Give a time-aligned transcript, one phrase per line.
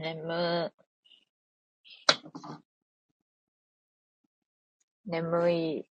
[0.00, 0.72] 眠、
[5.04, 5.90] 眠い。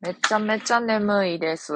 [0.00, 1.74] めちゃめちゃ眠いです。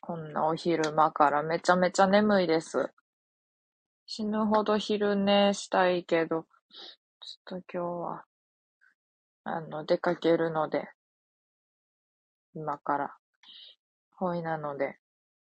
[0.00, 2.92] こんなお昼間からめちゃめちゃ眠いです。
[4.06, 6.46] 死ぬほど昼寝したいけど、
[7.20, 8.24] ちょっと今日は、
[9.42, 10.88] あの、出かけるので、
[12.54, 13.16] 今から。
[14.14, 14.96] ほいなので、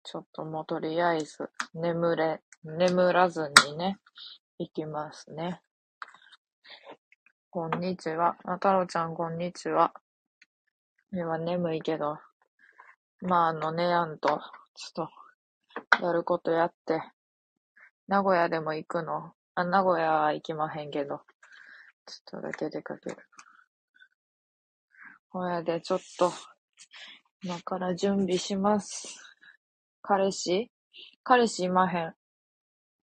[0.03, 3.99] ちょっともうとりあえず、眠れ、眠らずにね、
[4.59, 5.61] 行きますね。
[7.51, 8.39] こんにちは。
[8.47, 9.93] あ、太郎ちゃん、こんにちは。
[11.13, 12.17] 今眠いけど、
[13.21, 14.41] まあ、あの、寝やんと、
[14.75, 15.09] ちょっ
[15.99, 17.03] と、やることやって、
[18.09, 19.35] 名古屋でも行くの？
[19.55, 21.21] あ、名古屋は行きまへんけど、
[22.07, 23.17] ちょっとだけ出かける。
[25.29, 26.33] ほやで、ちょっと、
[27.43, 29.21] 今から準備します。
[30.01, 30.71] 彼氏？
[31.23, 32.15] 彼氏いまへん。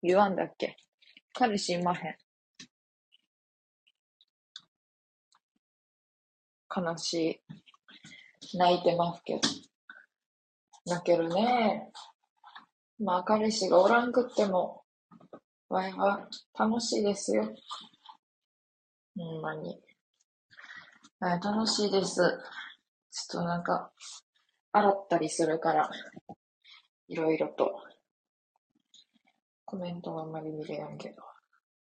[0.02, 0.78] 言わんだっけ？
[1.34, 2.18] 彼氏いまへん。
[6.76, 7.42] 悲し
[8.54, 8.58] い。
[8.58, 9.42] 泣いてますけど。
[10.86, 11.92] 泣けるね。
[13.00, 14.84] まあ、彼氏がおらんくっても、
[15.70, 17.54] わいは楽しいですよ。
[19.16, 19.80] ほんまに。
[21.20, 22.16] はい、楽しいです。
[23.12, 23.92] ちょっとなんか、
[24.72, 25.90] 洗ったりするから、
[27.08, 27.91] いろいろと。
[29.72, 31.24] コメントはあんまり見れやんけど、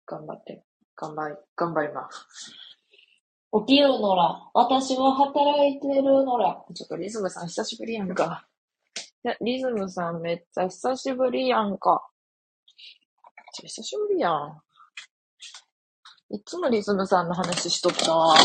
[0.05, 0.63] 頑張って、
[0.95, 2.53] 頑張り、頑張ります。
[3.65, 6.63] 起きるのら、私は働いてるのら。
[6.75, 8.47] ちょっとリズムさん久しぶりやんか。
[9.25, 12.07] いや、リズムさんめっちゃ久しぶりやんか。
[13.55, 14.61] ちょ、久しぶりやん。
[16.29, 18.35] いつもリズムさんの話しとったわ。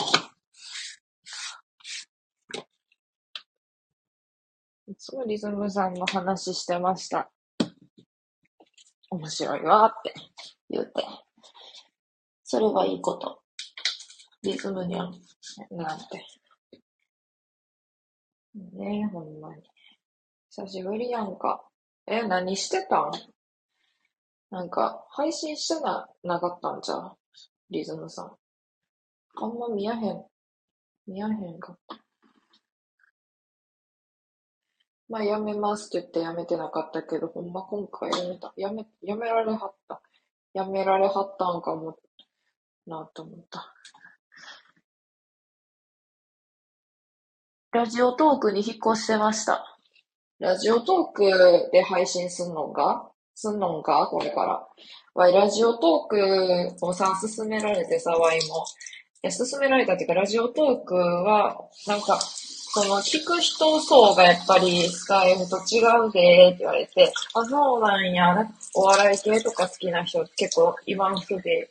[4.89, 7.34] いつもリズムさんの話してました。
[9.15, 10.13] 面白いわって
[10.71, 11.05] 言うて。
[12.43, 13.41] それはいいこと。
[14.43, 15.13] リズムにゃん、
[15.71, 16.27] なんて。
[18.55, 19.63] ねえ、ほんまに。
[20.51, 21.65] 久しぶりやんか。
[22.07, 23.13] え、何してたん？
[24.51, 27.13] なんか、配信してな、なかったんじゃ
[27.71, 28.37] リズムさん。
[29.37, 30.25] あんま見やへん。
[31.07, 32.04] 見やへんかった。
[35.09, 38.53] まあ、やめますって言ってやめてなかったけど、ほんま今回やめた。
[38.57, 40.01] やめ、やめられはった。
[40.55, 41.99] やめられはったんかも、
[42.87, 43.75] なと思った。
[47.73, 49.79] ラジオトークに引っ越してました。
[50.39, 53.11] ラジオトークで配信すんのが？
[53.35, 54.07] すんのんか？
[54.11, 54.67] これから。
[55.15, 58.65] わい、ラジオトークをさ、勧められてさ、わいも。
[59.23, 62.19] いや、勧められたっていうか、ラジオトークは、なんか、
[62.75, 68.35] その、聞く人層がやっぱり、スカイフと違うでって言われて、あ、そうなんや、
[68.75, 71.71] お笑い系とか好きな人結構今風で、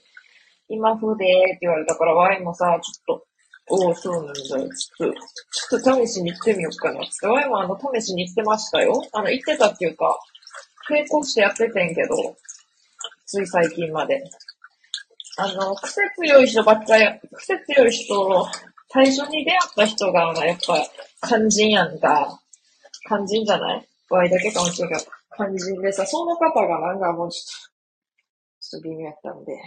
[0.69, 3.25] 今風でって言われたから、ワイもさ、ちょっと、
[3.69, 4.34] おお、そうなんだ。
[4.34, 7.28] ちょっと、ちょっと試しに行ってみようかなって。
[7.28, 8.94] ワイもあの、試しに行ってましたよ。
[9.12, 10.18] あの、行ってたっていうか、
[10.90, 12.16] 並行してやっててんけど、
[13.25, 14.24] つい最近まで。
[15.38, 18.47] あの、癖強い人ばっかり、癖強い人、
[18.94, 22.40] 最初に出会った人が、やっぱ、肝心やんか。
[23.08, 23.88] 肝心じゃない？
[24.09, 27.46] ワイだけかもしれないけど、肝心でさ、その方がなんかもうちょっ
[28.62, 29.58] と、ちょっと微妙やったんで、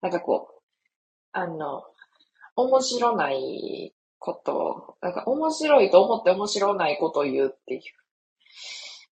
[0.00, 0.62] なんかこう、
[1.32, 1.84] あの、
[2.56, 7.78] 面白ないことを、なんか面白いと思って面白ないことを言うってい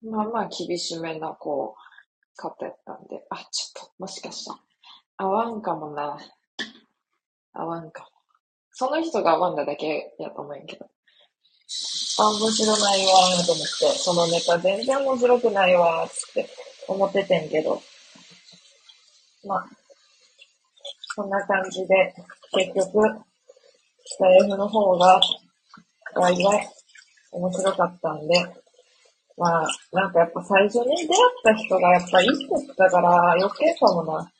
[0.05, 0.11] う。
[0.11, 4.59] まあまあ厳しめな、こう、方やったんで、あ、ちょっと、もしかしたら、
[5.19, 6.19] 合わんかもな。
[7.53, 8.12] 合わんかも。
[8.73, 10.87] その人が合わんだけやと思うんけど。
[12.19, 16.49] あ、面白ないわーと思って、そのネタ全然面白くないわーって
[16.89, 17.81] 思っててんけど。
[19.45, 19.67] まあ、
[21.15, 22.15] そんな感じで、
[22.55, 22.91] 結局、
[24.05, 25.21] スタイフの方が、
[26.15, 26.69] わいわい
[27.33, 28.35] 面白かったんで、
[29.37, 34.31] まあ、なんかやっぱ最初に出会った人がやっぱいい人だから余計かもな。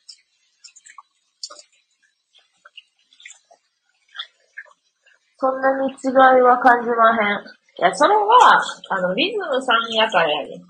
[5.43, 7.43] そんなに違いは感じまへん。
[7.43, 10.63] いや、それは、あの、リズムさんやからやね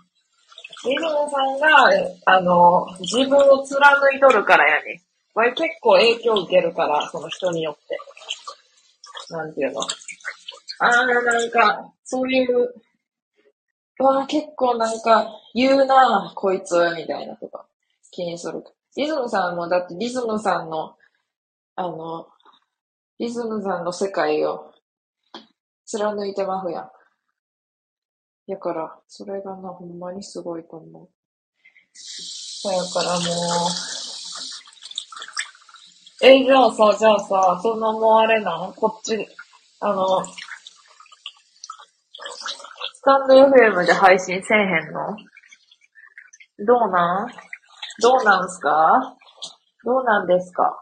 [0.84, 1.92] リズムさんが、
[2.26, 5.04] あの、自分を貫いとるからやね
[5.36, 8.00] わい結構影響受けるから、その人によって。
[9.30, 9.82] なんていうの。
[9.82, 9.86] あ
[10.80, 12.74] あ、なんか、そういう
[14.00, 17.68] わあ、結構なんか、言うなこいつ、みたいなとか、
[18.10, 18.64] 気にする。
[18.96, 20.96] リズムさんも、だってリズムさんの、
[21.76, 22.28] あの、
[23.20, 24.72] リズムさんの世界を
[25.86, 26.82] 貫いてまふや。
[26.82, 26.90] ん。
[28.48, 31.10] やから、それがな、ほんまにすごいと思う。
[31.94, 33.30] そやからもう、
[36.26, 38.74] え、じゃあさ、じゃあさ、そのもうあれなん？
[38.74, 39.28] こっち、
[39.80, 40.32] あの、ス
[43.04, 45.16] タンド FM で配信せえへんの？
[46.66, 47.28] どうなん？
[48.02, 49.16] どうなんすか？
[49.86, 50.82] どうなんですか？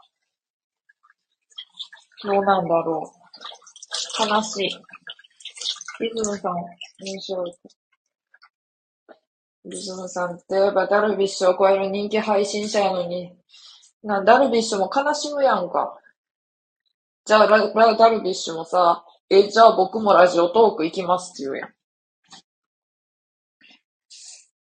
[2.23, 3.12] どうなんだろ
[4.19, 4.29] う。
[4.29, 4.69] 悲しい。
[6.01, 6.56] リズムさん、
[7.03, 7.53] 面白い。
[9.65, 13.35] リズムさんって言えばダルビッシュを超える人気配信者やのに、
[14.03, 16.00] な、ダルビッシュも悲しむやんか。
[17.25, 21.74] じゃあ、ララダルビッシュもさ、え、じゃあ僕もラジオトーク行きますって言うやん。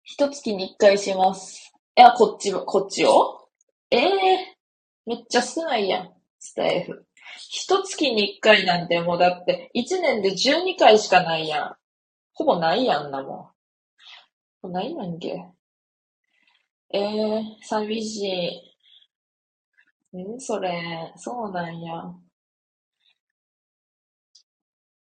[0.03, 1.71] 一月に一回します。
[1.95, 3.47] いや、こっちも、こっちを
[3.91, 4.57] ええ
[5.05, 7.05] めっちゃ少ないやん、スタイフ。
[7.47, 11.75] 一月に一回なんてもうだって、一年で12回しかないやん。
[12.33, 13.53] ほぼないやんなも
[14.63, 14.71] ん。
[14.71, 15.45] ないなんけ。
[16.91, 18.71] ええ寂し
[20.13, 20.17] い。
[20.17, 21.93] んそれ、そうなんや。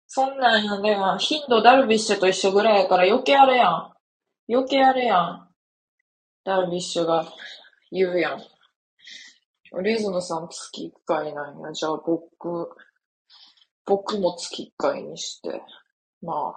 [0.06, 3.92] そんなんやでも、頻度ダルビッシュと一緒ぐらいやから余計あれやん。
[4.48, 5.48] 余計あれやん。
[6.44, 7.26] ダルビッシュが
[7.92, 8.57] 言うやん。
[9.82, 11.72] リズムさん月1回なんや。
[11.72, 12.70] じゃあ僕、
[13.84, 15.62] 僕も月1回にして、
[16.22, 16.54] まあ、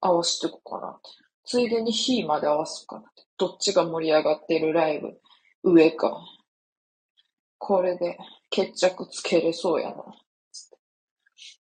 [0.00, 1.10] 合わせてこうかなって。
[1.44, 3.24] ついでに日まで合わすかなって。
[3.38, 5.20] どっちが盛り上がってるライブ、
[5.62, 6.20] 上か。
[7.58, 8.18] これで
[8.50, 9.96] 決着つけれそうやな。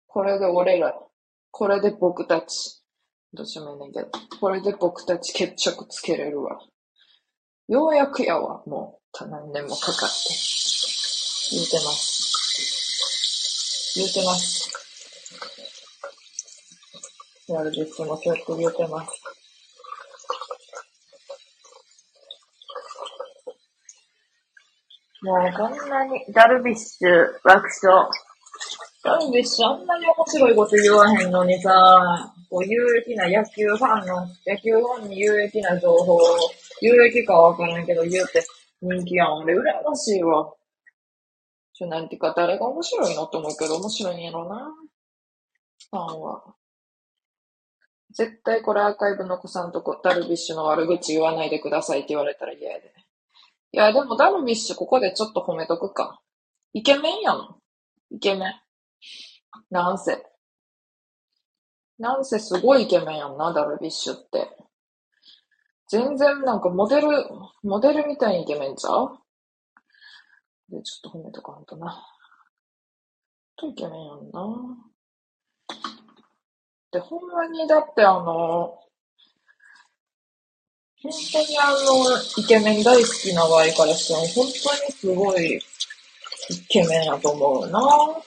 [0.08, 0.94] これで俺ら、
[1.52, 2.82] これで僕たち、
[3.34, 4.10] どっちもいいねんけど、
[4.40, 6.60] これで僕たち決着つけれるわ。
[7.68, 8.99] ようやくやわ、もう。
[9.14, 10.16] 何年もかかって。
[11.52, 12.20] 言うてます。
[13.96, 14.70] 言うてます。
[17.48, 19.12] やるべきもそうやって言うてます。
[25.22, 28.08] もうこんなに、ダルビッシュ爆笑。
[29.04, 31.72] ダルビッシュあんなに面白いこと言わへんのにさ、
[32.50, 36.22] こう有益な野球ファンの、野球ファンに有益な情報を、
[36.82, 38.42] 有益かはわからんけど言うて
[38.82, 39.34] 人気やん。
[39.40, 40.54] 俺羨ましいわ。
[41.74, 44.74] ちょ、なんていうか誰が面白いのって思うけど面白いんやろな。
[45.90, 46.56] ファンは。
[48.12, 52.94] 絶対これアーカイブ残さんとこ、ダルビッシュの悪口言わないでくださいって言われたら嫌やで。
[53.72, 56.20] いや、でもダルビッシュここでちょっと褒めとくか。
[56.74, 57.56] イケメンやん。
[58.12, 58.54] イケメン。
[59.70, 60.24] なんせ。
[62.00, 64.50] なんせすごいイケメンやんな、ダルビッシュって。
[65.90, 67.08] 全然なんかモデル、
[67.64, 69.18] モデルみたいにイケメンちゃう？
[70.70, 72.06] で、ちょっと褒めとかんとな。
[73.58, 74.46] とイケメンやんな。
[76.92, 78.80] で、ほんまにだってあの、
[81.02, 81.76] 本当にあの、
[82.38, 85.62] イケメン大好きな場合からしても、本当にすごいイ
[86.68, 87.80] ケメンやと思うな。
[87.80, 88.22] 本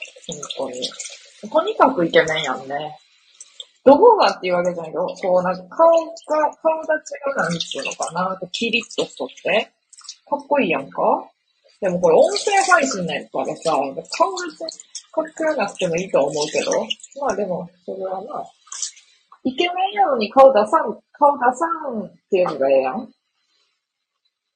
[0.57, 0.81] 当に。
[1.49, 2.99] とにかくイケメンやんね。
[3.85, 9.71] どこがっていうわけじゃないけど、こうなんか顔が、顔立ちがなんていうのかな、キリッとしとって、
[10.29, 11.01] かっこいいやんか？
[11.81, 14.71] でもこれ音声配信なんからさ、顔別に
[15.11, 16.71] かっこよなくてもいいと思うけど、
[17.21, 18.45] まあでも、それはまあ、
[19.43, 23.09] イケメンやのに顔出さん、顔出さんっていうのがええやん。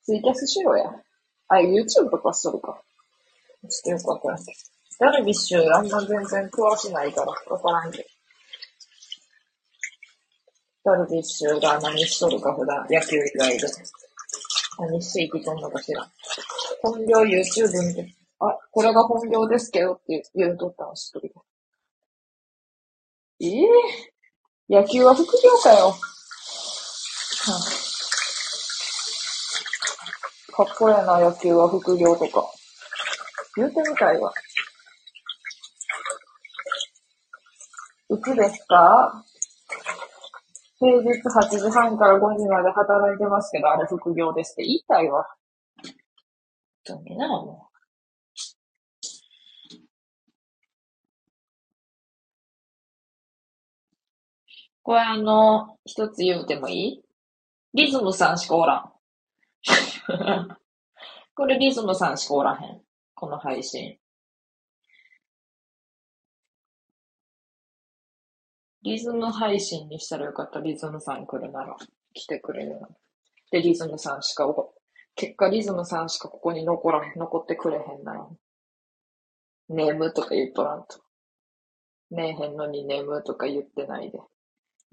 [0.04, 0.90] ツイキャスしろや。
[1.50, 2.82] あ、YouTube とかしとるか。
[3.64, 4.52] ちょっとよくわからんけど。
[5.00, 8.04] ダルビッシュあんま全然詳しないからわからんけど。
[10.88, 13.68] ダルビッシュが何しとるか普段、野球以外で。
[14.80, 16.10] 何して生きとんのかしら。
[16.82, 21.44] 本業 YouTube 見て、あ、これが本業ですけどって言うとったの知っとるよ。
[23.42, 23.68] ええ
[24.70, 25.88] 野球は副業かよ。
[25.90, 25.96] は
[30.54, 32.50] あかっこええな、野球は副業とか。
[33.58, 34.32] 言うてみたいわ。
[38.10, 39.26] いつですか？
[40.80, 45.26] 平日8時半から5時まで働いてますけど、あれ副業ですって言いたいわ。
[46.88, 47.78] 本当にな、もう。
[54.84, 57.04] これあの、一つ言うてもいい？
[57.74, 58.92] リズムさんしかおらん。
[61.36, 62.82] これリズムさんしかおらへん。
[63.16, 63.98] この配信。
[68.88, 70.62] リズム配信にしたらよかった。
[70.62, 71.76] リズムさん来るなら。
[72.14, 72.96] 来てくれるなら。
[73.52, 74.74] で、リズムさんしかお、
[75.14, 78.26] 結果リズムさんしかここに残らへん、残ってくれへんなら。
[79.68, 81.02] ネームとか言っとらんと。
[82.12, 84.20] ねえへんのにネームとか言ってないで。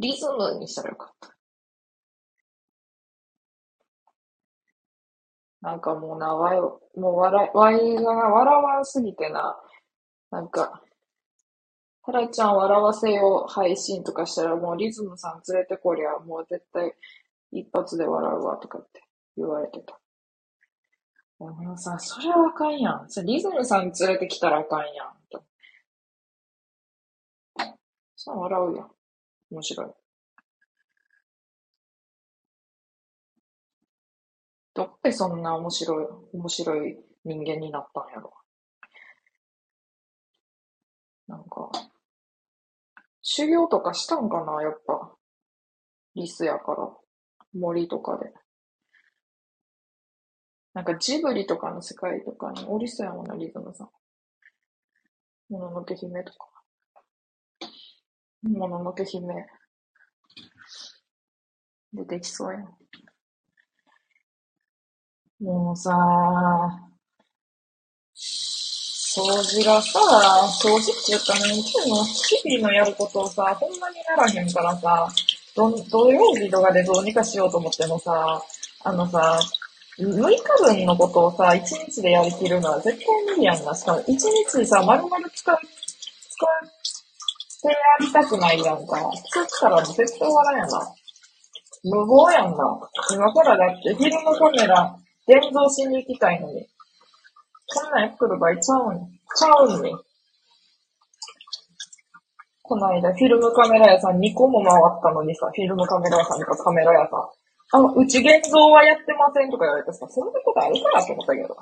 [0.00, 1.28] リズムにしたらよかった。
[5.60, 6.60] なんかもうな、わい、
[6.98, 9.56] もう笑い、わいが、笑わんすぎてな、
[10.32, 10.82] なんか、
[12.06, 16.94] タラちゃん笑わせよう配信とかしたらもうリズムさん連れてこりゃもう絶対
[17.50, 19.02] 一発で笑うわとかって
[19.36, 19.98] 言われてた。
[21.40, 23.08] でもさ、それはあかんやん。
[23.24, 25.14] リズムさん連れてきたらあかんやん。
[25.30, 25.44] と
[28.16, 28.90] さあ笑うやん。
[29.50, 29.86] 面白い。
[34.74, 38.34] どっかでそんな面白い、面白い人間になったんやろ。
[41.28, 41.70] なんか、
[43.26, 45.16] 修行とかしたんかな、やっぱ。
[46.14, 46.94] リスやから。
[47.54, 48.32] 森とかで。
[50.74, 53.88] なんかジブリとかの世界とかにおりそうやもんな、リズムさん。
[55.48, 56.46] もののけ姫とか。
[58.42, 59.46] もののけ姫。
[61.94, 62.76] 出てきそうやん。
[65.40, 66.93] もうさ、
[69.14, 70.00] 掃除がさ、
[70.58, 75.06] 掃除って言ったのに、今日の日々のやることをさ、ほんまにならへんからさ、
[75.54, 78.42] ど土曜日とかでどうにかしようと思ってもさ、
[78.82, 79.38] あのさ、
[80.00, 83.72] 6日分のことをさ、1日でやりきるのは絶対無理やんな。
[83.72, 88.98] しかも1日さ、丸々使う、使ってやりたくないやんか。
[89.30, 90.92] 使ったら絶対終わらんやな。
[91.84, 92.64] 無謀やんな。
[93.12, 94.96] 今からだってフィルムカメラ、
[95.28, 96.66] 現像しに行きたいのに。
[97.74, 99.98] こんなんやってる場合ちゃうん、ちゃうん。
[102.62, 107.20] この間、フィルムカメラ屋さん2個も回ったのにさ、フィルムカメラ屋さんとかカメラ屋さん。
[107.76, 111.56] あ、うち現像はやってませんとか言われてさ、そんなことあるかなと思ったけど。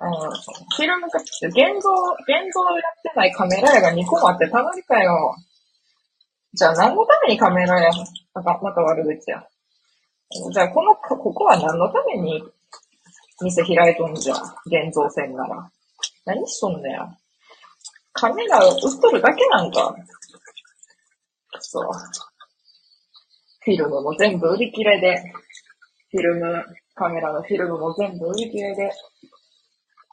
[0.00, 5.36] うん、フィルムカ、現像、現像やってないカメラ屋が2個もあってたまりかよ。
[6.54, 7.90] じゃあ何のためにカメラ屋、
[8.34, 9.44] また、また悪口や。
[10.52, 12.42] じゃあこの、ここは何のために
[13.42, 15.70] 店開いとんじゃん、現像線なら。
[16.26, 17.08] 何しとんねや。
[18.12, 19.94] カメラ売っとるだけなんか。
[21.60, 21.84] そう。
[23.62, 25.22] フィルムも全部売り切れで、
[26.10, 28.90] フィルム、カメラのフィルムも全部売り切れで、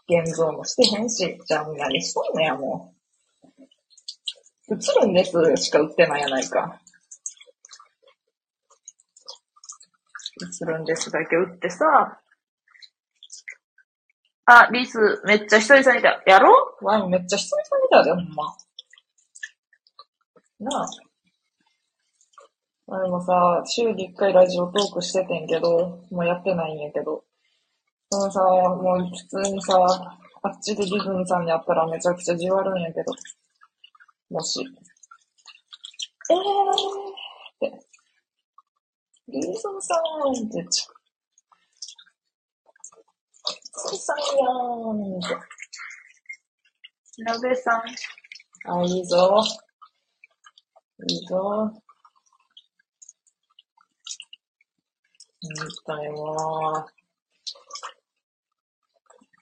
[0.09, 4.73] 現像もしてへんし、じゃあ何しとんのや、もう。
[4.73, 6.79] 映るんですしか売ってないやないか。
[10.61, 12.21] 映るんですだけ売ってさ、
[14.49, 16.23] あ、リス、めっちゃ久々に見た。
[16.25, 18.45] やろワインめっちゃ久々に見たで、ほんま。
[20.59, 20.87] なあ。
[22.87, 27.25] 俺もさ、週に一回ラジオトークしててんけど、もうやってないんやけど。
[28.09, 29.75] そのさ、もう普通にさ、
[30.41, 33.11] あっちでリズムさんに会ったらめちゃくちゃじわるんやけど。
[34.29, 34.61] もし。
[34.61, 37.79] えーって。
[39.27, 40.67] リズムさんって言っ
[43.89, 43.97] ち。
[43.97, 44.17] さん。
[44.17, 45.35] やーんって。
[47.23, 47.81] ラベさん。
[48.69, 49.43] あ、いいぞ。
[51.07, 51.71] いいぞ。
[55.41, 55.49] み
[55.85, 56.87] たいわ。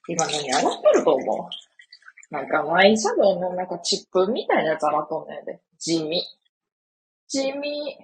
[0.07, 1.49] 今何洗ってると思
[2.31, 5.61] うなんかマイシャドウのなんかチップみたいなやつ洗っとんねんで。
[5.79, 6.21] 地味。
[7.27, 7.97] 地味。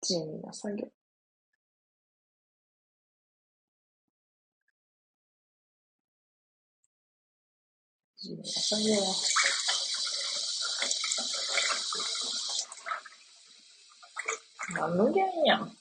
[0.00, 0.86] 地味な作業。
[8.22, 8.94] 地味な作業。
[14.96, 15.72] 無限やん。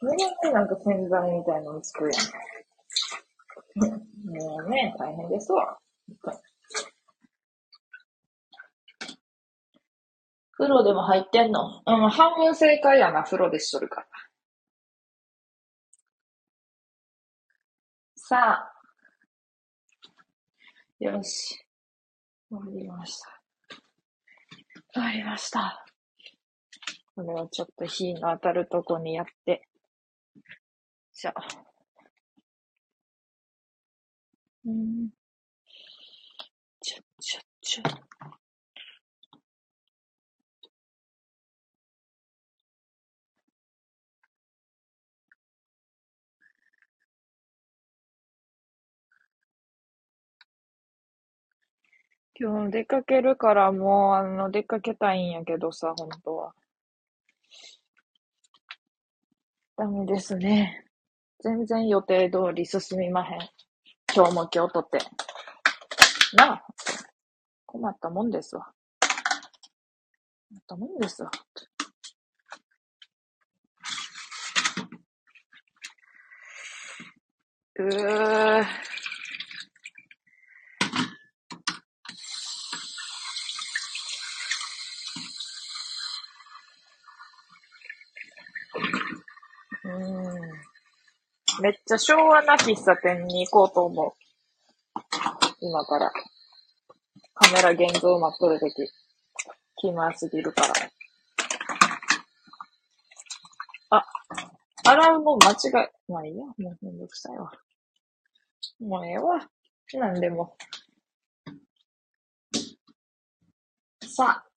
[0.00, 3.90] 無限になんか洗剤みたいなの作るやん。
[4.30, 5.80] もうね、大変ですわ。
[10.52, 11.82] 風呂でも入ってんの？
[11.84, 14.06] うん、半分正解やな、風呂でしとるから。
[18.14, 18.79] さあ。
[21.00, 21.64] よし。
[22.50, 23.42] 終わりました。
[24.92, 25.82] 終わりました。
[27.14, 29.66] これをちょっと火の当たるとこにやって。
[31.14, 31.42] じゃあ。
[34.66, 35.08] うん。
[36.82, 38.09] ちょ、ちょ、ちょ。
[52.42, 56.54] 今日出かけるからもう、あの、出かけたいんやけどさ、本当は。
[59.76, 60.86] ダメですね。
[61.44, 63.38] 全然予定通り進みまへん。
[64.14, 64.98] 今日も今日とって。
[66.34, 66.62] なあ。
[67.66, 68.72] 困ったもんですわ。
[70.48, 71.30] 困ったもんですわ。
[77.76, 78.99] うー。
[91.60, 94.12] めっちゃ昭和な喫茶店に行こうと思う。
[95.60, 96.10] 今から。
[97.34, 98.74] カメラ現像待っとるとき。
[99.76, 100.74] 気まずぎるから。
[103.90, 104.04] あ、
[104.84, 107.50] 洗うも間違え、まあいいや、もうめんどくさいわ。
[108.80, 109.48] もうええわ。
[109.94, 110.56] なんでも。
[114.06, 114.49] さあ。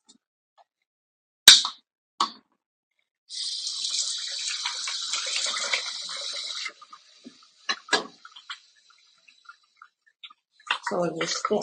[10.94, 11.56] 掃除して、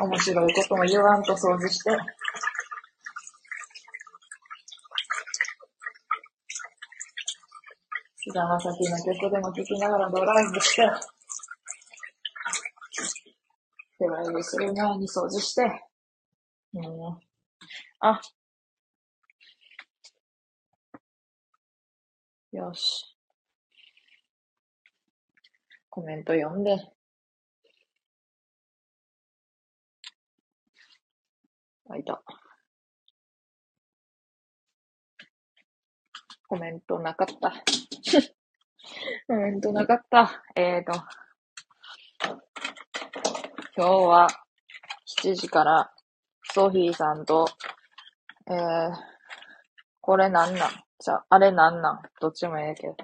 [0.00, 1.90] 面白いことも言わんと掃除して、
[8.18, 10.88] 菅田将暉の曲でも聴きながらドライブして、
[13.98, 15.62] ドライブする前に掃除して、
[16.74, 17.18] うん、
[17.98, 18.20] あ、
[22.52, 23.16] よし。
[25.90, 26.91] コメント読んで。
[31.92, 32.22] あ、いた。
[36.48, 37.52] コメントなかった。
[39.28, 40.42] コメントなかった。
[40.56, 40.92] えーと。
[43.76, 44.28] 今日は
[45.22, 45.92] 7時から
[46.52, 47.46] ソフィーさんと、
[48.50, 48.92] えー、
[50.00, 50.70] これなんなん？
[50.98, 52.02] じゃあ、れなんなん？
[52.20, 52.96] どっちもええけど。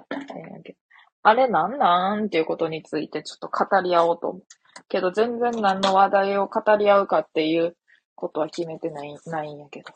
[1.21, 2.25] あれなんなん？
[2.25, 4.43] っていうことについてちょっと語り合おうと思う。
[4.87, 7.75] けど全然何の話題を語り合うかっていう
[8.19, 9.93] ことは決めてない、ないんやけど。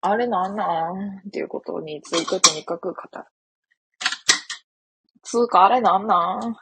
[0.00, 1.18] あれなんなん？
[1.28, 3.24] っていうことについてとにかく語る。
[5.22, 6.52] つうかあれなんなん？
[6.52, 6.56] っ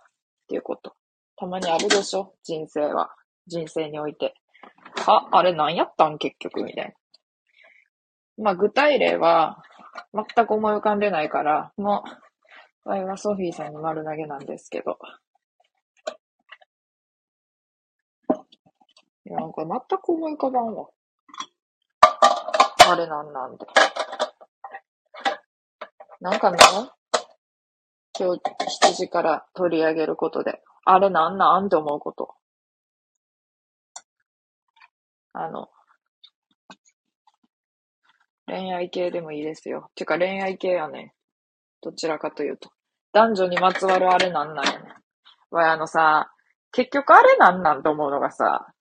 [0.48, 0.94] ていうこと。
[1.36, 2.34] たまにあるでしょ？
[2.42, 3.10] 人生は。
[3.46, 4.34] 人生において。
[5.06, 6.18] あ、あれ何やったん？
[6.18, 6.92] 結局みたいな。
[8.44, 9.62] まあ具体例は
[10.12, 12.02] 全く思い浮かんでないから、も
[12.84, 14.98] う、わいはソフィーさんに丸投げなんですけど。
[19.26, 20.88] いや、なんか全く思い浮かばんわ。
[22.86, 23.66] あれなんなんで。
[26.20, 26.58] なんかね、
[28.18, 28.40] 今日
[28.88, 32.34] 7時から取り上げることで、あれなんなんって思うこと。
[35.32, 35.68] あの、
[38.46, 39.90] 恋愛系でもいいですよ。
[39.94, 41.14] てか恋愛系やね。
[41.80, 42.70] どちらかというと。
[43.12, 44.78] 男女にまつわるあれなんなんやね。
[45.50, 46.30] わ、あのさ、
[46.72, 48.73] 結局あれなんなんと思うのがさ、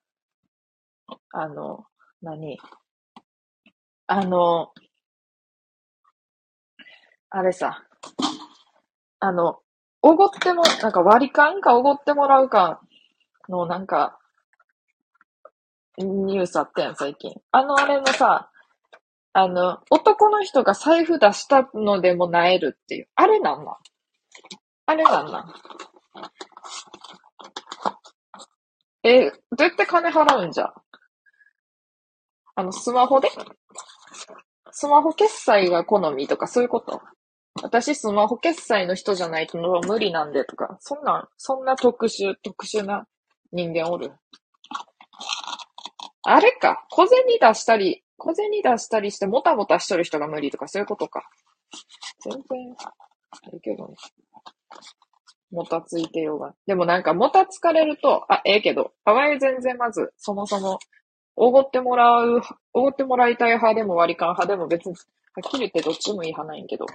[1.32, 1.86] あの、
[2.22, 2.58] 何？
[4.08, 4.72] あの、
[7.30, 7.84] あれさ、
[9.20, 9.60] あの、
[10.02, 12.82] おごっても、なんか割り勘かおごってもらうか
[13.50, 14.20] の、なんか、
[15.98, 17.34] ニュースあったやん、最近。
[17.52, 18.50] あのあれのさ、
[19.34, 23.08] あの、男の人が財布出したのでもなえるっていう。
[23.16, 23.78] あれなんな
[24.86, 25.54] あれなんな
[29.04, 30.74] え、どうやって金払うんじゃ
[32.56, 33.30] あの、スマホで？
[34.72, 37.02] スマホ決済が好みとかそういうこと？
[37.62, 43.06] 私スマホ決済の人じゃないと無理なんでとか、そんな、そんな特殊、特殊な
[43.52, 44.12] 人間おる？
[46.24, 51.30] あれか、小銭出したり、小銭出したりしてもたもたしとる人が無理とかそういうことか。
[52.22, 53.96] 全然、あるけどね。
[55.52, 56.56] もたついてようが。
[56.66, 60.80] でもなんかもたつかれると、あ、ええけど、あわゆ全然まず、そもそも、
[61.36, 62.42] おごってもらう、
[62.74, 65.00] おごってもらいたい派でも割り勘派でも別に、は
[65.46, 66.86] っきり言ってどっちもいい派ないんけど。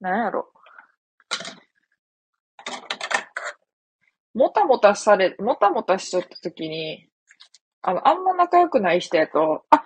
[0.00, 0.50] なんやろ。
[4.34, 7.08] もたもたされ、もたもたしちゃった時に、
[7.82, 9.84] あの、あんま仲良くない人やと、あ、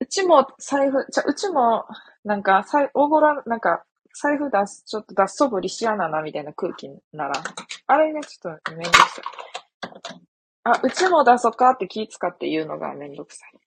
[0.00, 1.84] うちも財布、じゃ、うちも、
[2.24, 7.32] なんか、さい、おごら、なんか、財布出す、ちょっと出すそぶりしやなな、みたいな空気なら、
[7.86, 9.24] あれね、ちょっとめんどくさい。
[10.62, 13.58] あ、うちも出そうかって気使って言うのがめんどくさい。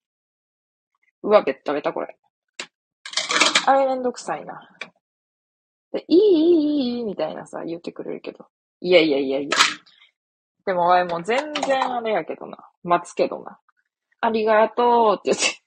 [1.23, 2.17] うわ、べったべたこれ。
[3.65, 4.69] あれめんどくさいな。
[5.91, 8.47] で、いい、いい、いい、みたいなさ、言ってくれるけど。
[8.79, 9.49] いやいやいやいや。
[10.65, 12.57] でも、わいもう全然あれやけどな。
[12.83, 13.59] 待つけどな。
[14.21, 15.61] ありがとうって言って。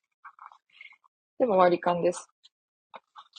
[1.38, 2.28] でも割り勘です。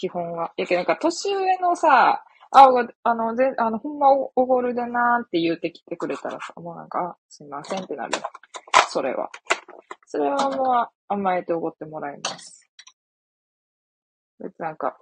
[0.01, 0.51] 基本は。
[0.57, 2.67] やけなんか年上のさ、あ、
[3.03, 8.13] あの、ぜ、あの、ほんまおおごるでなーって言うてきてくれたらさ、もうなんか、すいませんってなる。
[8.89, 9.29] それは。
[10.07, 12.67] それはもう甘えておごってもらいます。
[14.39, 14.97] 別なんか、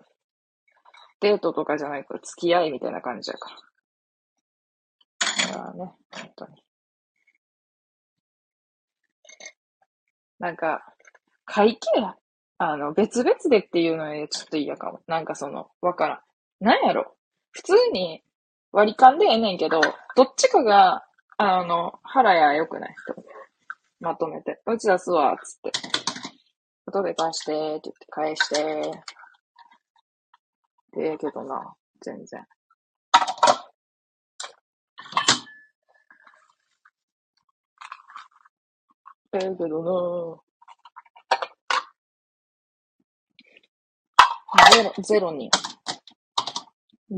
[1.21, 3.51] デートとかじゃないから付き合いみたいな感じやか
[5.47, 5.47] ら。
[5.47, 6.61] だからね、本当に。
[10.39, 10.93] なんか、
[11.45, 12.17] 会計や。
[12.61, 14.99] あの、別々でっていうのでちょっと嫌かも。
[15.07, 16.65] なんかその、わからん。
[16.65, 17.15] なんやろ
[17.51, 18.21] 普通に
[18.73, 19.79] 割り勘でええねんけど、
[20.15, 21.05] どっちかが、
[21.37, 22.95] あの、腹や良くない
[24.01, 24.61] まとめて。
[24.65, 25.71] うち出すわ、つって。
[26.85, 28.91] 後で返して、って言って返して。
[30.97, 32.45] で、ええけどな、全然。
[39.33, 40.48] ええけどな
[44.51, 45.51] ゼロ、ゼロ人。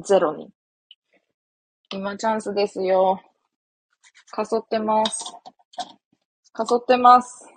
[0.04, 0.50] ゼロ人。
[1.94, 3.22] 今チャンスですよ。
[4.32, 5.24] かそってます。
[6.52, 7.48] かそってます。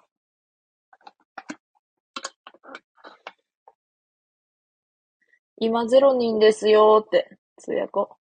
[5.56, 8.16] 今ゼロ人ですよって、つやこ。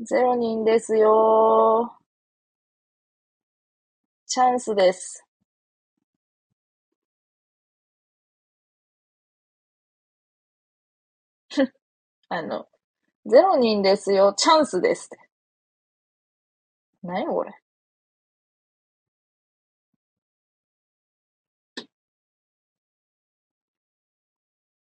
[0.00, 1.96] ゼロ人ですよ
[4.26, 5.24] チャンスです。
[12.34, 12.66] あの、
[13.26, 15.18] ゼロ人ですよ、チャンスですって。
[17.02, 17.52] 何これ。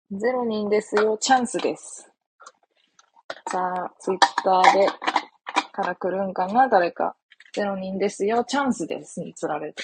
[0.10, 2.10] ゼロ人ですよ、チャンスです。
[3.52, 4.88] さあ、ツイッターで、
[5.74, 7.18] から来るんかな、誰か。
[7.54, 9.84] ゼロ人ですよ、チャンスですに釣られて。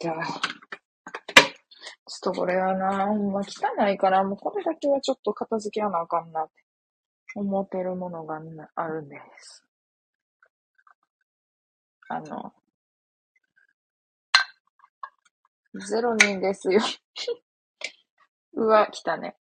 [0.00, 0.14] いや
[2.06, 6.52] ちょっとこれはな、ほんま汚いから、もうこれだけはちょっと片付けやなあかんなって
[7.34, 8.40] 思ってるものが
[8.74, 9.64] あるんです。
[12.08, 12.52] あの、
[15.88, 16.80] ゼロ人ですよ
[18.52, 19.36] うわ、来たね。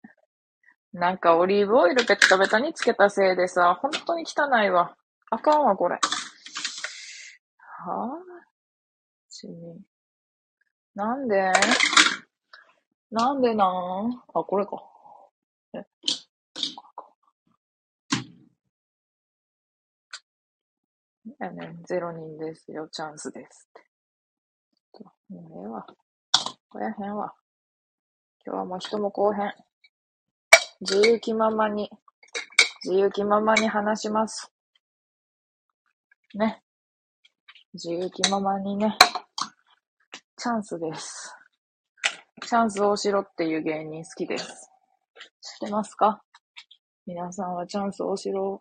[0.92, 4.96] なんかオリーブオイルベタベタにつけたせいでさ、本当に汚いわ。
[5.30, 5.96] あかんわ、これ。
[5.96, 9.48] はぁ、ち
[10.94, 11.52] なんで？
[13.12, 14.22] なんでなん？
[14.32, 14.82] あ、これか。
[15.74, 15.84] え、
[21.38, 25.04] やね、ゼロ人ですよ、チャンスですって。
[25.28, 25.86] もうええわ。
[26.70, 27.34] こやへんわ。
[28.46, 29.52] 今日はもう人もこうへん。
[30.80, 31.90] 自由気ままに、
[32.82, 34.50] 自由気ままに話します。
[36.34, 36.62] ね。
[37.74, 38.96] 自由気ままにね。
[40.38, 41.36] チャンスです。
[42.44, 44.68] チャンス大城っていう芸人好きです。
[45.40, 46.22] 知ってますか？
[47.06, 48.58] 皆さんはチャンス大城を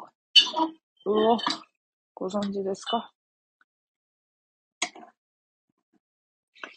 [2.13, 3.11] ご存知ですか？
[4.81, 4.87] ち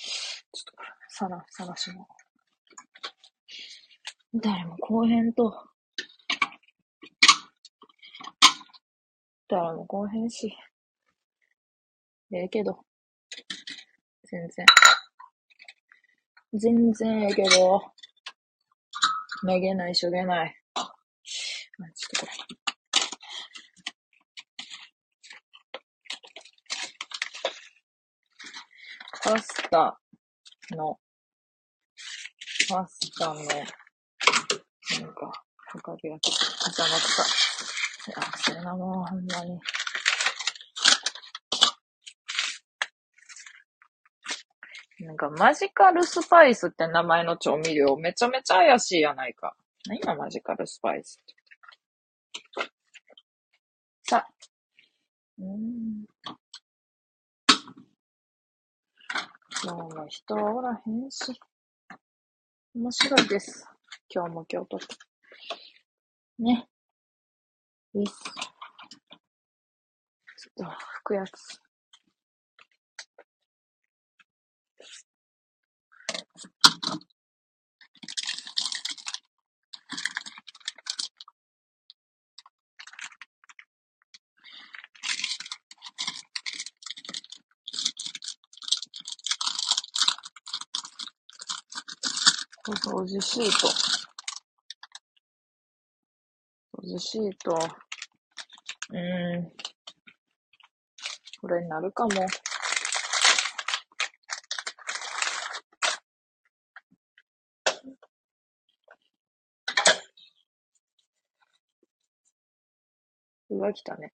[0.01, 0.73] ょっと、
[1.09, 2.09] さら、さらしも。
[4.35, 5.53] 誰も来へんと。
[9.47, 10.53] 誰も来へんし。
[12.33, 12.81] ええけど。
[14.25, 14.67] 全然。
[16.57, 17.83] 全然ええけど、
[19.43, 20.57] めげないしょげない。
[20.75, 22.33] あ、ちょっとこれ。
[29.25, 29.99] パスタ
[30.77, 31.01] の、
[32.69, 33.47] パスタの、なん
[35.13, 35.33] か、
[35.73, 37.25] かかり焼き、挟まった。
[38.11, 39.59] いや、それなもう、ほんまに。
[45.01, 49.57] なんか、マジカルスパイスって名前の調味料めちゃめちゃ怪しいやないか。
[49.87, 51.35] 何がマジカルスパイスって。
[54.09, 54.27] さ、
[55.39, 56.05] うん。
[59.65, 61.41] 今日も人はおらへんし。
[62.75, 63.67] 面白いです。
[64.09, 64.79] 今日も今日と。
[66.39, 66.69] ね。
[67.95, 68.23] いいっす。
[70.37, 71.64] ちょっと拭くやつ。
[92.67, 93.69] 掃除シート。
[96.73, 97.53] 掃除シート。
[98.91, 99.53] うーん。
[101.41, 102.11] これになるかも。
[113.51, 114.13] うわ、来たね。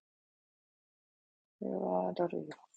[1.59, 2.70] これはだるいよ？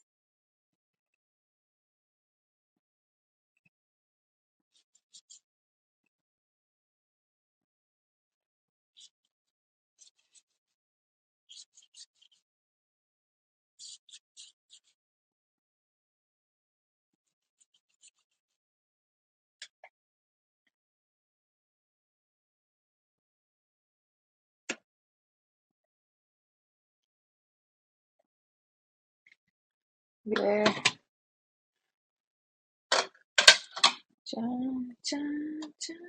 [30.27, 30.31] イ
[34.25, 35.23] じゃんじゃん
[35.79, 36.01] じゃん。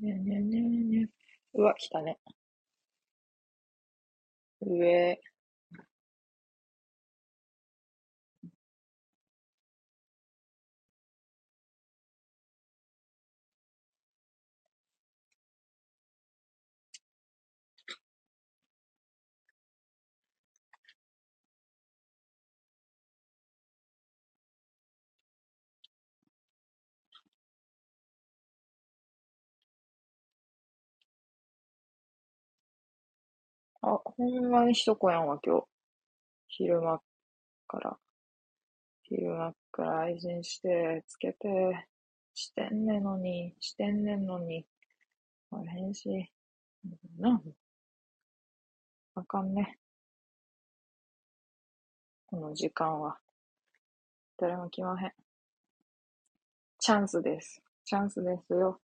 [0.00, 1.08] にゃにゃにゃにゃ。
[1.54, 2.18] うわ、来たね。
[4.60, 5.18] 上。
[33.82, 35.66] あ、ほんまに一子やんわ、今日。
[36.48, 37.00] 昼間
[37.68, 37.98] から。
[39.02, 41.86] 昼間から配信して、つけて、
[42.34, 44.66] してんねんのに、してんねんのに。
[45.52, 46.26] あ、返信。
[47.18, 47.40] な
[49.14, 49.78] あかんね。
[52.26, 53.18] この時間は。
[54.36, 55.12] 誰も来まへん。
[56.78, 57.62] チャンスです。
[57.84, 58.80] チャンスですよ。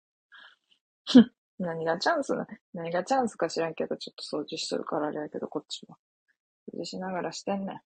[1.59, 5.97] 何がチャンスな、何がチャンスか知らんけど、ちょっと掃除しとるからあれやけど、こっちも。
[6.73, 7.81] 掃除しながらしてんねん。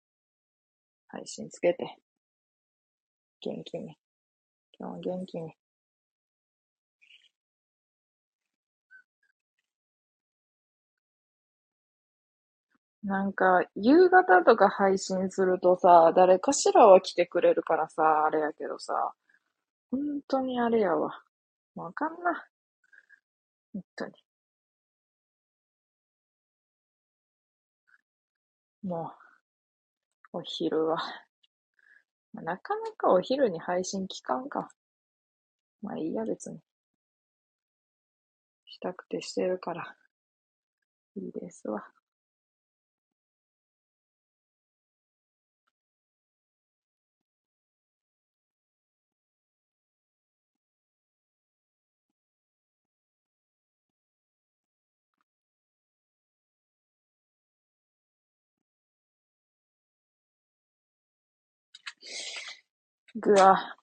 [1.09, 1.97] 配信つけて。
[3.41, 3.97] 元気に。
[4.79, 5.53] 今日は元気に。
[13.03, 19.13] なんか、夕方とか配信するとさ、誰かしらは来てくれるからさ、あれやけどさ、
[19.91, 21.23] 本当にあれやわ。
[21.75, 22.47] わかんな。
[23.77, 24.13] 本当に。
[28.83, 29.11] も
[30.33, 30.97] う、お昼は。
[32.33, 34.69] なかなかお昼に配信聞かんか。
[35.81, 36.59] まあいいや、別に。
[38.65, 39.95] したくてしてるから。
[41.15, 41.96] いいですわ。
[63.19, 63.75] ぐわ。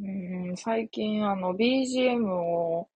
[0.00, 2.88] うん、最近あの BGM を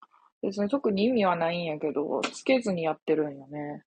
[0.42, 3.84] 別に特に意味はないんやけど、つけずにやってるんよね。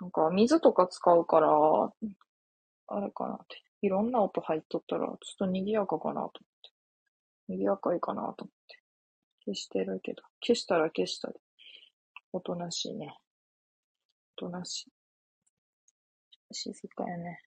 [0.00, 1.48] なんか水とか使うから、
[2.88, 3.62] あれかなって。
[3.82, 6.70] いろんな音入っとったら、ちょっと賑やかかなと思って。
[7.48, 8.78] 賑やかいかなと思って。
[9.44, 10.22] 消してるけど。
[10.40, 11.34] 消したら消したで。
[12.32, 13.18] おとなしいね。
[14.38, 14.92] おとなしい。
[16.52, 17.40] 静かやね。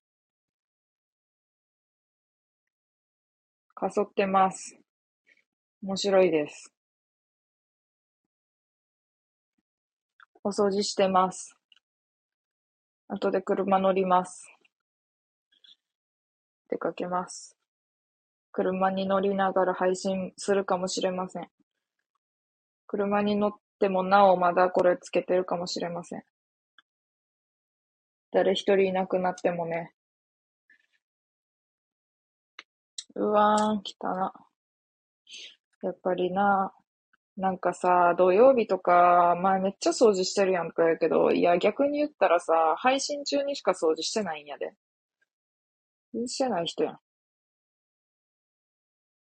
[3.73, 4.77] かそってます。
[5.81, 6.76] 面白いです。
[10.47, 11.57] お掃除してます。
[13.09, 14.47] 後で車乗ります。
[16.69, 17.57] 出かけます。
[18.53, 21.49] 車に乗りながら配信するかもしれません。
[22.87, 26.23] 車に乗ってもなおまだこれつけてるかもしれません。
[28.31, 29.91] 誰一人いなくなってもね。
[33.15, 34.31] うわーん、来たな。
[35.81, 36.71] やっぱりな、
[37.37, 44.73] なんかさ、土曜日とか、前めっちゃ掃除してるやんとか言うけど、いや逆に言ったらさ、配信中にしか掃除してないんやで。
[46.27, 46.99] してない人やん。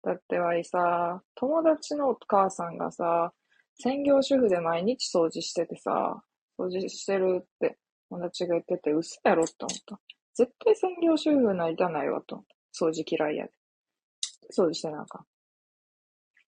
[0.03, 3.33] だってわいさ、友達のお母さんがさ、
[3.75, 6.23] 専業主婦で毎日掃除しててさ、
[6.57, 7.77] 掃除してるって
[8.09, 9.99] 友達が言ってて、嘘やろって思った。
[10.33, 12.85] 絶対専業主婦なりたないわと思った。
[12.85, 13.51] 掃除嫌いやで。
[14.51, 15.30] 掃除してなあかん。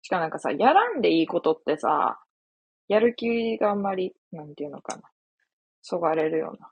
[0.08, 2.18] しかなんかさ、やらんでいいことってさ、
[2.88, 5.02] やる気があんまり、なんていうのかな。
[5.82, 6.72] そがれるような。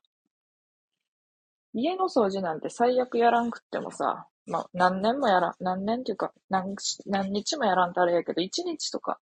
[1.73, 9.19] 家の掃除なんて最悪やらんくってもさ、まあ、何年もやらん、何年っていうか、何、何日もやらんとあれやけど、1日とか、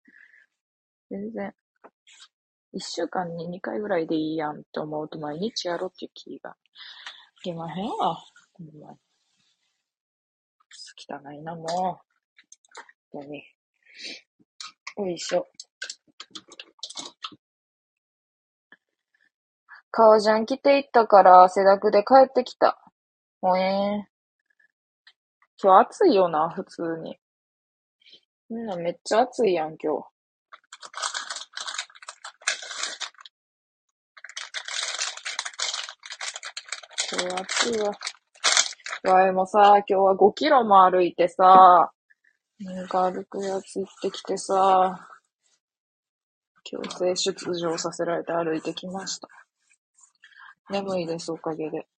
[1.08, 1.54] 全然、
[2.74, 8.18] 1週間に2回ぐらいでいいやんって思うと毎日やろうっていう気が、いけまへんわ。
[8.52, 8.98] ほんまに。
[10.98, 11.66] 汚いな、もう。
[13.10, 13.42] 本当に。
[14.96, 15.48] おいしょ。
[19.90, 22.78] 革ジャン着ていったから汗だくで帰ってきた。
[23.40, 24.12] ほえー。
[25.62, 27.18] 今日暑いよな、普通に。
[28.48, 30.12] みんなめっちゃ暑いやん、今日。
[37.12, 37.92] 今日暑いわ。
[39.12, 41.92] わいもさ、今日は5キロも歩いてさ、
[42.64, 45.08] なんか歩くやつ行ってきてさ、
[46.62, 49.28] 強制出場させられて歩いてきました。
[50.70, 51.88] 眠いです、おかげで。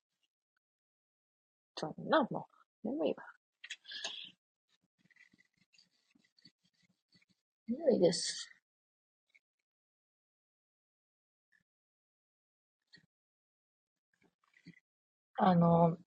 [1.77, 2.49] そんな、も
[2.83, 3.25] う、眠いわ。
[7.69, 8.49] 眠いです。
[15.37, 15.99] あの、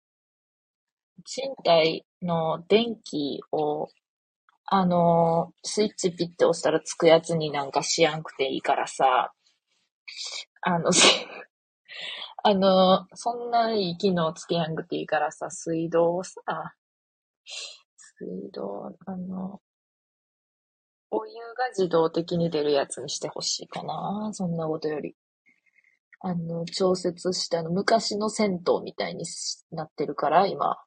[1.23, 3.87] 賃貸の電気を、
[4.69, 9.31] あの、スイッチピッて押したらつくやつになんかしやんくていいからさ、
[10.61, 10.91] あの、
[12.43, 16.41] あの、そんないい機能つけやんくていいからさ、水道をさ、
[17.45, 19.61] 水道、あの、
[21.11, 24.31] お湯が自動的に出るやつにしてほしいかな。
[24.33, 25.15] そんなことより。
[26.19, 29.23] あの、調節したの、昔の銭湯みたいに
[29.71, 30.77] なってるから、今。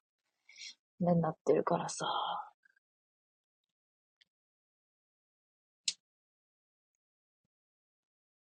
[0.99, 2.05] ね、なってるからさ。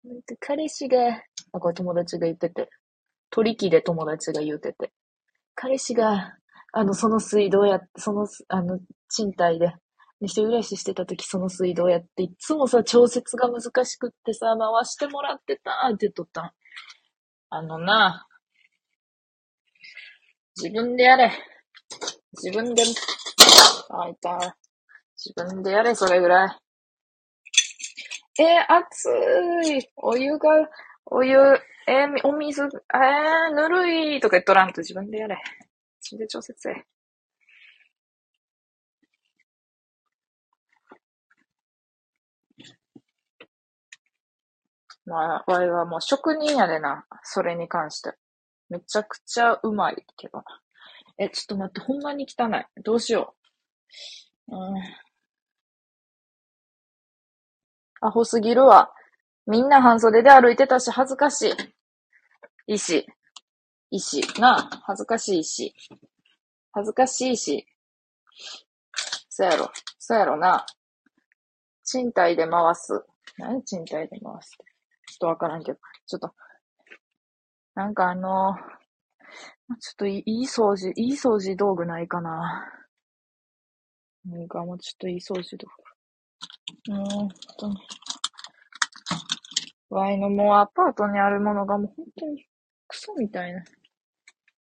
[0.10, 1.22] なんか彼氏が、
[1.54, 2.70] あ、これ友達が言ってて、
[3.30, 4.92] 取り木で友達が言うてて、
[5.54, 6.36] 彼氏が、
[6.74, 9.72] あの、その水道や、その、あの、賃貸で、
[10.22, 16.52] 一人暮らししてた時その水道やって、いつもさ、調節が難しくってさ、回してもらってたって言っとったん。
[17.52, 18.28] あのな、
[20.58, 21.32] 自分でやれ。
[22.34, 22.82] 自分で、
[23.90, 24.58] あ、いた。
[25.16, 26.69] 自分でやれ、それぐらい。
[28.40, 29.10] え、熱
[29.78, 29.90] い。
[29.98, 30.50] お湯が、
[31.06, 31.38] お湯、
[31.88, 35.38] え、お水、えー、ぬるいとか言っとらんと自分でやれ。
[36.02, 36.86] 自分で調節せ。
[45.06, 47.06] まあ、わいはもう職人やでな。
[47.24, 48.14] それに関して。
[48.70, 50.44] めちゃくちゃうまいけど。
[51.18, 52.82] え、ちょっと待って、ほんまに汚い。
[52.84, 53.36] どうしよ
[54.48, 54.56] う。
[54.56, 55.09] うん。
[58.02, 58.92] アホすぎるわ。
[59.48, 61.54] みんな半袖で歩いてたし、恥ずかしい。
[62.68, 63.06] 石。
[63.92, 64.22] 石。
[64.40, 65.74] なあ、恥ずかしいし。
[66.72, 67.66] 恥ずかしいし。
[69.30, 69.72] そやろ。
[69.98, 70.66] そやろな。
[71.84, 73.04] 賃貸で回す。
[73.38, 74.66] 何賃貸で回すって。
[75.08, 75.80] ちょっとわからんけど。
[76.06, 76.34] ちょっと。
[77.76, 78.80] なんかあのー
[79.78, 82.66] ちょっといい掃除、いい掃除道具ないかな。
[84.26, 85.89] なんかもうちょっといい掃除道具。
[86.90, 87.76] うーんとね。
[89.90, 92.46] ワイのもうアパートにあるものがもう本当に
[92.88, 93.64] クソみたいな、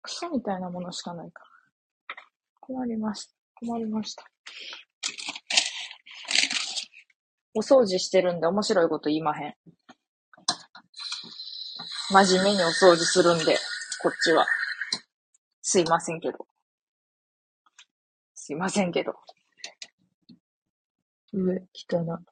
[0.02, 1.50] クソみたいなものしかないから。
[2.60, 3.34] 困りました。
[3.56, 4.26] 困りました。
[7.56, 9.56] お掃除してるんで面白いこと言いまへん。
[12.10, 13.58] 真面目にお掃除するんで、
[14.02, 14.46] こっちは。
[15.62, 16.38] すいませんけど。
[18.36, 19.14] すいませんけど。
[21.38, 22.24] 上、汚な。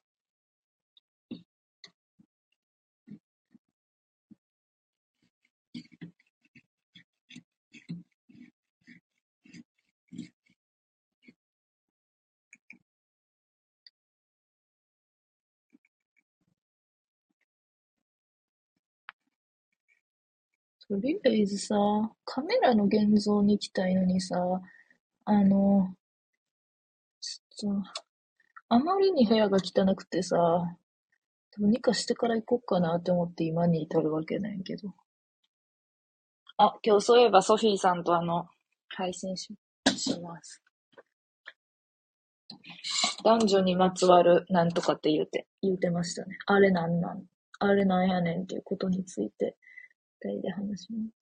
[20.88, 21.74] とりあえずさ、
[22.24, 24.36] カメラの現像に行きたいのにさ、
[25.24, 25.94] あの、
[27.20, 28.05] ちょっと、
[28.68, 34.92] あまりに部屋が汚くてさ、どうにかしてから行こうかなって思って今に至るわけなんやけど。
[36.58, 38.48] あ、今日そういえばソフィーさんとあの、
[38.88, 39.54] 配信し、
[39.96, 40.62] します。
[43.24, 46.36] 男女にまつわるなんとかって言うて、言うてましたね。
[46.46, 47.22] あれなんなん？
[47.58, 49.56] あれなんやねんっていうことについて
[50.20, 51.14] 二人で話します。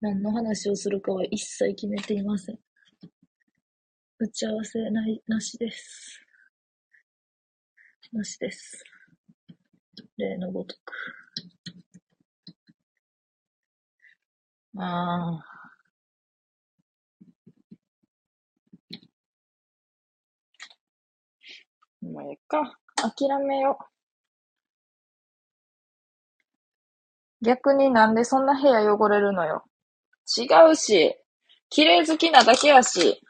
[0.00, 2.58] 何の話をするかは一切決めていません。
[4.20, 6.20] 打ち合わせない、なしです。
[8.12, 8.82] なしです。
[10.16, 10.92] 例のごとく。
[14.76, 15.58] ああ。
[22.00, 22.76] もうええか。
[22.96, 23.84] 諦めよう。
[27.44, 29.64] 逆になんでそんな部屋汚れるのよ。
[30.36, 31.16] 違うし、
[31.70, 33.22] 綺麗好きなだけやし、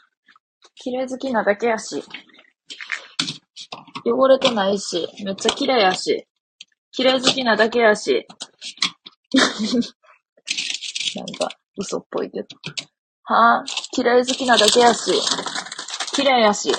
[0.74, 2.02] 綺麗好きなだけやし、
[4.04, 6.26] 汚れてないし、めっちゃ綺麗やし、
[6.92, 8.26] 綺麗好きなだけやし、
[11.16, 12.46] なんか嘘っぽいけど。
[13.24, 15.12] はぁ、綺麗好きなだけやし。
[16.14, 16.72] 綺麗やし。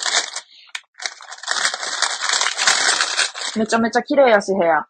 [3.55, 4.85] めちゃめちゃ綺麗やし、部屋。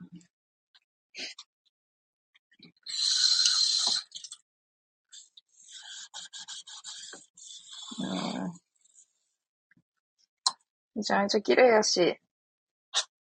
[11.00, 12.20] めちゃめちゃ綺麗やし。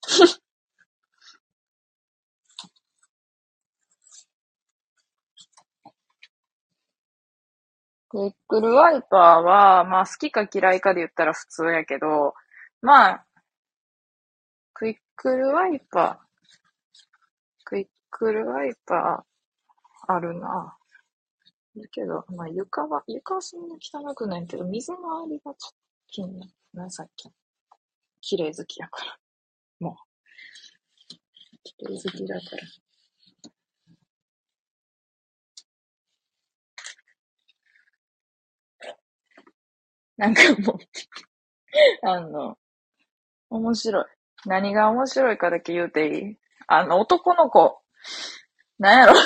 [8.09, 12.33] クイックルワイパーは、まあ好きか嫌いかで言ったら普通やけど、
[12.81, 13.25] まあ、
[14.73, 16.25] クイックルワイパー、
[17.63, 20.75] クイックルワイパーあるな。
[21.77, 25.75] だけど、まあ床は、床はそんな汚くないけど、水回りがちょっと
[26.09, 27.29] 気になるな、さっき。
[28.21, 29.17] 綺麗好きやから。
[29.79, 29.95] もう。
[31.63, 32.63] 綺麗好きだから。
[40.17, 40.77] なんかもう
[42.07, 42.57] あの、
[43.49, 44.05] 面白い。
[44.45, 46.37] 何が面白いかだけ言うていい？
[46.67, 47.79] あの、男の子、
[48.79, 49.13] なんやろ？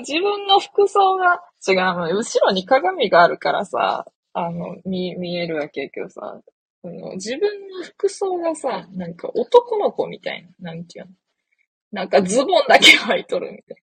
[0.00, 2.16] 自分の服装が違うの。
[2.16, 6.40] 後ろに鏡があるからさ、あの、見、見えるわけやけどさ、
[7.14, 11.12] 自分の服装がさ、なんか男の子みたいな、なんていうの？
[11.92, 13.82] なんかズボンだけ履いとるみたい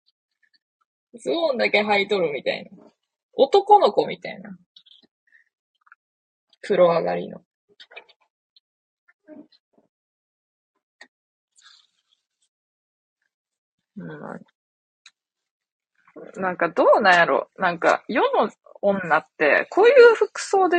[1.13, 1.19] な。
[1.19, 2.69] ズボンだけ履いとるみたいな。
[3.33, 4.57] 男の子みたいな。
[6.61, 7.41] 風呂上がりの。
[13.97, 14.09] うん、
[16.41, 18.49] なんかどうなんやろなんか世の
[18.81, 20.77] 女って、こういう服装で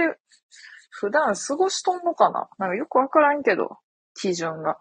[0.99, 2.49] 普段過ごしとんのかな？
[2.59, 3.77] なんかよくわからんけど、
[4.15, 4.79] 基準が。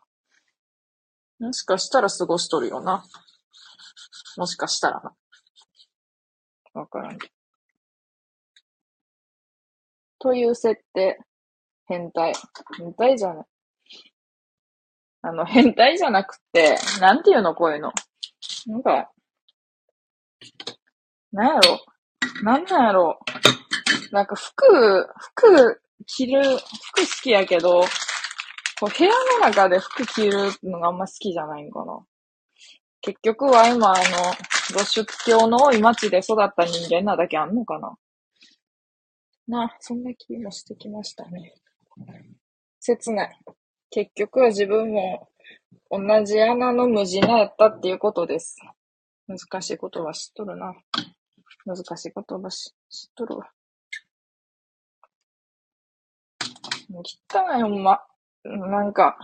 [1.39, 3.03] もしかしたら過ごしとるよな。
[4.37, 5.13] もしかしたらな。
[6.73, 7.17] わからん。
[10.19, 11.19] という設定。
[11.87, 12.31] 変態。
[12.77, 13.45] 変態じゃない。
[15.21, 17.91] あの、変態じゃなくて、なんていうの、こういうの。
[18.67, 19.11] なんか、
[21.33, 21.79] なんやろ？
[22.43, 23.19] なんなんやろ？
[24.11, 27.81] なんか服、服着る、服好きやけど、
[28.79, 31.99] こう部屋の中で服着るのがあんま好きじゃないんかな。
[33.01, 34.01] 結局は今、あの、
[34.73, 37.95] ご出教の多い町で育った人間なだけあんのかな。
[39.47, 41.53] な、そんな気もしてきましたね。
[42.79, 43.39] 切ない。
[43.91, 45.29] 結局は自分も
[45.89, 48.57] 同じ穴の無地なやったっていうことです。
[49.27, 50.73] 難しい言葉知っとるな。
[51.65, 52.73] 難しい言葉知っ
[53.15, 53.49] とるわ。
[57.01, 58.01] 汚いほんま。
[58.43, 59.17] なんか、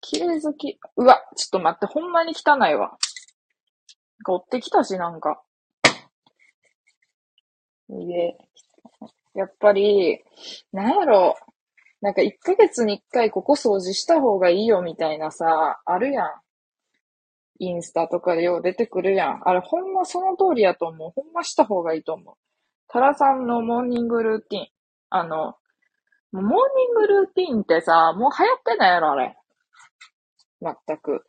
[0.00, 0.78] 綺麗好き。
[0.96, 2.78] うわ、ちょっと待って、ほんまに汚いわ。
[2.78, 2.98] なん
[4.24, 5.42] か追ってきたし、なんか。
[7.88, 8.38] いえ、
[9.34, 10.22] やっぱり、
[10.72, 11.50] なんやろう
[12.00, 16.28] なんか1ヶ月に1回ここ掃除した方がいいよみたいなさ、あるやん。
[17.58, 19.42] インスタとかでよう出てくるやん。
[19.44, 21.10] あれほんまその通りやと思う。
[21.14, 22.34] ほんました方がいいと思う。
[22.88, 24.68] タラさんのモーニングルーティン。
[25.10, 25.56] あの、
[26.32, 29.36] モーニングルーティンってさ、もう流行ってないやろ、あれ。
[30.62, 31.24] 全く。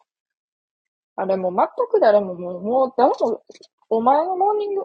[1.15, 3.43] あれもう全く誰ももう、もう誰も、
[3.89, 4.83] お前のモーニング、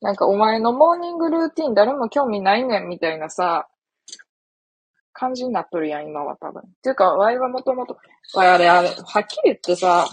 [0.00, 3.68] なんかお前のモーニングルーティン誰も興味ないねんみたいなさ、
[5.12, 6.60] 感じになっとるやん、今は多分。
[6.60, 7.96] っていうか、ワイはもともと、
[8.34, 10.06] ワイあれ、あれ、はっきり言ってさ、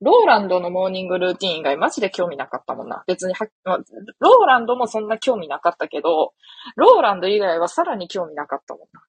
[0.00, 3.04] ローランドのモーニングルーティン以外マジで興味なかったもんな。
[3.06, 3.46] 別には、
[4.18, 6.32] ローランドもそんな興味なかったけど、
[6.76, 9.02] ローランド以外はさらに興味なかったもんな。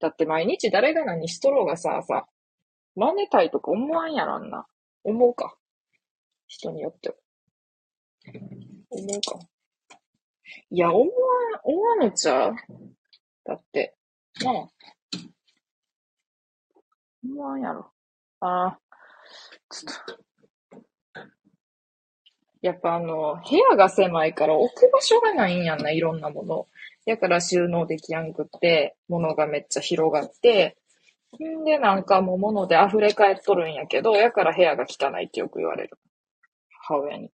[0.00, 2.26] だって毎日誰が何しとろうがさ、さ、
[2.96, 4.66] 真似たいとか思わんやろんな。
[5.04, 5.56] 思うか。
[6.48, 7.14] 人によっては。
[8.90, 9.46] 思うか。
[10.70, 11.10] いや、思わん、
[11.62, 12.56] 思わぬちゃう
[13.44, 13.96] だって、
[14.44, 14.54] まあ、
[17.24, 17.92] 思わんやろ。
[18.40, 18.78] ああ、
[19.70, 20.18] っと。
[22.60, 26.66] やっぱあの、部屋が狭いから置く場所がないんやんな、いろんなもの。
[27.06, 30.76] だから収納できやんくって、物がめっちゃ広がって、
[31.36, 35.98] んで、なんかもう物で溢れ返っとるんやけど、やから部屋が汚いってよく言われる。
[36.70, 37.30] 母親に。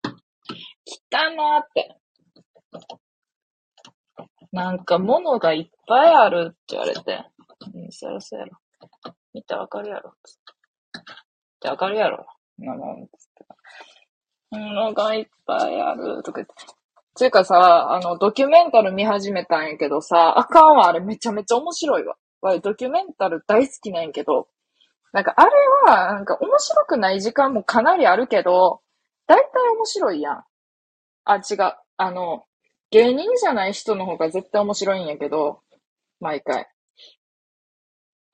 [0.86, 1.96] 汚なって。
[4.52, 7.24] なんか物がいっぱいあるって言われて。
[7.74, 8.58] うん、そやろそやろ。
[9.34, 10.14] 見てわかるやろ。
[11.60, 12.26] ってわかるやろ。
[12.58, 13.44] なもん、つって。
[14.50, 16.54] 物がいっぱいあるとか言って。
[17.14, 22.16] つうかさ、あの、ドキュメンタル見始めたんやけどさ、あかんわ、あれめちゃめちゃ面白いわ。
[22.40, 24.48] わドキュメンタル大好きなんやけど、
[25.12, 25.50] なんかあれ
[25.86, 28.80] は、なんか面白くない時間もかなりあるけど、
[29.26, 30.44] だいたい面白いやん。
[31.24, 31.74] あ、違う。
[31.98, 32.44] あの、
[32.90, 35.60] 芸人じゃない人の方が絶対面白いんやけど、
[36.20, 36.68] 毎回。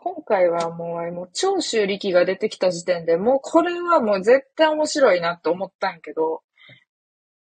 [0.06, 6.44] 今回はもう、もう長州力が出てきた時点でもうこれはもう絶対面白いなって思ったんやけど、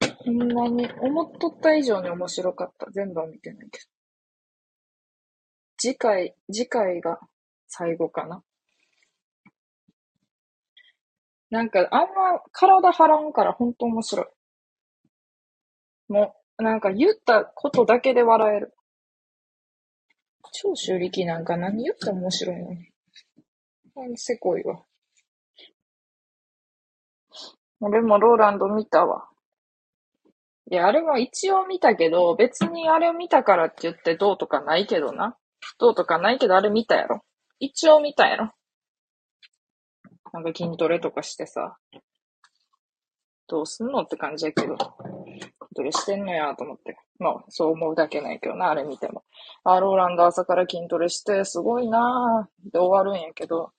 [0.01, 2.91] ほんまに思っとった以上に面白かった。
[2.91, 3.85] 全部は見てないけど。
[5.77, 7.21] 次回、次回が
[7.69, 8.43] 最後かな。
[11.49, 14.25] なんか、あんま体張らんからほんと面白い。
[16.11, 18.73] もう、なんか言ったことだけで笑える。
[20.51, 22.89] 長州力なんか何言っても面白いのに。
[24.17, 24.83] せこいわ。
[27.81, 29.27] 俺もローランド見たわ。
[30.71, 35.35] いや、あれも一応見たけど、別にあれを見たからって言ってどうとかないけどな。
[35.79, 37.21] どうとかないけど、あれ見たやろ。
[37.59, 38.51] 一応見たやろ。
[40.31, 41.77] なんか筋トレとかしてさ。
[43.47, 44.77] どうすんのって感じやけど。
[45.69, 46.97] 筋トレしてんのやと思って。
[47.19, 49.23] まあ、そう思うだけないけどな、あれ見ても。
[49.63, 52.71] あ、ローランド朝から筋トレして、すごいなぁ。
[52.71, 53.71] で終わるんやけど。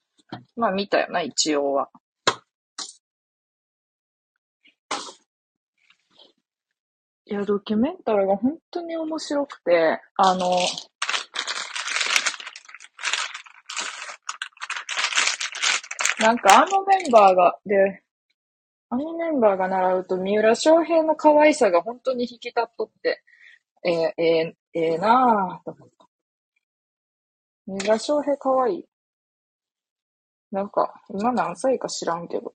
[0.57, 1.91] まあ見たよな、一応は。
[7.26, 10.51] いや、ドキュメンタルが本当に面白くて、あの、
[16.18, 18.03] なんかあのメンバーが、で、
[18.93, 23.22] あのメンバーが習うと三浦翔平の可愛さが本当に引き立っとって、
[23.84, 26.09] えー、えー、えー、なぁと思った。
[27.68, 28.84] 三浦翔平可愛い。
[30.51, 32.53] なんか、今何歳か知らんけど。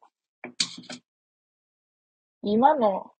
[2.43, 3.13] 今の、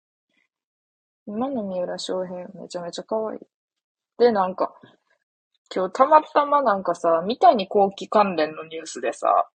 [1.26, 3.40] 今の三浦翔平めちゃめちゃ可愛い。
[4.18, 4.76] で、なんか、
[5.74, 9.50] 今日たまたまなんかさ、三谷幸喜関連のニュースでさ、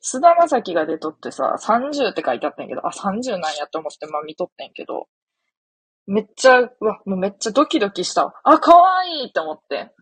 [0.00, 5.08] 菅田将暉が出とってさ、30って書いてあったんやけど、あ、30なんやと思って、まあ見とってんけど、
[6.06, 8.40] めっちゃ、うわ、もうめっちゃドキドキした。
[8.44, 9.92] あ、可愛いいって思って。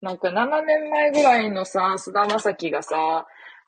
[0.00, 3.26] なんか7年前ぐらいのさ、菅田将暉がさ、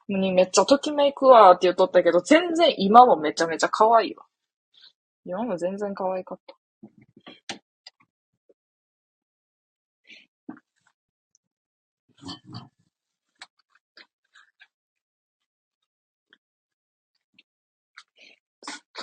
[0.08, 4.24] にめっちゃときめくわーって言っとったけど、全然今もめちゃめちゃ可愛いわ。
[5.24, 6.56] 今も全然可愛かった。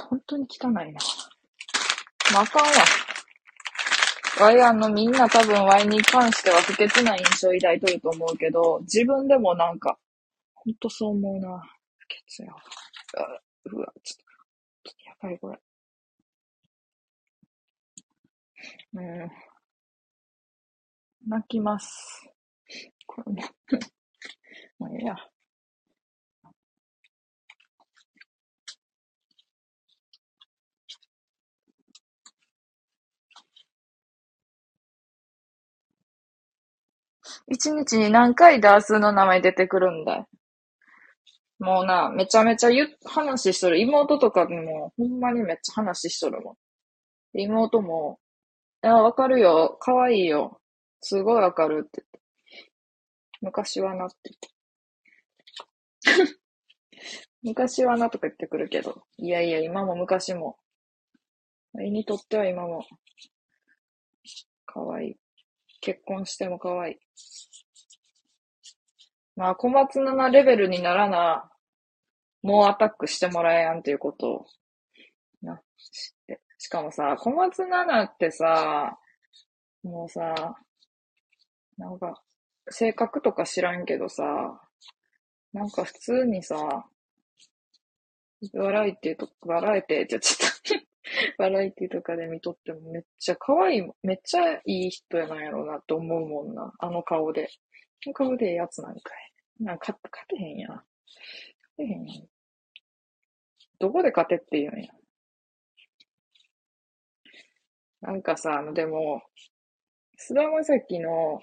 [0.09, 0.81] 本当に汚いな。
[2.33, 2.71] まあ、あかんわ。
[4.39, 9.97] ワイあの、みんな多分ワイに関しては不潔な印象を抱いとると思うけど、自分でもなんか、
[10.53, 11.61] ほんとそう思うな。
[11.97, 12.61] 不潔やわ。
[13.65, 14.23] うわ、ちょっ
[14.83, 15.59] と、やばいこれ。
[18.93, 19.31] うん。
[21.27, 22.29] 泣きます。
[23.05, 23.41] これも
[24.79, 25.15] もうええや。
[37.47, 40.29] 一日に何回ダースの名前出てくるんだよ。
[41.59, 43.79] もうな、めちゃめちゃ言話しとる。
[43.79, 46.55] 妹とかにも、ほんまにめっちゃ話しとるもん。
[47.33, 48.19] 妹も、
[48.83, 49.77] いや、わかるよ。
[49.81, 50.61] かわいいよ。
[51.01, 52.21] すごいわかるってって。
[53.41, 54.15] 昔はなって
[56.03, 56.39] 言って。
[57.43, 59.03] 昔はなとか言ってくるけど。
[59.17, 60.57] いやいや、今も昔も。
[61.77, 62.85] 絵にとっては今も。
[64.65, 65.28] かわいい。
[65.81, 66.99] 結婚してもかわい。
[69.35, 71.49] まあ、小松菜奈レベルにならな、
[72.41, 74.45] もうアタックしてもらえやんっていうことを、
[75.41, 76.41] な、知って。
[76.57, 78.97] しかもさ、小松菜奈ってさ、
[79.83, 80.57] もうさ、
[81.77, 82.21] なんか、
[82.69, 84.23] 性格とか知らんけどさ、
[85.53, 86.85] なんか普通にさ、
[88.53, 90.58] バラエティとか、バラエティって言っちゃった
[91.39, 96.73] バラエティとかで見とってもめっちゃ可愛い、めっちゃいい人やなんやろうなって思うもんな。
[96.79, 97.47] あの顔で。
[98.05, 98.99] あの顔でええやつなんか
[99.61, 99.63] い。
[99.63, 100.67] なんか勝てへんや。
[100.67, 100.83] 勝
[101.77, 102.21] てへんや。
[103.79, 104.89] どこで勝てって言うんや。
[108.01, 109.23] なんかさ、あのでも、
[110.17, 111.39] 菅田将暉の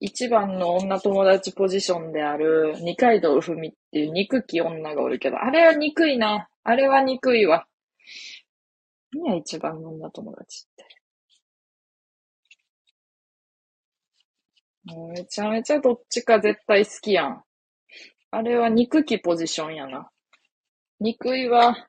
[0.00, 6.48] 一番の女友達ポジションである二階堂ふみっていう憎き女がおるけど、あれは憎いな。
[6.62, 7.66] あれは憎いわ。
[9.16, 10.84] 何や一番の女友達って。
[14.84, 17.42] もうめちゃめちゃどっちか絶対好きやん。
[18.30, 20.10] あれは憎きポジションやな。
[21.00, 21.88] 憎いわ。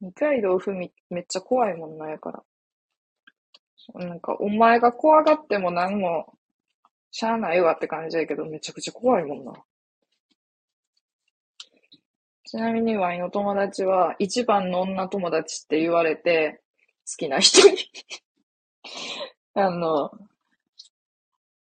[0.00, 2.42] 二階堂ふみめっちゃ怖いもんなやから。
[3.94, 6.38] なんか、お前が怖がっても何も、
[7.10, 9.52] しゃあないわって感じやけど、めちゃくちゃ怖いもんな。
[12.44, 16.62] ちなみにワイの友達は、一番の女友達って言われて、
[17.06, 17.76] 好きな人に
[19.54, 20.10] あの、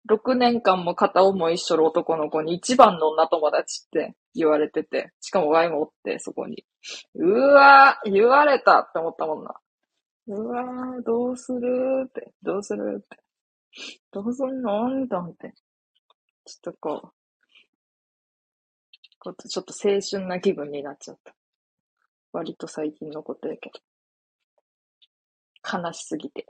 [0.09, 6.65] 6年間も片思いしとる男の子に一番の女友達って言われてて、しかもワイもおって、そこに。
[7.15, 9.55] うわー言われたって思ったもんな。
[10.29, 13.19] うわーどうするって、どうするって。
[14.13, 15.53] どうすんのと思って。
[16.45, 17.20] ちょっとこう、
[19.21, 21.35] こうちょっと青春な気分になっちゃった。
[22.33, 23.81] 割と最近のことやけど。
[25.79, 26.47] 悲しすぎて。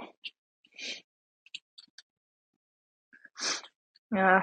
[4.12, 4.42] いや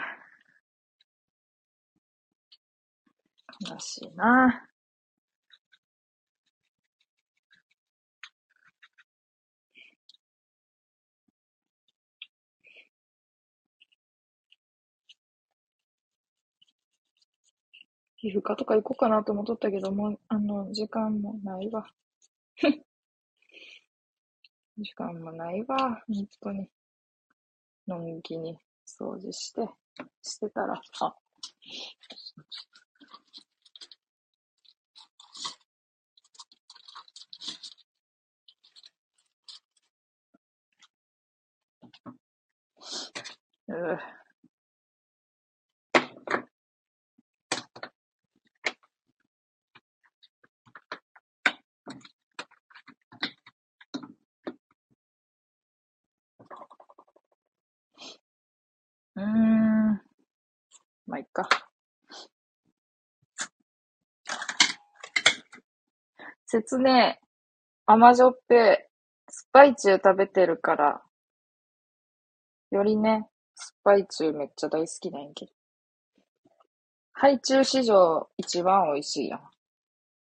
[3.70, 4.67] 悲しいな。
[18.30, 21.90] 皮膚科とか行こうかなと思っとったけど、もう、あの、時間もないわ。
[24.78, 26.04] 時間もないわ。
[26.08, 26.70] 本当に。
[27.88, 29.70] のんきに掃除して、
[30.22, 31.16] してたら、あ、
[43.68, 44.17] うぅ。
[59.18, 60.02] うーん。
[61.08, 61.50] まあ、いっか。
[66.46, 67.16] 説明。
[67.88, 68.90] 甘じょっぺ
[69.30, 71.02] スパイチュー食べてるから、
[72.72, 75.52] よりね、スパイチューめっちゃ大好きなんやけど。
[77.14, 79.42] ハイチュウ史上一番美味しいやん。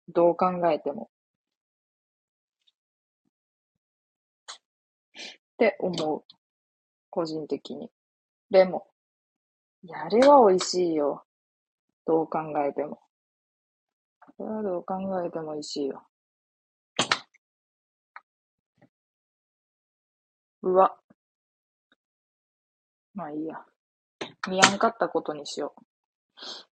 [0.08, 1.10] どう考えても。
[5.14, 6.24] って思う。
[7.08, 7.90] 個人的に。
[8.52, 8.86] でも、
[9.82, 11.24] いや、あれは美味しいよ。
[12.04, 13.00] どう考えても。
[14.36, 16.02] これはどう考えても美味しいよ。
[20.60, 20.94] うわ。
[23.14, 23.64] まあいいや。
[24.46, 26.71] 見やんかったことにしよう。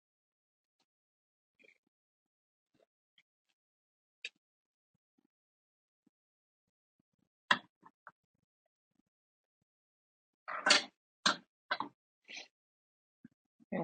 [13.72, 13.80] えー、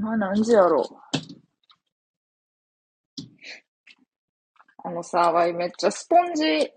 [0.00, 0.84] まあ何時やろう。
[4.86, 6.70] あのさ、わいめっちゃスポンジ、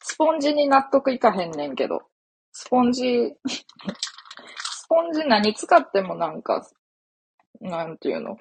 [0.00, 2.02] スポンジに納得いかへんねんけど。
[2.52, 6.66] スポンジスポンジ何使ってもなんか、
[7.60, 8.36] なんていうの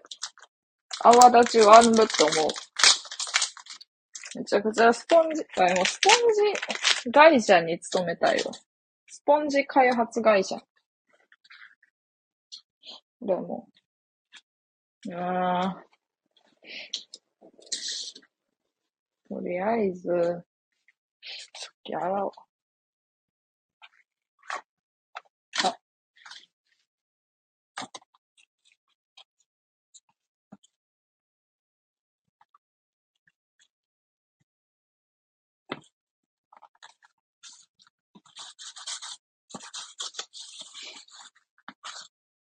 [1.03, 2.49] 泡立ち悪るって思う。
[4.37, 6.13] めちゃくちゃスポンジ、あ、もスポン
[7.03, 8.51] ジ会社に勤めたいわ。
[9.07, 10.57] スポンジ開発会社。
[13.19, 13.67] どうも、
[15.11, 15.75] あ
[19.27, 20.03] とりあえず、
[21.55, 22.31] 食器洗おう。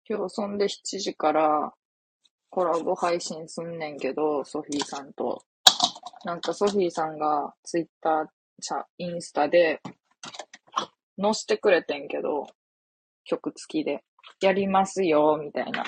[0.07, 1.73] 今日そんで7時から
[2.51, 5.43] コラボ配信すんねんけど、ソフィーさんと。
[6.25, 8.27] なんかソフィーさんがツイッター、
[8.61, 9.81] じゃ、インスタで
[11.21, 12.47] 載してくれてんけど、
[13.25, 14.05] 曲付きで。
[14.41, 15.85] やりますよ、みたいな。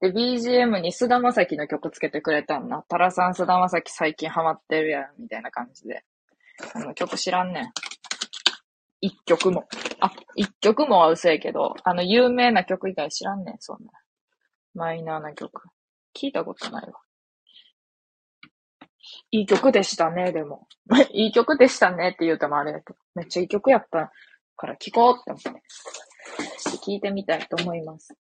[0.00, 2.84] で、BGM に菅田将暉の曲つけてくれたんな。
[2.88, 6.04] タラさん菅田将暉最近ハマってるやん、みたいな感じで。
[6.74, 7.72] あの曲知らんねん。
[9.00, 9.66] 一曲も。
[10.00, 13.90] あ、一曲もは嘘やけど、あの、有名な曲以外知らんねん、そんな。
[14.74, 15.68] マイナーな曲。
[16.16, 17.00] 聞いたことないわ。
[19.30, 20.66] いい曲でしたね、でも。
[21.12, 24.12] いい曲でしたねって言うてもあれだけど、めっちゃいい曲やった
[24.56, 25.62] から聞こうって思って、
[26.84, 28.14] 聞いてみたいと思います。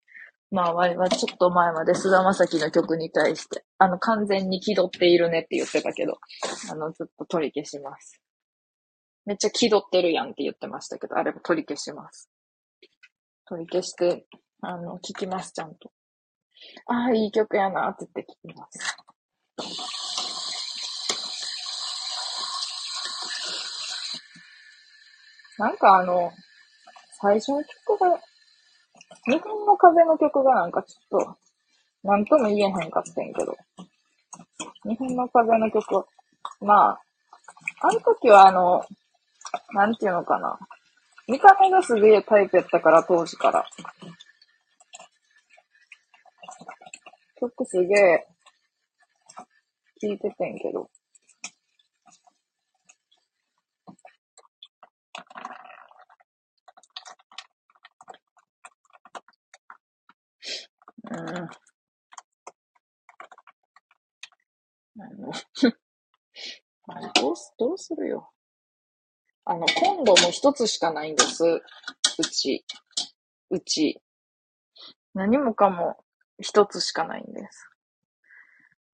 [0.50, 6.18] まあ、ワイはちょっと前まで菅田将暉の曲に対して、あの、完全に気取っているねって言ってたけど、
[6.70, 8.20] あの、ずっと取り消します。
[9.26, 12.30] めっちゃ気取ってるやんって言ってましたけど、あれも取り消します。
[13.48, 14.24] 取り消して、
[14.62, 15.90] あの、聞きます、ちゃんと。
[16.86, 18.96] ああ、いい曲やなって言って聞きます。
[25.58, 26.30] なんかあの、
[27.20, 28.20] 最初の曲が
[29.24, 31.36] 日本の風の曲がなんかちょっと、
[32.04, 33.56] なんとも言えへんかってんけど。
[34.84, 36.06] 日本の風の曲、
[36.60, 37.00] まあ、
[37.82, 38.84] あの時はあの、
[39.72, 40.58] なんていうのかな。
[41.28, 43.64] 見た目がすげえタイプやったから、当時から。
[47.38, 48.26] 曲すげえ、
[50.00, 50.90] 聴いててんけど。
[61.10, 61.48] うん。
[64.98, 65.32] あの、
[67.14, 68.32] どうす、どうするよ。
[69.48, 71.44] あの、コンロも一つしかないんです。
[71.44, 71.60] う
[72.24, 72.64] ち。
[73.50, 74.02] うち。
[75.14, 75.96] 何もかも
[76.40, 77.70] 一つしかないんです。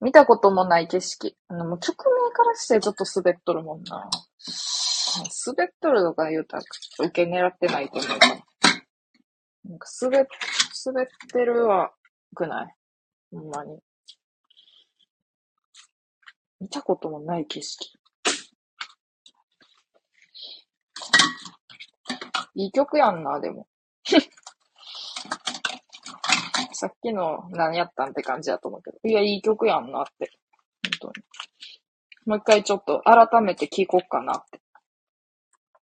[0.03, 1.39] 見たこともない景色。
[1.49, 4.11] あの、もう直面からしてちょっと滑っとるもんな。
[5.47, 6.63] 滑っとるとか言うたら、
[6.99, 8.35] 受け狙ってないと思うから。
[9.65, 11.93] なんか滑、滑ってるは、
[12.35, 12.75] くない？
[13.31, 13.79] ほんまに。
[16.61, 18.02] 見たこともない景色。
[22.55, 23.67] いい曲やんな、でも。
[26.73, 28.99] さっきの何やったんって感じやと思うけど。
[29.05, 30.31] いや、いい曲やんなって。
[31.01, 31.25] 本当に。
[32.27, 34.61] もう一回ちょっと改めて聴こっかなって。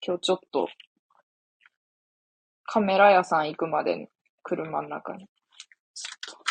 [0.07, 0.69] 今日ちょっと、
[2.65, 4.09] カメラ屋さん行くまでに
[4.43, 5.27] 車の中に、
[5.95, 6.43] ちょっ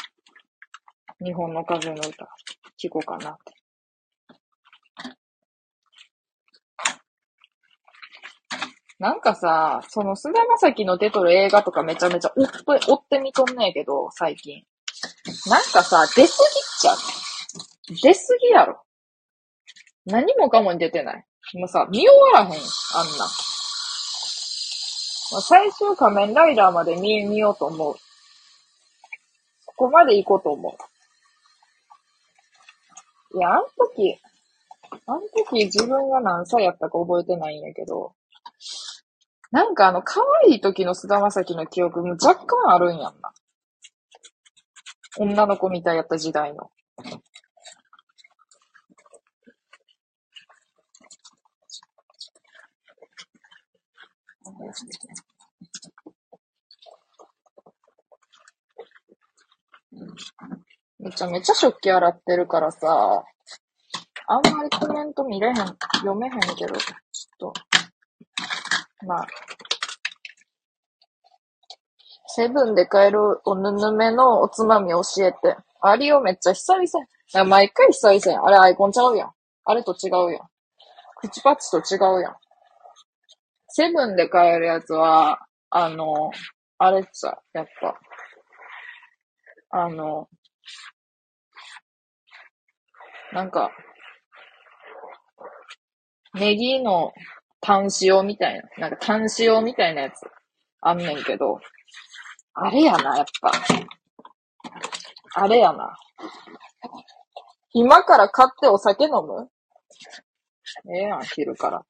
[1.19, 2.27] と、日本の風の歌、
[2.77, 3.62] 聴こうかなって。
[9.03, 14.63] なんかさ、その菅田将暉の出とる映画とかめちゃめちゃ追って、追ってみとんねえけど、最近。
[15.45, 16.97] なんかさ、出すぎちゃう。
[18.01, 18.81] 出すぎやろ。
[20.05, 21.25] 何もかもに出てない。
[21.55, 22.61] もうさ、見終わらへん、あんな。
[25.41, 27.95] 最終仮面ライダーまで見、見ようと思う。
[29.65, 30.77] ここまで行こうと思
[33.33, 33.37] う。
[33.37, 34.17] いや、あん時、
[35.07, 38.13] あん時自分が何歳やったか覚えてないんやけど、
[39.53, 43.31] なんかあの、可愛い時の菅田将暉の記憶も若干あるんやんな。
[45.19, 46.71] 女の子みたいやった時代の。
[60.97, 63.23] めちゃめちゃ食器洗ってるからさ、
[64.25, 67.62] あんまりコメント見れへん、読めへんけど、ちょっと、
[69.05, 69.27] まあ、
[72.27, 75.55] セブンで買えるおぬぬめのおつまみ教えて。
[75.81, 77.45] ありよ、めっちゃ久々。
[77.47, 79.31] 毎回久々あれアイコンちゃうやん。
[79.65, 80.41] あれと違うやん。
[81.17, 82.35] 口パッチと違うやん。
[83.67, 85.39] セブンで買えるやつは、
[85.69, 86.31] あの、
[86.77, 87.99] あれっちゃ、やっぱ、
[89.71, 90.27] あの、
[93.31, 93.71] なんか、
[96.35, 97.11] ネギの
[97.63, 100.15] 単塩みたいな、なんか単塩みたいなやつ
[100.81, 101.59] あんねんけど、
[102.53, 103.51] あれやな、やっぱ。
[105.35, 105.95] あれやな。
[107.73, 109.49] 今から買ってお酒飲む？
[110.93, 111.81] ええやん、昼から。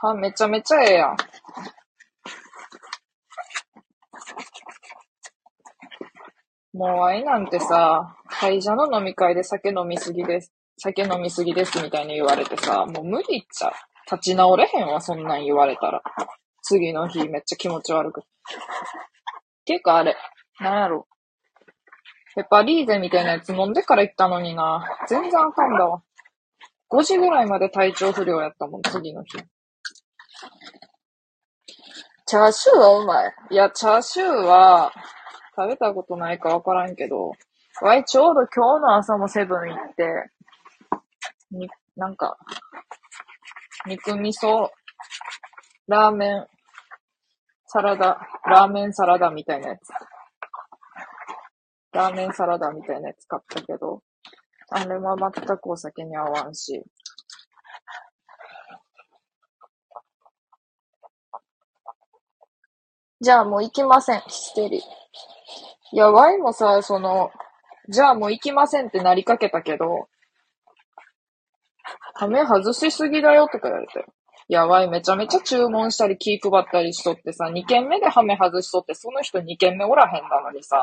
[0.00, 1.16] あ、めちゃめちゃええやん。
[6.72, 10.52] もうあいなんてさ、会社の飲み会で酒飲みすぎです。
[10.78, 13.72] 酒飲みすぎですみたいに言われてさ、もう無理っちゃう。
[14.10, 16.02] 立ち直れへんわ、そんなん言われたら。
[16.62, 18.22] 次の日めっちゃ気持ち悪く。
[19.64, 20.16] ていうかあれ、
[20.60, 21.06] なんやろ。
[22.34, 24.86] ペパリーゼみたいなやつ飲んでから行ったのにな。
[25.08, 26.02] 全然あかんだわ。
[26.90, 29.38] 5時ぐらいまで体調不良やったもん、次の日。
[32.24, 33.32] チャーシューはうまい。
[33.50, 34.92] いや、チャーシューは、
[35.56, 37.32] 食べたことないかわからんけど、
[37.82, 40.30] わい、ちょうど今日の朝もセブン行って、
[41.50, 42.38] に、なんか、
[43.86, 44.70] 肉味噌、
[45.86, 46.46] ラーメン、
[47.66, 49.80] サラダ、ラーメンサラダみたいなやつ。
[51.92, 54.02] ラーメンサラダみたいなやつ買ったけど、
[54.70, 56.82] あれは全くお酒に合わんし。
[63.20, 64.80] じゃあもう行きません、ヒステリー。
[65.92, 67.30] いや、ワイもさ、その、
[67.88, 70.08] じゃあもう行きませんってなりかけたけど、
[72.18, 74.04] ハメ外しすぎだよとか言われて。
[74.48, 80.82] やばい、めちゃめちゃ注文したり気配ったりしとってさ、2軒目でハメ外しとって、その人2軒目おらへんなのにさ、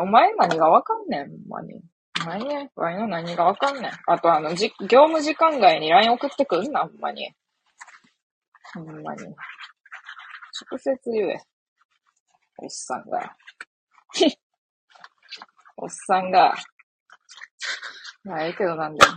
[0.00, 1.80] お前何がわかんねん、ほんまに。
[2.26, 3.90] 何ね、わいの何がわかんねん。
[4.06, 7.32] あとあの、じ、業務時間外に LINE 送ってくんな、ほんまに。
[8.74, 9.22] ほんまに。
[9.24, 11.40] 直接言え。
[12.58, 13.34] おっさんが。
[15.78, 16.54] おっさんが。
[18.24, 19.12] まあ、ええけどなんでも。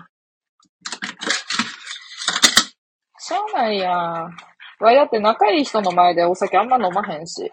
[3.28, 4.36] しゃあないやん。
[4.80, 7.51] わい、だって仲いい人の前でお酒あんま飲まへんし。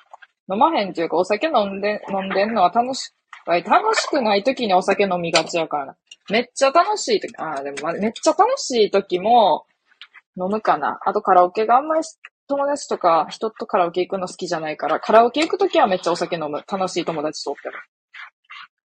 [0.48, 3.12] 飲まへんっていうか、お酒飲んで、飲んでんのは楽し、
[3.44, 5.96] わい、楽しくない時にお酒飲みがちやから。
[6.30, 9.66] めっちゃ楽しい時、ああ、でも、まめっちゃ楽しい時も、
[10.36, 11.00] 飲むかな。
[11.04, 12.02] あとカラオケがあんまり
[12.46, 16.62] 友達とか人とカラオケ行くの好きじゃないから、カラオケ行くときはめっちゃお酒飲む。
[16.70, 17.74] 楽しい友達とっても。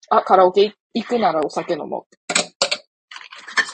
[0.10, 2.16] あ、カラオケ行くならお酒飲もう。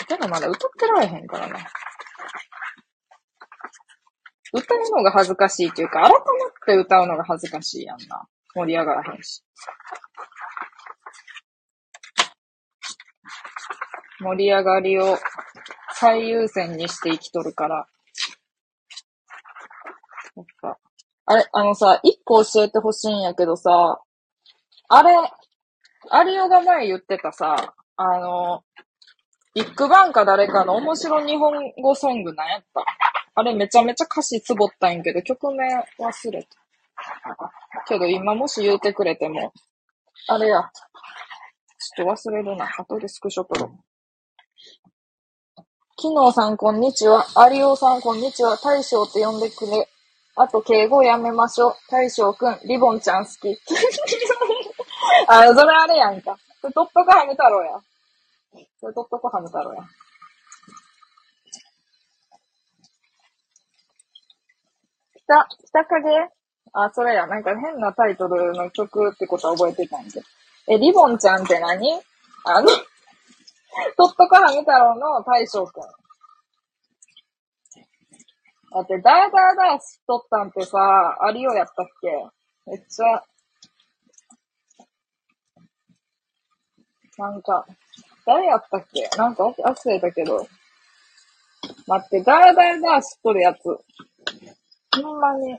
[0.10, 1.60] 酒飲まだ歌ってられへんからな。
[4.56, 6.20] 歌うのが恥ずかしいっていうか、改まっ
[6.66, 8.26] て歌うのが恥ずかしいやんな。
[8.54, 9.44] 盛り上がらへんし。
[14.22, 15.18] 盛り上がりを
[15.92, 17.88] 最優先にして生きとるから。
[20.38, 20.78] やっぱ。
[21.26, 24.00] あれ、あのさ、一個教えてほしいんやけどさ、
[24.88, 25.14] あれ、
[26.12, 28.64] アリオが前言ってたさ、あの、
[29.54, 32.86] ビッグバンか誰かの面白日本語ソングなんやった
[33.36, 35.68] あれめちゃめちゃ歌詞つぼったんやけど、曲名
[36.00, 36.50] 忘れた。
[37.86, 39.52] けど今もし言うてくれても、
[40.30, 40.62] あれや。
[41.96, 42.66] ちょっと忘れるな。
[42.78, 43.86] 後でスクショ撮ろう。
[46.02, 47.26] 昨日さんこんにちは。
[47.52, 48.58] 有オさんこんにちは。
[48.58, 49.90] 大将って呼んでくれ。
[50.38, 51.76] あと敬語やめましょう。
[51.92, 53.60] 大将くん、リボンちゃん好き。
[55.28, 56.38] あ、それあれやんか。
[56.62, 57.80] それとっとこハム太郎や。
[58.80, 59.84] それとっとこハム太郎や。
[65.28, 65.48] 北、
[65.84, 66.30] 北影？
[66.74, 67.28] あ、それや。
[67.28, 70.22] なんか変なタイトルの曲ってことは覚えてたんで。
[70.68, 72.02] え、リボンちゃんって何？
[72.46, 72.70] あの
[73.98, 75.84] とっとこはみ太郎の大将くん。
[78.72, 80.78] だって、ダーダーダーしとったんてさ、
[81.22, 82.08] ありよやったっけ？
[82.66, 83.24] めっちゃ、
[87.18, 87.66] なんか、
[88.26, 89.08] 誰やったっけ？
[89.18, 90.46] なんか忘れたけど。
[91.88, 93.60] 待って、ダーダーダーしっとるやつ。
[95.02, 95.58] ほんまに、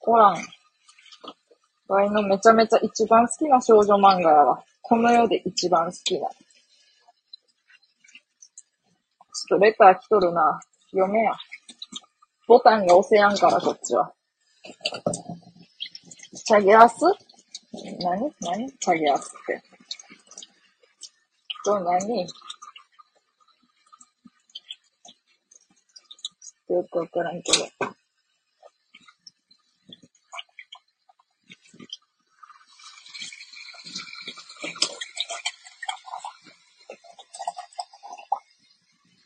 [0.00, 0.36] おらん。
[1.88, 4.64] ワイのめちゃめちゃ一番好きな少女漫画やわ。
[4.82, 6.28] この世で一番好きな。
[6.28, 10.60] ちょっとレター来とるな。
[10.90, 11.32] 読めや。
[12.48, 14.12] ボタンが押せやんから、こっちは。
[16.44, 16.94] チャゲアス？
[18.00, 18.32] 何？
[18.40, 18.72] 何？
[18.72, 19.62] チャゲアスって。
[21.64, 22.26] と何？
[26.68, 27.95] よくわからんけど。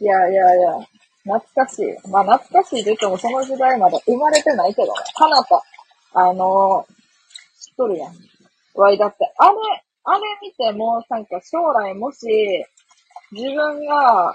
[0.01, 0.78] いやいやいや、
[1.24, 2.09] 懐かしい。
[2.09, 4.92] まあ懐かしいって言ってもその時代まだ生まれてないけどね。
[5.14, 5.62] かなた、
[6.14, 6.92] あのー、
[7.61, 8.14] 知っとるやん。
[8.74, 9.55] わい、だって、あれ、
[10.05, 12.26] あれ見ても、なんか将来もし、
[13.32, 14.34] 自分が、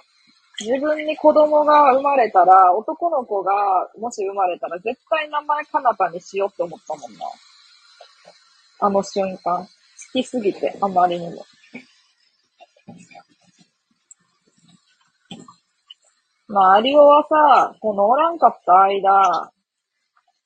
[0.60, 3.52] 自分に子供が生まれたら、男の子が
[3.98, 7.26] もし生まれたら、絶対名前かなたにしようって思ったもんな。
[8.82, 9.66] あの瞬間。
[9.66, 9.70] 好
[10.12, 11.46] きすぎて、あまりにも。
[16.48, 19.52] まあ、有オはさ、このおらんかった間、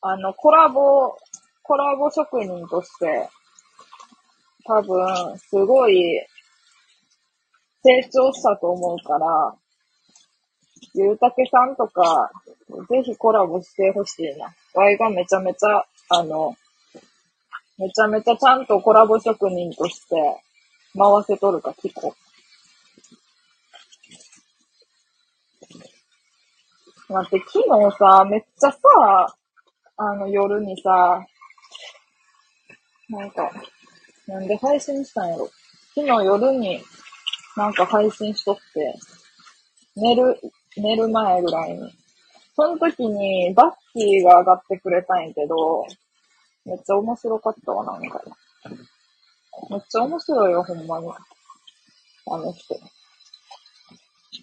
[0.02, 1.18] あの、コラボ、
[1.62, 3.30] コラボ職人として、
[4.66, 6.22] 多分、すごい、
[7.84, 9.56] 成長したと思うから、
[10.96, 12.32] ゆうたけさんとか、
[12.90, 14.54] ぜひコラボしてほしいな。
[14.76, 15.86] ワイがめちゃめちゃ、
[16.18, 16.56] あの、
[17.78, 20.16] めちゃめちゃちゃんとコラボ職人として
[20.98, 22.29] 回せとるか聞こう。
[27.10, 28.78] 待って、昨日さ、めっちゃさ、
[29.98, 31.26] あの夜にさ、
[33.10, 33.52] なんか、
[34.28, 35.50] なんで配信したんやろ。
[35.96, 36.80] 昨日夜に
[37.58, 38.62] なんか配信しとって、
[39.96, 40.40] 寝る、
[40.78, 41.92] 寝る前ぐらいに。
[42.56, 45.86] その時にバッキーが上がってくれたんやけど、
[46.66, 48.22] めっちゃ面白かったわ、なんか。
[49.72, 51.08] めっちゃ面白いよ、ほんまに。
[52.28, 52.76] あの人。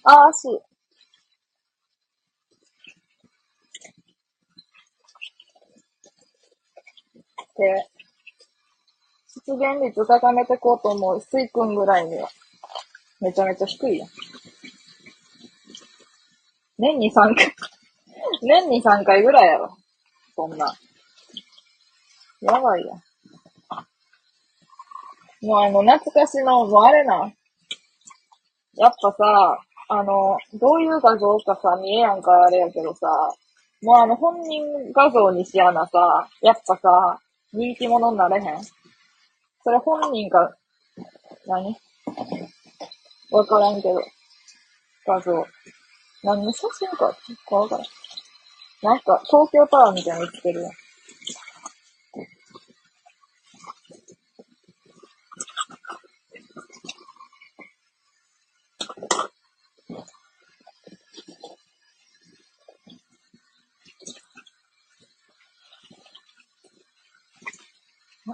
[0.03, 0.49] あーし、
[7.59, 7.87] で、
[9.47, 11.21] 出現率高めていこうと思う。
[11.21, 12.29] 水君ぐらいには。
[13.21, 14.09] めちゃめちゃ低いやん。
[16.79, 17.55] 年に3回
[18.43, 19.77] 年に3回ぐらいやろ。
[20.35, 20.75] そんな。
[22.43, 23.03] やばいやん。
[25.47, 27.33] もうあの、懐かしの、もうあれな。
[28.75, 33.07] やっぱさ、あの、どういう画像かさ、見えやんかあれやけどさ、
[33.83, 37.21] もうあの、本人画像にしやなさ、やっぱさ、
[37.57, 38.63] 人気者になれへん？
[39.65, 40.55] それ本人か、
[41.47, 41.75] 何？
[43.31, 43.99] わからんけど。
[45.07, 45.33] 画像。
[46.23, 47.07] 何の写真か？
[47.51, 47.87] わからん。
[48.83, 50.73] なんか、東京タワーみたいなの言ってるやん。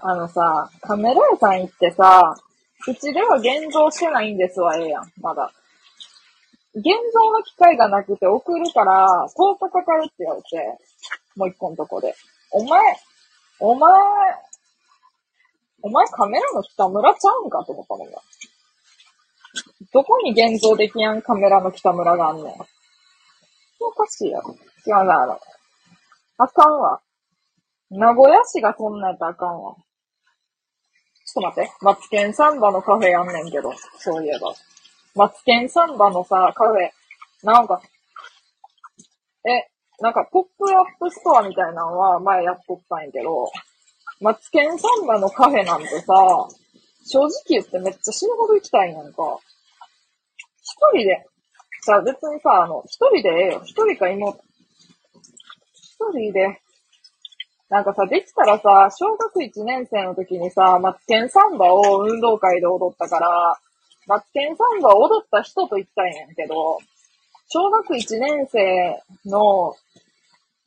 [0.01, 2.35] あのさ、カメラ屋さん行ってさ、
[2.89, 5.53] うちでは現像してないんですわ、ええやん、まだ。
[6.75, 10.49] 現像の機械がなくて送るから、10日かかるって言われて、
[11.37, 12.15] もう一個のとこで。
[12.51, 12.81] お前、
[13.61, 13.93] お前、
[15.83, 18.23] お前カメラの北村ちゃうんかと思ったもんが。
[19.93, 22.47] どこに現像できやんカメラの北村があんねん。
[22.47, 24.57] おかしいやろ。
[24.87, 25.39] 違うな、あの。
[26.39, 27.01] あかんわ。
[27.95, 29.75] 名古屋市がそんなやったらあかんわ。
[29.75, 31.73] ちょっと待って。
[31.83, 33.73] マツケンサンバのカフェやんねんけど。
[33.99, 34.55] そういえば。
[35.15, 36.91] マツケンサンバのさ、カフェ、
[37.43, 37.83] なんか、
[39.45, 39.69] え、
[40.01, 43.51] なんかポップアップストアみたいなのは前やっとったんやけど、
[44.21, 46.15] マツケンサンバのカフェなんてさ、
[47.05, 49.39] 正直言ってめっちゃ死ぬほど行きたいんやんか。
[50.63, 51.27] 一人で、
[51.83, 53.63] さ、別にさ、あの、一人でええよ。
[53.65, 54.39] 一人か妹。
[55.75, 56.63] 一人で、
[57.73, 63.59] なんかさ、できたらさ、小学1年生の時にさ、マツケンサンバを運動会で踊ったから、
[64.07, 66.77] マツケンサンバを踊った人と言ったんやけど、
[67.49, 69.75] 小学1年生の、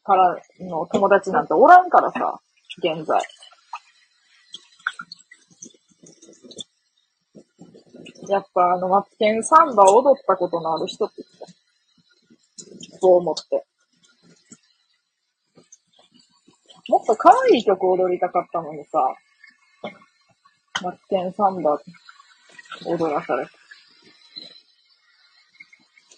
[0.03, 2.39] からの友達なんておらんからさ、
[2.79, 3.21] 現在。
[8.29, 12.99] やっぱあの、マツケンサンバを踊ったことのある人って言った。
[12.99, 13.63] そう思って。
[16.87, 18.99] もっと可愛い曲踊りたかったのにさ、
[20.83, 21.79] マツケンサンバ
[22.85, 23.51] 踊らされて。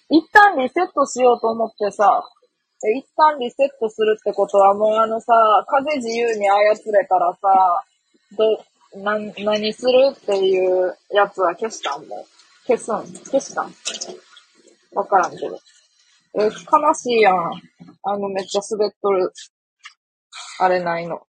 [0.10, 2.24] 一旦リセットしようと思ってさ、
[2.96, 5.34] 一旦リセットするってことはもうあのさ、
[5.68, 7.84] 風自由に操れたらさ、
[8.38, 12.26] ど、な、何するっていうやつは消したんもう。
[12.68, 13.14] 消すん？
[13.26, 13.74] 消したん？
[14.94, 15.58] わからんけど。
[16.36, 16.50] え、悲
[16.94, 17.36] しいやん。
[18.04, 19.32] あのめっちゃ滑っとる
[20.60, 21.28] あれないの。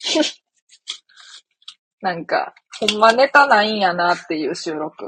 [2.00, 5.06] なんか、ほんまネタないんやなっていう収録。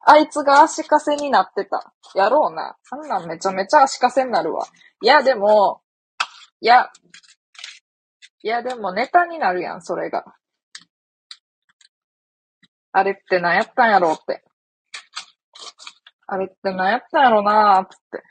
[0.00, 1.92] あいつが足かせになってた。
[2.14, 2.76] やろうな。
[2.90, 4.66] あんなんめちゃめちゃ足かせになるわ。
[5.02, 5.82] いや、でも、
[6.60, 6.90] いや、
[8.42, 10.24] いや、でもネタになるやん、それが。
[12.92, 14.42] あれって何やったんやろうって。
[16.26, 18.22] あれって何やったんやろうなーって。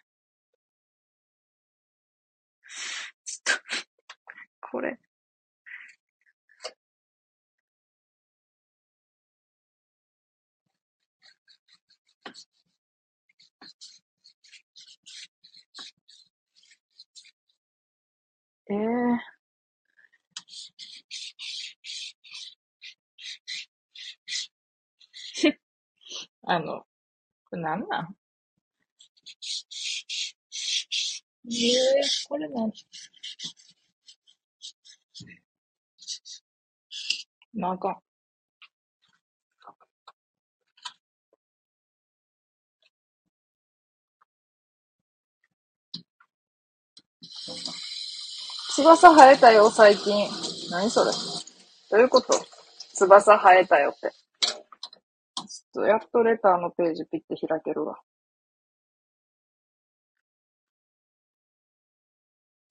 [4.72, 5.00] これ。
[18.70, 19.20] ええー。
[26.44, 26.86] あの、
[27.50, 28.16] これなんなん？
[31.52, 31.56] え
[32.00, 32.72] えー、これなん、
[37.60, 37.97] まあ、かん。
[48.76, 50.30] 翼生えたよ、最近。
[50.72, 51.12] 何それ
[51.91, 52.34] どういうこと？
[52.93, 54.12] 翼生えたよって。
[54.45, 54.64] ちょっ
[55.74, 57.99] と、やっとレターのページピッて開けるわ。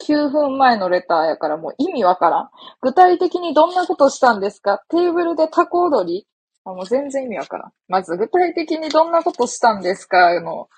[0.09, 2.51] 9分前のレターやからもう意味わからん。
[2.81, 4.83] 具体的にどんなことしたんですか？
[4.89, 6.27] テーブルでタコ踊り？
[6.65, 7.73] あもう全然意味わからん。
[7.89, 10.29] まず具体的にどんなことしたんですか？
[10.29, 10.69] あの、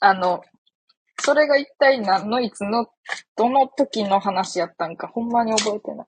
[0.00, 0.42] あの、
[1.22, 2.86] それが一体何のいつの、
[3.36, 6.06] どの時の話やったんかほんまに覚えてない。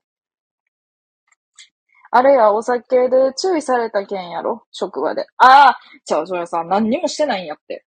[2.15, 4.63] あれや、お酒で注意された件やろ？
[4.71, 5.25] 職場で。
[5.37, 7.85] ああ、ちゃう、それさ、何にもしてないんやって。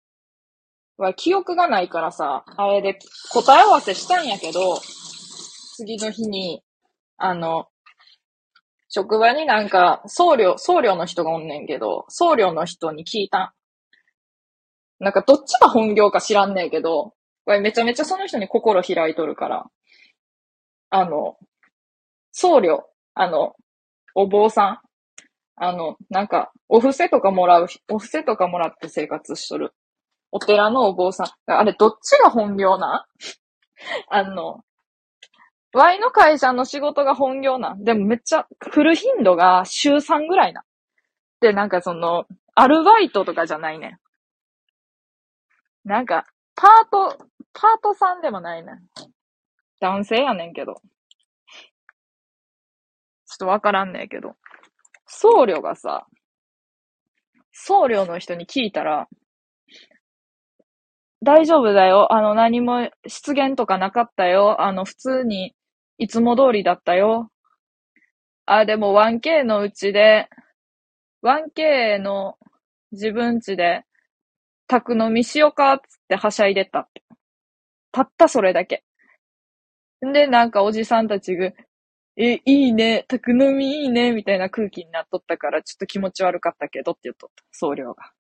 [0.97, 2.99] は記憶がないからさ、あれで
[3.33, 4.81] 答え合わせしたんやけど、
[5.77, 6.63] 次の日に、
[7.17, 7.67] あの、
[8.89, 13.55] 職場になんか、僧侶、僧侶の人がおんねんけど、僧侶の人に聞いた。
[15.01, 17.13] なんかどっちが本業か知らんねんけど、
[17.47, 19.65] めちゃめちゃその人に心開いとるから、
[20.91, 21.37] あの、
[22.31, 22.83] 僧侶、
[23.15, 23.55] あの、
[24.15, 24.79] お坊さん、
[25.57, 29.73] あの、なんか、お布施とかもらう、お布施とかもらって生活しとる
[30.37, 31.53] お寺のお坊さん。
[31.53, 33.07] あれ、どっちが本業な
[34.11, 34.65] あの、
[35.73, 37.85] ワイの会社の仕事が本業なん？
[37.85, 40.65] でもめっちゃ来る頻度が週3ぐらいな。
[41.39, 42.27] で、なんかその、
[42.57, 44.01] アルバイトとかじゃないねん。
[45.89, 46.27] なんか、
[46.57, 47.17] パート、
[47.53, 48.89] パートさんでもないねん。
[49.79, 50.75] 男性やねんけど。
[50.75, 50.81] ちょ
[53.35, 54.35] っとわからんねんけど。
[55.07, 56.09] 僧侶がさ、
[57.53, 59.09] 僧侶の人に聞いたら、
[61.25, 62.13] 大丈夫だよ。
[62.13, 64.61] あの、何も失言とかなかったよ。
[64.63, 65.55] あの、普通に、
[65.97, 67.31] いつも通りだったよ。
[68.47, 70.29] あ、でも 1K のうちで、
[71.23, 72.37] 1K の
[72.93, 73.85] 自分家で、
[74.67, 76.89] 宅飲みしようかつってはしゃいでたっ。
[77.93, 78.85] たったそれだけ。
[80.07, 81.53] んで、なんかおじさんたちが、
[82.17, 87.45] え、いいね、宅飲みいいね、みたいな空気になっとったから、ちょっと気持ち悪かったけどって言っとった。
[87.53, 88.14] 僧侶が。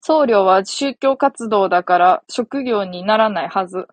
[0.00, 3.86] 僧侶は宗教活動だから職業にならないはず。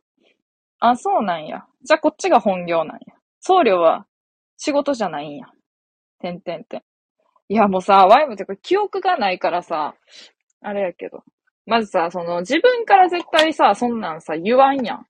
[0.79, 1.65] あ、そうなんや。
[1.83, 3.15] じゃあこっちが本業なんや。
[3.39, 4.05] 僧侶は
[4.57, 5.47] 仕事じゃないんや。
[6.19, 6.81] てんてんてん。
[7.49, 9.95] いやもうさ、ワイムってこれ記憶がないからさ、
[10.61, 11.23] あれやけど。
[11.65, 15.05] まずさ、その自分から絶対さ、そんなんさ、言わんやん。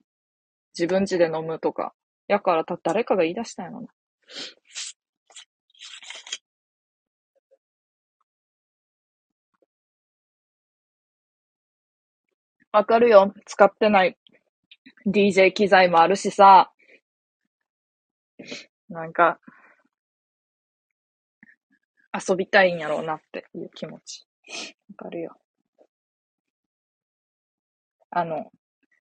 [0.77, 1.93] 自分家で飲むとか。
[2.27, 3.87] やからた、誰かが言い出したんやろな。
[12.71, 13.33] わかるよ。
[13.45, 14.17] 使ってない
[15.05, 16.71] DJ 機材もあるしさ。
[18.89, 19.39] なんか、
[22.13, 24.25] 遊びたいんやろうなっていう気持ち。
[24.89, 25.35] わかるよ。
[28.09, 28.51] あの、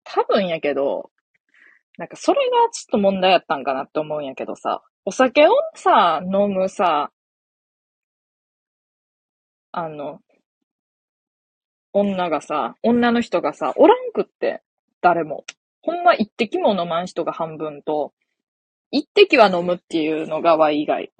[0.04, 1.10] 多分やけど、
[1.98, 7.10] なんかそれがちょっと問題やったんかなって思うんやけどさ、お酒をさ、飲むさ、
[9.72, 10.20] あの、
[11.92, 14.62] 女がさ、女の人がさ、おらんくって、
[15.00, 15.44] 誰も。
[15.82, 18.12] ほんま一滴も飲まん人が半分と、
[18.90, 21.12] 一滴は飲むっていうのが Y 以外。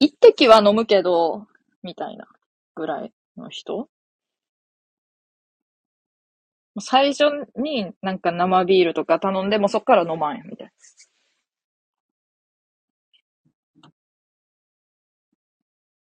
[0.00, 1.46] 一滴は飲むけど、
[1.82, 2.26] みたいな
[2.74, 3.88] ぐらいの人
[6.80, 7.24] 最初
[7.56, 10.72] になんか生ビールとか頼んでもそっから飲まんや、みたいな。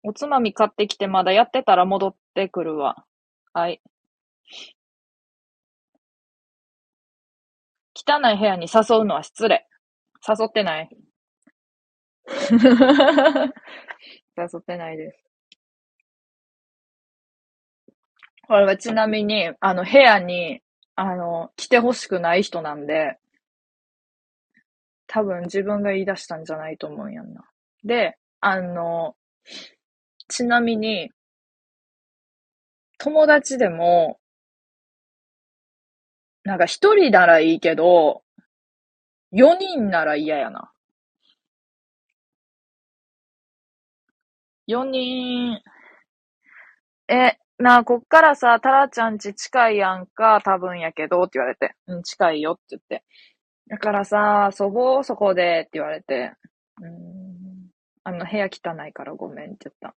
[0.04, 3.04] おつまみ買ってきてまだやってたら戻ってくるわ。
[3.52, 3.80] はい。
[7.94, 9.66] 汚い部屋に誘うのは失礼。
[10.26, 10.88] 誘ってない。
[14.36, 15.18] 誘ってないです。
[18.46, 20.62] これはちなみに、あの、部屋に、
[20.96, 23.18] あの、来てほしくない人なんで、
[25.06, 27.44] 多分自分が言い出したんじゃないと思うんやんな。
[27.84, 29.14] で、あの、
[30.28, 31.10] ちなみに、
[32.98, 34.18] 友達でも、
[36.44, 38.22] なんか一人ならいいけど、
[39.32, 40.72] 四人なら嫌やな。
[44.66, 45.60] 四人、
[47.08, 51.74] え、なあ、こっからさ、タラちゃんち近いやんか、多分やけど、って言われて。
[51.86, 53.04] うん、近いよって言って。
[53.68, 56.32] だからさ、遊ぼ、そこで、って言われて。
[56.82, 57.70] うん、
[58.04, 59.94] あの、部屋汚いからごめんって言った。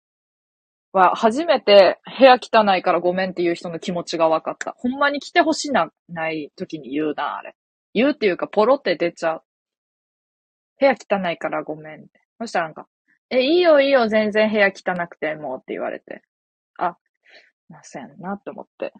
[0.95, 4.75] は、初めて部屋汚いからごめんっていう人の気持ちが分かった。
[4.79, 7.55] ほんまに来てほしな、ない時に言うな、あれ。
[7.95, 9.43] 言うっていうか、ポロって出ちゃう。
[10.79, 12.11] 部屋汚いからごめんって。
[12.41, 12.87] そしたらなんか、
[13.31, 16.23] え、いいよいいよ、全然部屋汚くてもうって言われて。
[16.79, 16.97] あ、
[17.69, 18.93] まあ、そうやんなって思って。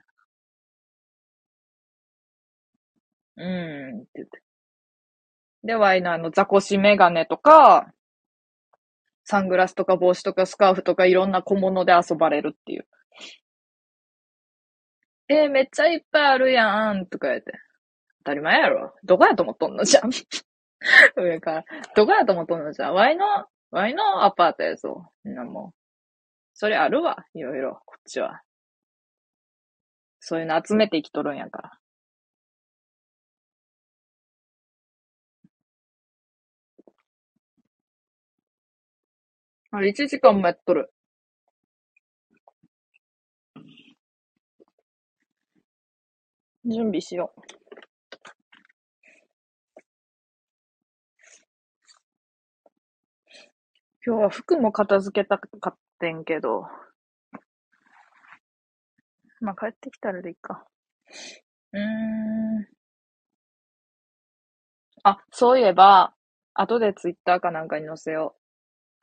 [3.37, 4.43] うーん、って言って。
[5.65, 7.93] で、ワイのあの、ザコシメガネとか、
[9.25, 12.87] サングラスとか帽子とかスカーフとかいろんな小物で遊ばれるっていう。
[15.29, 17.53] えー、めっちゃいっぱいあるやん、とか言って。
[18.19, 18.95] 当たり前やろ。
[19.05, 20.11] どこやと思っとんのじゃん。
[21.17, 21.65] 上から。
[21.97, 22.95] どこやと思っとんのじゃん。
[22.95, 23.25] ワイの、
[23.71, 25.11] ワイのアパートやぞ。
[25.25, 25.79] みんなもう。
[26.53, 27.25] それあるわ。
[27.33, 28.43] いろいろ、こっちは。
[30.21, 31.79] そういうの集めて生きとるんやから。
[39.77, 40.93] あれ、1時間もやっとる。
[46.65, 47.41] 準備しよう。
[54.07, 56.69] 今日は服も片付けたかってんけど。
[59.41, 60.65] まあ、帰ってきたらでいいか。
[61.73, 62.69] うーん。
[65.03, 66.15] あ、そういえば、
[66.55, 68.44] 後でツイッターかなんかに載せよう。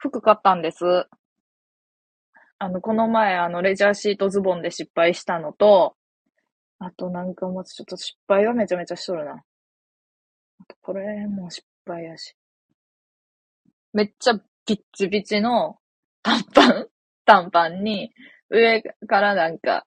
[0.02, 1.06] 服買ったんです。
[2.58, 5.96] あの、この前、あの、レジャーシートズボンで失敗したのと、
[6.80, 9.44] あとなんかもうちょっと失敗はめちゃめちゃしとるな。
[10.82, 12.36] これも失敗やし。
[13.94, 15.78] めっちゃピッチピチの
[16.24, 16.88] 短パン
[17.26, 18.12] 短パンに
[18.50, 19.86] 上からなんか、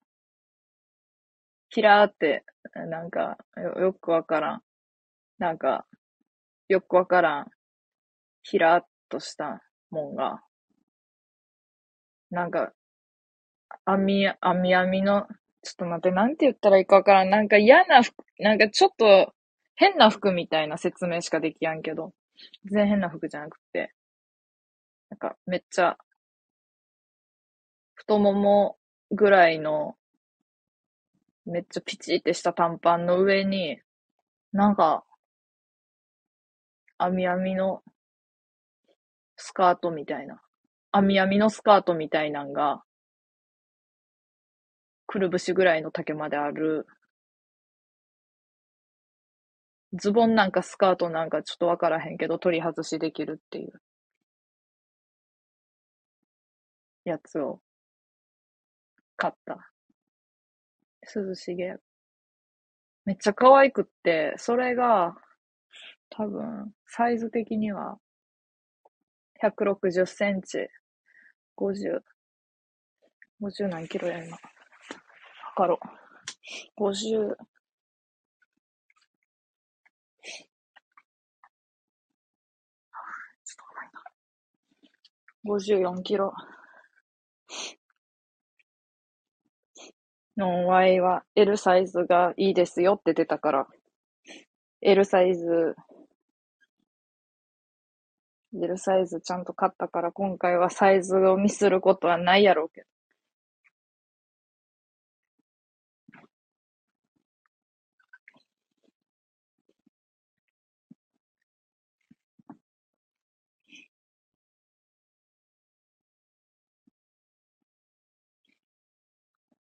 [1.70, 4.62] ひらーって、なんかよ、よくわからん。
[5.38, 5.88] なんか、
[6.68, 7.50] よくわからん。
[8.44, 9.60] ひらーっとした
[9.94, 10.42] もんが、
[12.30, 12.72] なんか、
[13.86, 15.26] 網、網網の、
[15.62, 17.30] ちょっと待って、なんて言ったらいいかわからん。
[17.30, 19.32] なんか嫌な服、なんかちょっと
[19.76, 22.12] 変な服みたいな説明しかできやんけど、
[22.64, 23.94] 全然変な服じゃなくて、
[25.10, 25.96] なんかめっちゃ、
[27.94, 28.76] 太もも
[29.10, 29.96] ぐらいの、
[31.46, 33.80] めっちゃピチってした短パンの上に、
[34.52, 35.04] なんか、
[36.98, 37.82] 網網の
[39.36, 40.40] スカートみたいな。
[40.92, 42.82] 網網のスカートみたいなんが、
[45.06, 46.86] くるぶしぐらいの丈まである。
[49.92, 53.72] ズボンなんかスカートなんかちょっとわからへんけど、取り外しできるっていう。
[57.04, 57.60] やつを
[59.16, 59.70] 買った。
[61.14, 61.76] 涼しげ。
[63.04, 65.14] めっちゃ可愛くって、それが、
[66.10, 67.98] 多分、サイズ的には、
[69.44, 70.68] 160センチ、
[71.58, 72.00] 50、
[73.42, 74.38] 50何キロや今。
[75.54, 75.78] 測ろ
[76.78, 76.82] う。
[76.82, 77.36] 50、
[85.46, 86.32] 54キロ。
[90.36, 93.66] の Y は L サイズがいいですよって出たから、
[94.80, 95.76] L サイズ
[98.54, 102.86] L サイズちゃんと買ったから、今回はサイズをミスることはないやろうけど。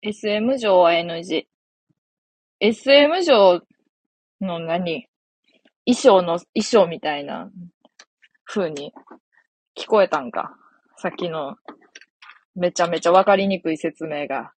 [0.02, 1.46] SM 上は NG。
[2.60, 3.60] SM 上
[4.40, 5.08] の何？
[5.86, 7.50] 衣装の、衣装みたいな
[8.44, 8.92] 風に
[9.76, 10.56] 聞こえたんか。
[10.96, 11.56] さっきの
[12.54, 14.52] めちゃめちゃわかりにくい説明が。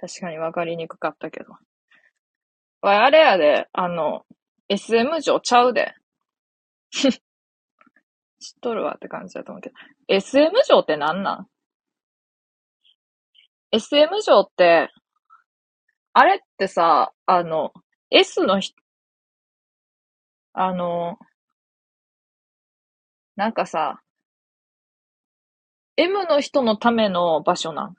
[0.00, 1.52] 確かにわかりにくかったけど。
[2.82, 4.24] わあれやで、あの、
[4.68, 5.94] SM 上ちゃうで。
[6.90, 9.74] 知っとるわって感じだと思うけど。
[10.08, 11.48] SM 上ってなんなん
[13.72, 14.90] ?SM 上って、
[16.12, 17.72] あれってさ、あの、
[18.10, 18.74] S の人、
[20.52, 21.18] あの、
[23.38, 24.02] なんかさ、
[25.96, 27.96] M の人のための場所なん？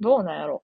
[0.00, 0.62] どうなんやろ？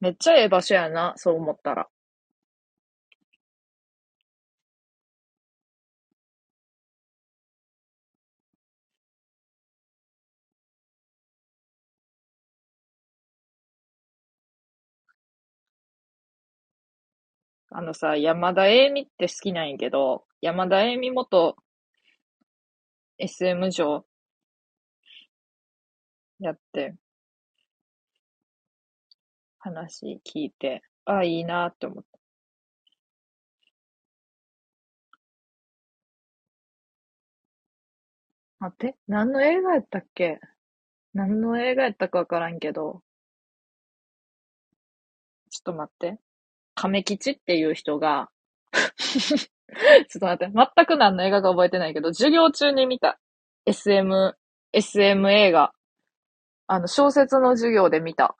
[0.00, 1.88] めっちゃええ場所やな、そう思ったら。
[17.76, 21.56] あのさ、山田栄美って好きなんやけど、山田栄美元
[23.18, 24.04] SM 女
[26.38, 26.94] やって、
[29.58, 32.18] 話聞いて、ああ、いいなって思った。
[38.60, 40.40] 待って、何の映画やったっけ？
[41.12, 43.02] 何の映画やったかわからんけど、
[45.50, 46.18] ちょっと待って。
[46.84, 48.28] 亀吉っていう人が
[48.74, 53.18] ちょっと待って、全く何の映画か覚えてないけど、授業中に見た
[53.64, 54.36] SM、
[54.72, 55.72] SM 映画。
[56.66, 58.36] あの、小説の授業で見た。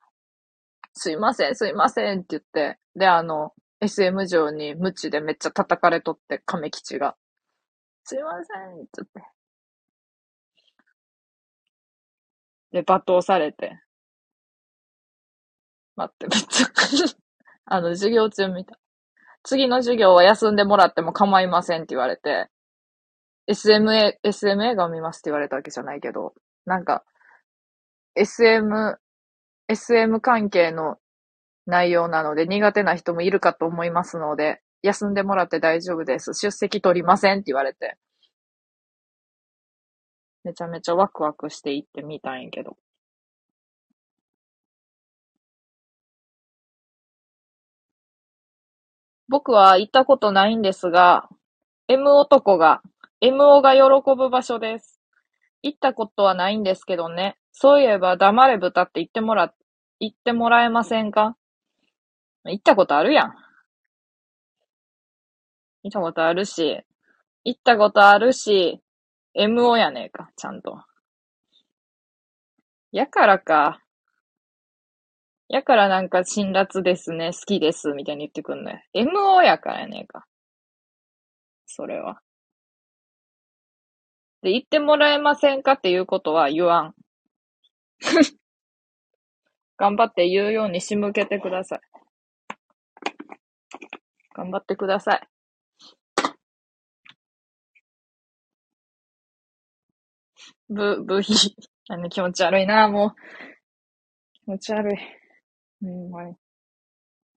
[0.93, 7.17] すいません、すいませんって言って、で、あの、SM 上に無知でめっちゃ叩かれとって、亀吉が。
[8.05, 9.23] すいませんって言って。
[12.73, 13.81] で、罵倒されて。
[15.97, 17.24] 待って、めっちゃ
[17.67, 18.79] あの、授業中見たい。
[19.45, 22.49] 次の授業は休んでもらっても構いませんって言われて、
[23.49, 26.35] SMA、SM 映画を見ますって言われたわけじゃないけど、
[26.67, 27.05] なんか、
[28.17, 28.99] SM、
[29.69, 30.99] SM 関係の
[31.67, 36.35] 内容なので苦手な人もいるかと思いますので、休んでもらって大丈夫です。
[36.35, 37.97] 出席取りませんって言われて。
[40.45, 42.77] めちゃめちゃワクワクして行ってみたんやけど。
[49.29, 51.29] 僕は行ったことないんですが、
[51.89, 52.83] M 男が、
[53.23, 55.01] MO が喜ぶ場所です。
[55.63, 57.39] 行ったことはないんですけどね。
[57.53, 59.55] そういえば、黙れ豚って言ってもら、
[60.01, 61.37] 言ってもらえませんか？
[62.45, 63.35] 行ったことあるやん。
[65.85, 66.83] 行ったことあるし、
[67.45, 68.83] 行ったことあるし、
[69.37, 70.83] MO やねえか、ちゃんと。
[72.93, 73.84] やからか。
[75.49, 78.81] やからなんか辛辣ですね、好きです、みたいに言ってくんのよ。
[78.95, 80.27] MO やからやねえか。
[81.67, 82.21] それは。
[84.43, 86.95] で、言ってもらえませんかっていうことは言わん。
[89.77, 91.81] 頑張って言うように仕向けてください。
[94.35, 95.29] 頑張ってください。
[100.69, 101.35] ぶ、部費。
[101.89, 103.11] あの気持ち悪いな、もう。
[104.45, 105.24] 気持ち悪い。
[105.85, 106.37] うん、まい。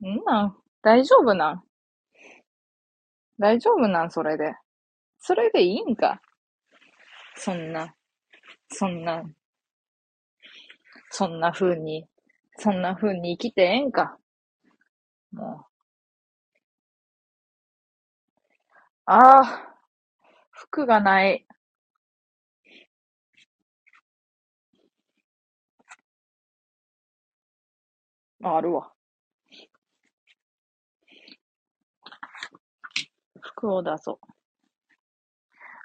[0.05, 0.57] んなん？
[0.81, 1.63] 大丈夫なん？
[3.39, 4.11] 大丈夫なん？
[4.11, 4.55] それで。
[5.19, 6.21] それでいいんか？
[7.35, 7.93] そんな、
[8.71, 9.23] そんな、
[11.11, 12.07] そんな風に、
[12.57, 14.17] そんな風に生きてええんか？
[15.33, 15.67] もう。
[19.05, 19.75] ああ、
[20.51, 21.47] 服がない。
[28.51, 28.91] あ、あるわ。
[33.41, 34.37] 服を出そう。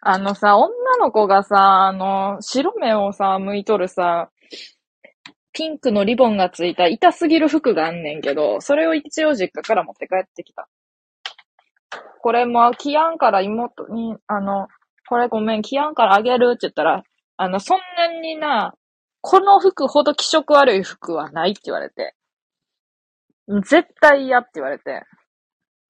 [0.04, 4.30] あのさ、女の子がさ、あの、白目をさ、向いとるさ、
[5.52, 10.68] ピンクのリボンがついた痛すぎる服があんねんけど、それを一応実家から持って帰ってきた。
[12.20, 14.68] これも、キアンから妹に、あの、
[15.08, 17.02] これごめん、キアンからあげるって言ったら、
[17.36, 18.74] あの、そんなにな、
[19.20, 22.14] この服ほど気色悪い服はないって言われて。
[23.48, 25.02] 絶対嫌って言われて。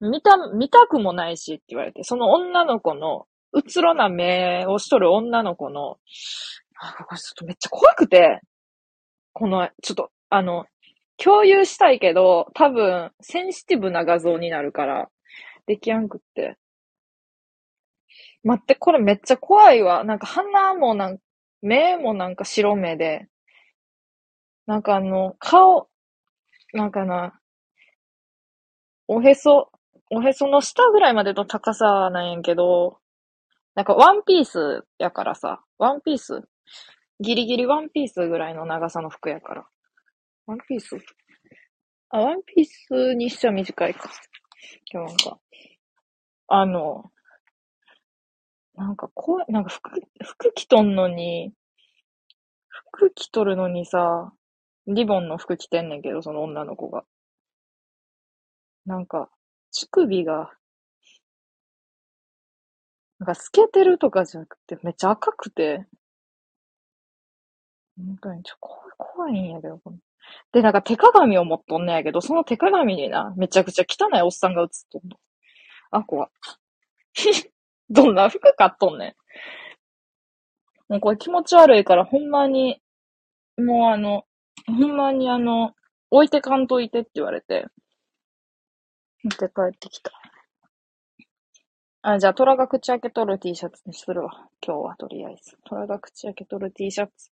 [0.01, 5.97] 見た、見たくもないしって言われて、その女の子の、うつろな目をしとる女の子の、
[6.79, 8.41] あこれちょっとめっちゃ怖くて、
[9.33, 10.65] この、ちょっと、あの、
[11.17, 15.09] 共有したいけど、多分、センシティブな画像になるから、
[15.67, 16.57] できやんくって。
[18.43, 20.03] 待って、これめっちゃ怖いわ。
[20.03, 21.19] なんか鼻もなん
[21.61, 23.27] 目もなんか白目で、
[24.65, 25.87] なんかあの、顔、
[26.73, 27.39] なんかな、
[29.15, 29.69] おへそ、
[30.09, 32.97] おへその下ぐらいまでの高さなんやけど、
[33.75, 36.41] なんかワンピースやからさ、ワンピース
[37.19, 39.65] ギリギリワンピースぐらいの長さの服やから。
[40.47, 40.97] ワンピース？
[42.09, 44.09] あ、ワンピースにしちゃ短いか。
[44.91, 45.39] 今日なんか、
[46.47, 47.11] あの、
[48.75, 49.91] なんか怖い、なんか服、
[50.23, 51.53] 服着とんのに、
[52.67, 54.33] 服着とるのにさ、
[54.87, 57.03] リボンの服着てんねんけど、その女の子が。
[58.85, 59.29] なんか、
[59.71, 60.53] 乳首が、
[63.17, 65.87] なんか透けてるとかじゃなくて、めっちゃ赤くて、
[67.97, 68.55] 本当にちょ、
[68.97, 69.79] 怖い、んやけど。
[70.51, 75.17] で、なんか手鏡を持っとんねやけど、その手鏡にな、めちゃくちゃ汚いおっさんが映っとんの。
[75.91, 76.29] あ、怖
[77.89, 79.15] どんな服買っとんね
[80.89, 80.93] ん。
[80.93, 82.81] もうこれ気持ち悪いから、ほんまに、
[83.57, 84.25] もうあの、
[84.67, 85.73] ほんまにあの、
[86.11, 87.67] 置いてかんといてって言われて、
[89.23, 90.11] 持って帰ってきた。
[92.01, 94.49] あ、じゃあ、虎が口開けとる T シャツにするわ。
[94.61, 95.57] 今日はとりあえず。
[95.63, 97.31] 虎が口開けとる T シャツ。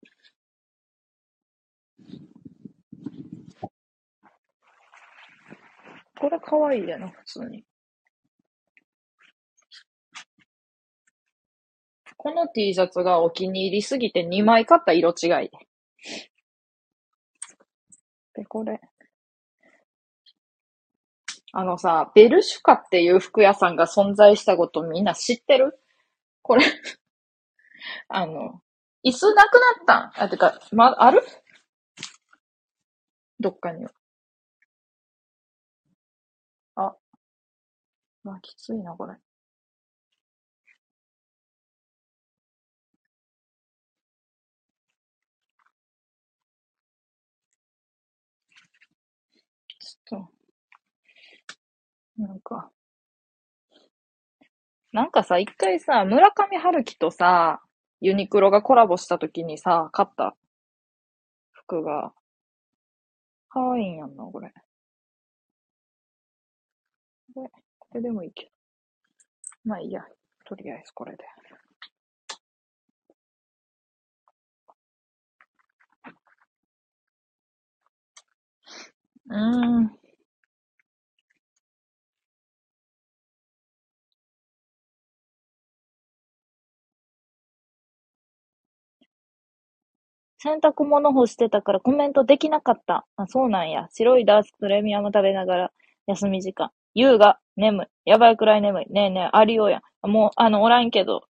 [6.18, 7.64] これ可愛いでな、普通に。
[12.16, 15.50] この T シャツがお気に入りすぎて2枚買った色違い。
[18.34, 18.80] で、これ。
[21.54, 25.78] あのさ、ベルシュカっていう服屋さんが存在したことみんな知ってる？
[26.42, 26.64] これ
[28.08, 28.60] あの、
[29.04, 30.24] 椅子なくなったん？
[30.24, 31.22] あ、てか、ま、ある？
[33.40, 33.92] どっかには。
[36.76, 36.94] あ。
[38.24, 39.14] まあ、きついな、これ。
[49.80, 50.32] ちょっと、
[52.18, 52.70] なんか、
[54.92, 57.62] なんかさ、一回さ、村上春樹とさ、
[58.00, 60.36] ユニクロがコラボした時にさ、買った？
[61.52, 62.12] 服が、
[63.48, 64.52] 可愛いんやんな、これ。
[67.34, 68.50] これ、これでもいいけど。
[69.64, 70.04] まあいいや。
[70.44, 71.24] とりあえずこれで。
[79.26, 80.01] うーん。
[90.44, 93.06] 洗濯物干してたからコメントできなかった。
[93.16, 93.86] あ、そうなんや。
[93.92, 95.72] 白いダースプレミアム食べながら
[96.08, 96.70] 休み時間。
[96.94, 97.86] 優が眠い。
[98.10, 98.86] やばいくらい眠い。
[98.92, 100.10] ねえねえ、ありようやん。
[100.10, 101.22] もう、あの、おらんけど、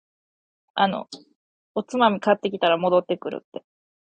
[0.75, 1.07] あの、
[1.75, 3.63] おつまみ買ってきたら戻ってくるって。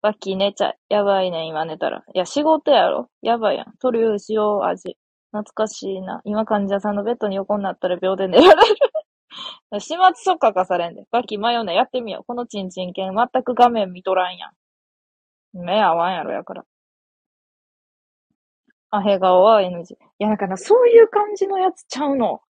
[0.03, 0.77] バッキー寝ちゃい。
[0.89, 2.03] やばいね、今寝たら。
[2.13, 3.73] いや、仕事やろやばいやん。
[3.79, 4.95] トリュフ塩味。
[5.31, 6.21] 懐かしいな。
[6.23, 8.75] 今患者さんのベッドに横になったら秒で寝られる。
[9.79, 11.05] 始末書書かされんで。
[11.09, 11.73] バッキー迷うね。
[11.73, 12.23] やってみよう。
[12.25, 14.51] このチンチン犬全く画面見とらんやん。
[15.53, 16.65] 目合わんやろやから。
[18.91, 19.93] アヘ顔は NG。
[19.93, 22.41] いや、なんかな、そういう感じのやつちゃうの。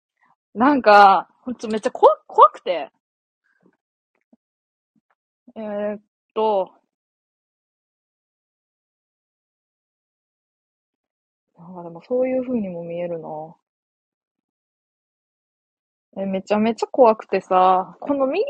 [0.55, 2.91] なんか、ほんとめっちゃ怖怖くて。
[5.55, 6.01] えー、っ
[6.35, 6.73] と、
[11.59, 13.29] なんかでもそういう風にも見えるな。
[16.17, 18.45] え、めちゃめちゃ怖くてさ、この右、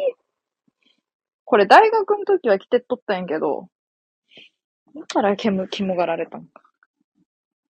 [1.44, 3.68] これ大学の時は着てっとったんやけど、
[4.94, 6.62] だから煙、肝がられたんか。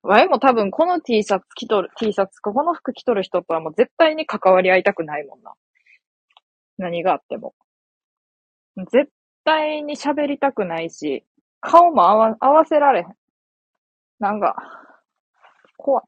[0.03, 5.53] わいも多分この T シャツ着とる、T シャツ、この服着とる人とはもう絶対に関わり合いたくないもんな。
[6.77, 7.53] 何があっても。
[8.91, 9.11] 絶
[9.44, 11.23] 対に喋りたくないし、
[11.61, 13.15] 顔も合わ、合わせられへん。
[14.19, 14.56] なんか、
[15.77, 16.06] 怖い。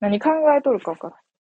[0.00, 1.31] 何考えとるか分からん。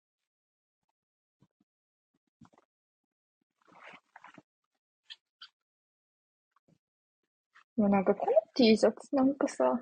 [7.81, 9.81] もうなんかこの T シャツなんかさ、ちょっ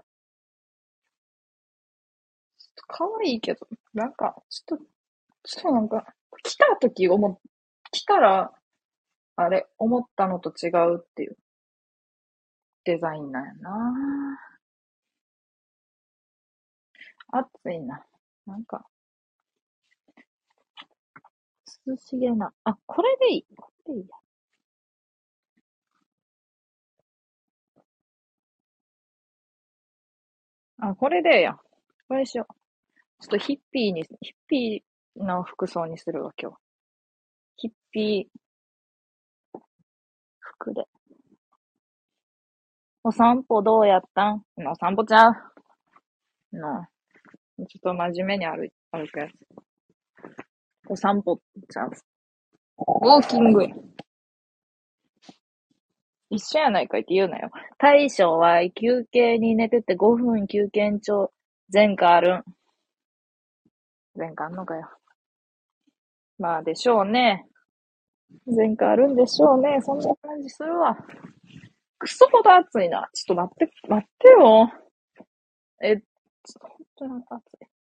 [2.76, 4.85] と可愛いけど、なんか、ちょっと、
[5.43, 6.05] ちょっとなんか、
[6.41, 7.41] 来た時思、
[7.91, 8.53] 来たら、
[9.35, 11.38] あれ、思ったのと違うっていう
[12.85, 14.39] デザインなんやな
[17.34, 18.05] 暑いな。
[18.45, 18.85] なんか、
[21.85, 22.53] 涼しげな。
[22.63, 23.45] あ、これでいい。
[23.57, 24.15] これでいいや。
[30.81, 31.57] あ、これでや。
[32.07, 32.53] これしよう。
[33.22, 36.57] ちょっとヒッピーに、ヒッピーな服装にするわ、今日。
[37.57, 39.60] ヒッピー
[40.39, 40.85] 服で。
[43.03, 44.43] お散歩どうやったん？
[44.57, 45.34] お散歩ちゃう
[46.53, 46.85] の。
[47.57, 49.31] ちょっと真面目に歩い歩くやつ。
[50.89, 51.91] お散歩ちゃう。
[52.77, 53.65] ウォーキング。
[56.30, 57.49] 一緒やないかいって言うなよ。
[57.77, 61.31] 大将は休憩に寝てて5分休憩長
[61.73, 62.43] 前科あるん。
[64.15, 64.89] 前科あんのかよ。
[66.38, 67.45] まあでしょうね。
[68.45, 69.80] 前科あるんでしょうね。
[69.81, 70.97] そんな感じするわ。
[71.97, 73.10] くそほど暑いな。
[73.14, 74.72] ちょっと待って、待ってよ。
[75.81, 76.03] え、ちょっ
[76.61, 77.78] と本当に暑い。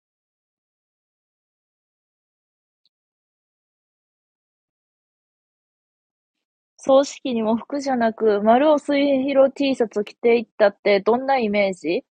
[6.77, 12.05] 葬式にも服じゃなく、丸尾末広 T シャツ着ていったってどんなイメージ？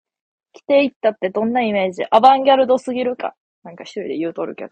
[0.53, 2.03] 着ていったってどんなイメージ？
[2.11, 4.71] アバンギャルドすぎるかなんか一人で言うとるけど。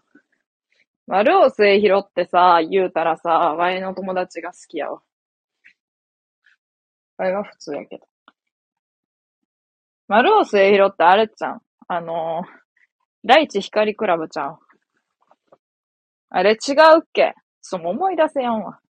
[1.06, 5.00] 丸尾末広ってさ、言うたらさ、ワイの友達が好きやわ。
[7.16, 8.06] ワイは普通やけど。
[10.08, 11.62] 丸尾末広ってあれちゃん。
[11.88, 12.48] あのー、
[13.24, 14.58] 大地光クラブちゃん。
[16.28, 17.34] あれ違うっけ？
[17.62, 18.80] ちょっと思い出せやんわ。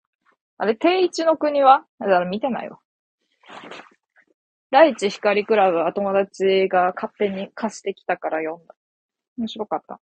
[0.58, 1.84] あれ、定一の国は？
[1.98, 2.78] だから見てないわ。
[4.70, 8.74] 大地光クラブは友達が勝手に貸してきたから読んだ。
[9.38, 10.00] 面白かった。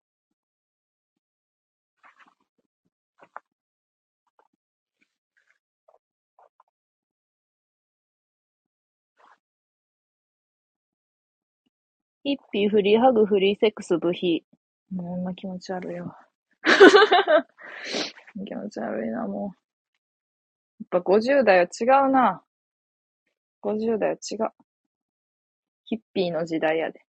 [12.23, 14.44] ヒッピー、フリーハグ、フリーセックス、ブヒ。
[14.91, 16.15] もう、こんな気持ち悪いわ。
[18.45, 19.70] 気持ち悪いな、もう。
[20.81, 22.43] やっぱ50代は違うな。
[23.61, 24.49] 50代は違う。
[25.85, 27.01] ヒッピーの時代やで。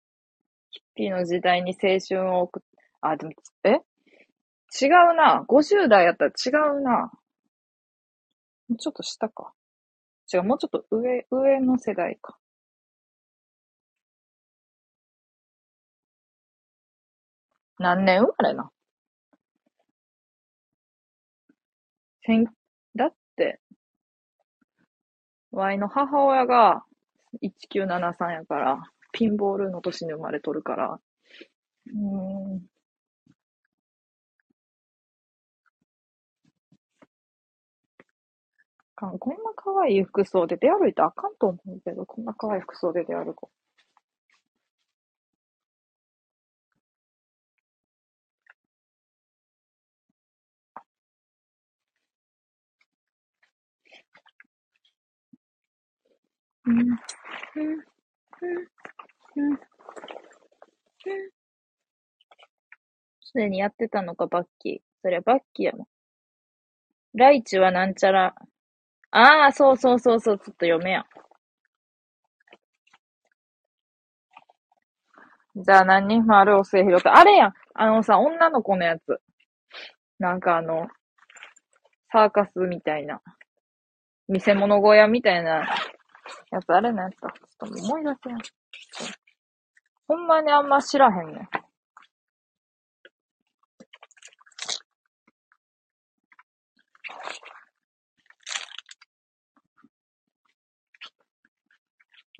[0.70, 2.62] ヒッピーの時代に青春を送っ、
[3.00, 3.32] あ、でも、
[3.64, 3.70] え？
[4.80, 5.44] 違うな。
[5.48, 7.10] 50代やったら違うな。
[8.68, 9.52] もうちょっと下か。
[10.32, 12.38] 違う、もうちょっと上、上の世代か。
[17.78, 18.70] 何年生まれな、
[25.52, 26.84] ワイの母親が
[27.40, 31.00] 1973やから、ピンボールの年に生まれとるから、
[31.86, 31.90] う
[32.58, 32.66] ん。
[38.96, 43.61] こんな可愛い服装で出歩いたらあかんと思うけど、こんな可愛い服装で出歩こう。
[63.20, 64.78] すでにやってたのか、バッキー。
[65.02, 65.86] そりゃバッキーやもん。
[67.14, 68.34] ライチはなんちゃら。
[69.10, 71.04] ああ、そうそうそうそう、ちょっと読めや。
[75.56, 77.08] じゃあ何人もあるお末広って。
[77.08, 79.20] あれやんあのさ、女の子のやつ。
[80.18, 80.86] なんかあの、
[82.12, 83.20] サーカスみたいな。
[84.28, 85.68] 見せ物小屋みたいな
[86.50, 87.32] やつ、あれのやつか。
[87.32, 88.38] ちょっと思い出せん。
[90.08, 91.48] ほんまにあんま知らへんねん。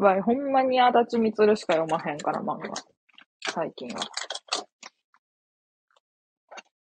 [0.03, 2.75] わい、ほんまに足立みつるしか読まへんから、漫画。
[3.55, 4.01] 最近は。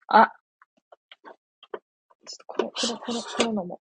[0.07, 0.31] あ。
[2.26, 3.80] ちょっとこれ、これ、これ、これのも。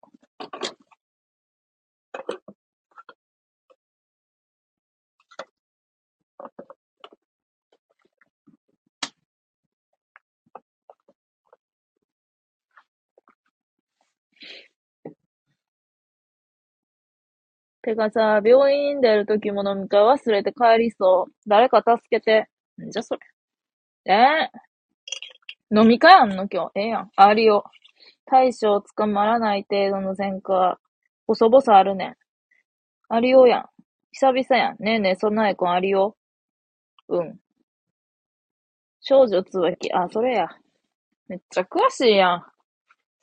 [17.87, 21.33] てかさ、病院出るときも飲み会忘れて帰りそう。
[21.47, 22.49] 誰か助けて。
[22.85, 24.13] んじゃそれ。
[24.13, 24.49] え？
[25.71, 26.49] ー、飲み会あんの？
[26.51, 26.71] 今日。
[26.75, 27.11] ええやん。
[27.15, 27.63] ありよ。
[28.25, 30.81] 大将捕まらない程度の前科。
[31.27, 32.15] 細々あるねん。
[33.07, 33.65] ありよやん。
[34.11, 34.83] 久々やん。
[34.83, 36.17] ねえねえ、そんなえこんありよ。
[37.07, 37.39] うん。
[38.99, 39.93] 少女つばき。
[39.93, 40.49] あ、それや。
[41.29, 42.45] めっちゃ詳しいやん。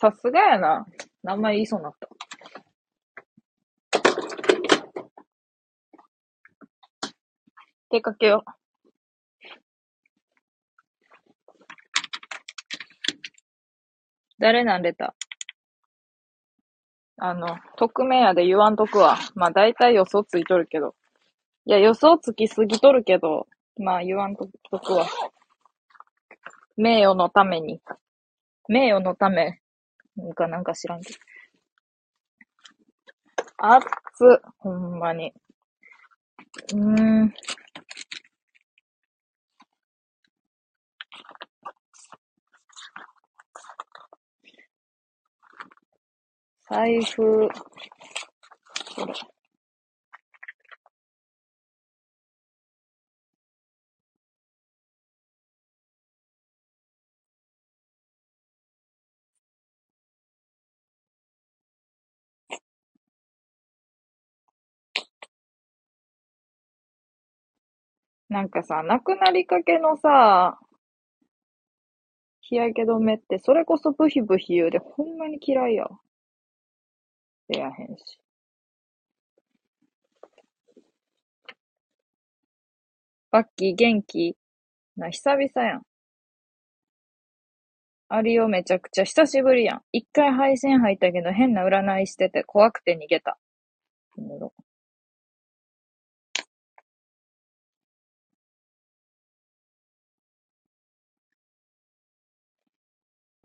[0.00, 0.86] さすがやな。
[1.22, 2.08] 名前言いそうになった。
[7.94, 8.50] 出かけよう。
[14.40, 15.14] 誰なんレタ
[17.18, 17.46] あの、
[17.76, 19.16] 匿名やで言わんとくわ。
[19.36, 20.96] まあ大体予想ついとるけど。
[21.66, 23.46] いや、予想つきすぎとるけど、
[23.78, 25.06] まあ言わんとくわ。
[26.76, 27.80] 名誉のために。
[28.68, 29.60] 名誉のため。
[30.16, 31.18] なんかなんか知らんけど。
[33.58, 33.80] あっ
[34.16, 35.32] つ、ほんまに。
[36.72, 37.34] うーん。
[46.68, 47.48] 財布、
[48.96, 49.14] これ。
[68.28, 70.58] なんかさ、なくなりかけのさ、
[72.42, 75.88] 日焼け止めって、それこそブヒブヒ言うで、ほんまに嫌いや。
[77.48, 78.18] 出やへんし。
[83.30, 84.36] バッキー元気
[84.96, 85.82] な、久々やん。
[88.08, 89.82] ありよ、めちゃくちゃ久しぶりやん。
[89.90, 93.38] 一回配信入ったけど変な占いしてて怖くて逃げた。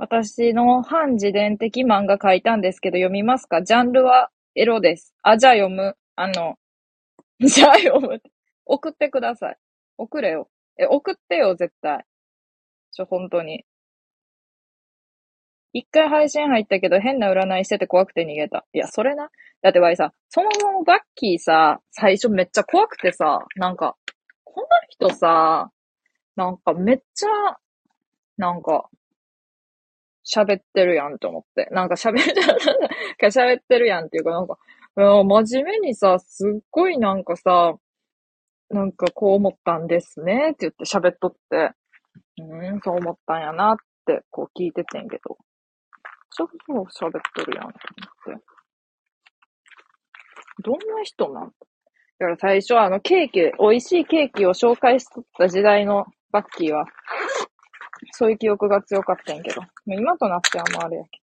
[0.02, 3.62] 私の反自伝的漫画書いたんですけど読みますか？
[3.64, 5.14] ジャンルはエロです。
[5.24, 5.98] あ、じゃあ読む。
[6.16, 6.58] あの、
[7.46, 8.22] じゃあ読む。
[8.66, 9.58] 送ってください。
[9.98, 10.50] 送れよ。
[10.78, 12.06] え、送ってよ、絶対。
[12.92, 13.66] ちょ、本当に。
[15.74, 18.66] 一回配信入ったけど変な占いしてて怖くて逃げた。
[18.72, 19.30] いや、それな。
[19.62, 23.98] だってわいさ、そもそもバッキーさ、最初めっちゃ怖くてさ、なんか、
[24.46, 25.74] この人さ、
[26.38, 27.58] なんかめっちゃ、
[28.38, 28.90] なんか、
[30.32, 31.68] 喋ってるやんと思って。
[31.72, 32.20] なんか喋る、
[33.24, 34.58] 喋ってるやんっていうかなんか、
[34.96, 37.76] 真面目にさ、すっごいなんかさ、
[38.70, 41.72] なんかこう思ったんですねって言って喋っとって、
[42.38, 43.76] うん、そう思ったんやなっ
[44.06, 45.38] てこう聞いててんけど、
[46.32, 46.74] ちょっと
[47.06, 47.72] 喋ってるやんと
[48.28, 48.44] 思って。
[50.62, 51.54] どんな人なん？
[52.20, 56.86] だから最初はあのケーキ、美味しいケーキを紹介しとった時代のバッキーは、
[58.12, 59.62] そういう記憶が強かったんやけど。
[59.62, 61.20] もう今となってはもうあれやけ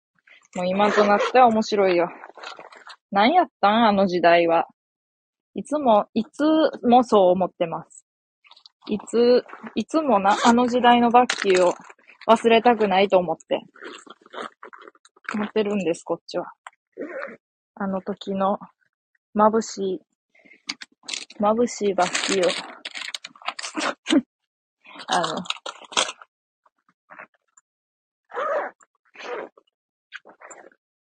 [0.54, 0.62] ど。
[0.62, 2.08] もう今となっては面白いよ。
[3.10, 3.86] 何やったん？
[3.88, 4.66] あの時代は。
[5.54, 6.42] いつも、いつ
[6.86, 8.04] もそう思ってます。
[8.88, 9.44] いつ、
[9.76, 11.74] いつもな、あの時代のバッキーを
[12.28, 13.62] 忘れたくないと思って。
[15.34, 16.52] 思ってるんです、こっちは。
[17.76, 18.58] あの時の
[19.36, 20.00] 眩しい、
[21.40, 22.50] 眩しいバッキーを
[25.08, 25.26] あの、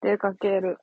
[0.01, 0.77] 出かける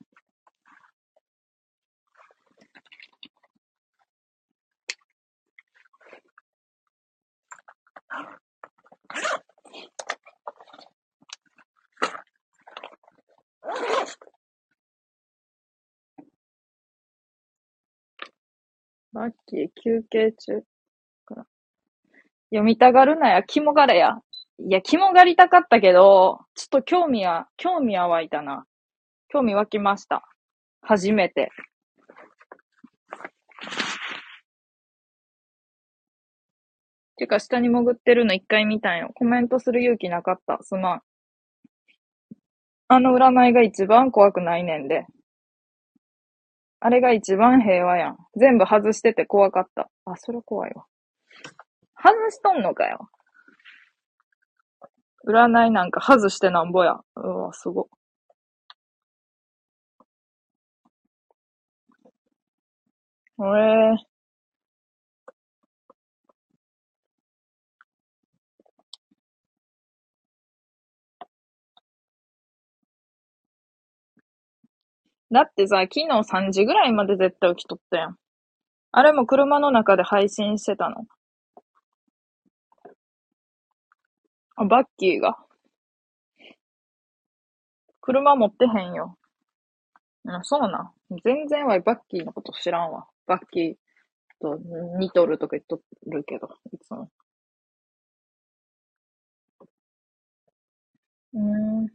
[19.13, 20.63] ラッキー、休憩中。
[22.51, 24.19] 読みたがるなや、肝がれや。
[24.59, 28.65] いや、肝がりたかったけど、ちょっと興味は、興味は湧いたな。
[29.29, 30.23] 興味湧きました。
[30.81, 31.51] 初めて。
[37.15, 39.11] てか、下に潜ってるの一回見たんよ。
[39.13, 40.57] コメントする勇気なかった。
[40.63, 41.01] すまん。
[42.87, 45.05] あの占いが一番怖くないねんで。
[46.79, 48.17] あれが一番平和やん。
[48.35, 49.91] 全部外してて怖かった。
[50.05, 50.85] あ、それ怖いわ。
[52.01, 53.09] 外しとんのかよ。
[55.27, 56.99] 占いなんか外してなんぼや。
[57.15, 57.89] うわ、すご。
[63.39, 63.97] えー、
[75.31, 78.17] だってさ、昨日3時ぐらいまで絶対起きとったやん。
[78.91, 81.05] あれも車の中で配信してたの。
[84.57, 85.37] あ、バッキーが。
[88.01, 89.17] 車持ってへんよ。
[90.27, 90.91] あ、そうな。
[91.23, 93.07] 全然わいバッキーのこと知らんわ。
[93.29, 93.75] バッキー
[94.41, 94.57] と
[94.99, 97.11] 似とるとか言っとるけど、いつも。
[101.33, 101.89] うん。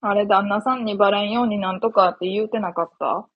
[0.00, 3.28] あれ、旦那さんにバレんようになんとかって言うてなかった？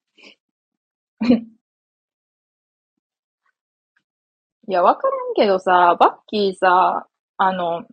[4.68, 7.06] いや、わからんけどさ、バッキーさ、
[7.38, 7.84] あの、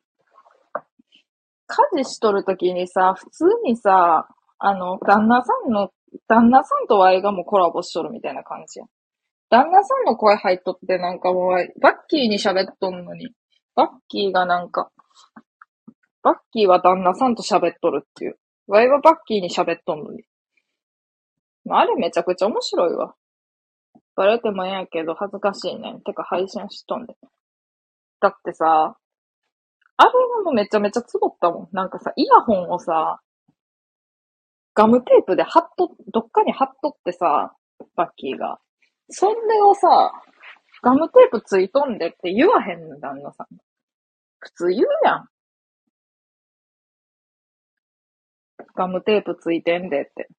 [1.68, 4.28] 家事しとるときにさ、普通にさ、
[4.60, 5.92] あの、旦那さんの、
[6.28, 8.90] 旦那さんとワイがもうコラボしとるみたいな感じやん。
[9.50, 13.30] 旦那さんの声入っとってなんかもう、バッキーに喋っとんのに、
[13.74, 14.92] バッキーがなんか、
[16.24, 18.36] バッキーは旦那さんと喋っとるっていう。
[18.68, 20.24] ワイはバッキーに喋っとんのに。
[21.64, 23.16] まああれめちゃくちゃ面白いわ。
[24.16, 26.02] バレてもええんやけど恥ずかしいねん。
[26.02, 27.16] てか配信しとんで。
[28.22, 28.98] だってさ、
[29.98, 31.70] あれがもうめちゃめちゃつぼったもん。
[31.72, 33.20] なんかさ、イヤホンをさ、
[34.74, 37.54] ガムテープで貼っと、どっかに貼っとってさ、
[37.96, 38.60] バッキーが。
[39.10, 40.12] それをさ、
[40.84, 43.48] ガムテープついとんでって言わへんの、旦那さん。
[44.40, 45.30] 普通言うやん。
[48.76, 50.30] ガムテープついてんでって。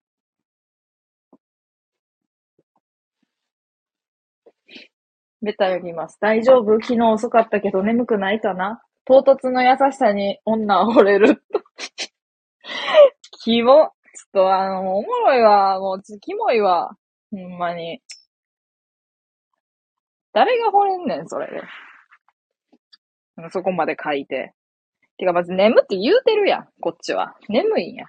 [5.47, 6.18] ベタ読みます。
[6.20, 6.81] 大丈夫？
[6.81, 8.82] 昨日遅かったけど眠くないかな？
[9.06, 11.43] 唐突の優しさに女は惚れる。
[13.44, 13.93] キモ。
[14.16, 15.78] ちょっとあの、おもろいわ。
[15.78, 16.97] もうち、キモいわ。
[17.31, 18.02] ほんまに。
[20.32, 21.62] 誰が惚れんねん、それで。
[23.51, 24.55] そこまで書いて。
[25.18, 27.36] てか、まず眠って言うてるやん、こっちは。
[27.48, 28.06] 眠いんや。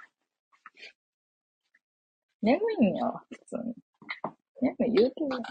[2.42, 3.76] 眠いんやわ、普通に。
[4.62, 5.42] 眠い言うてるやん。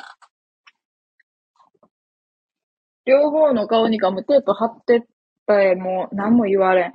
[3.06, 5.00] 両方の顔にガムテープ貼ってっ
[5.46, 6.92] たえ、もう何も言われん。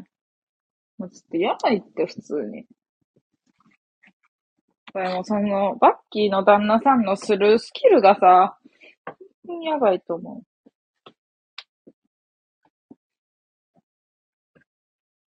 [0.97, 2.65] もうちょっとやばいって、普通に。
[4.93, 8.57] これもその、バッキーの旦那さんのスルースキルがさ、
[9.63, 10.43] やばいと思う。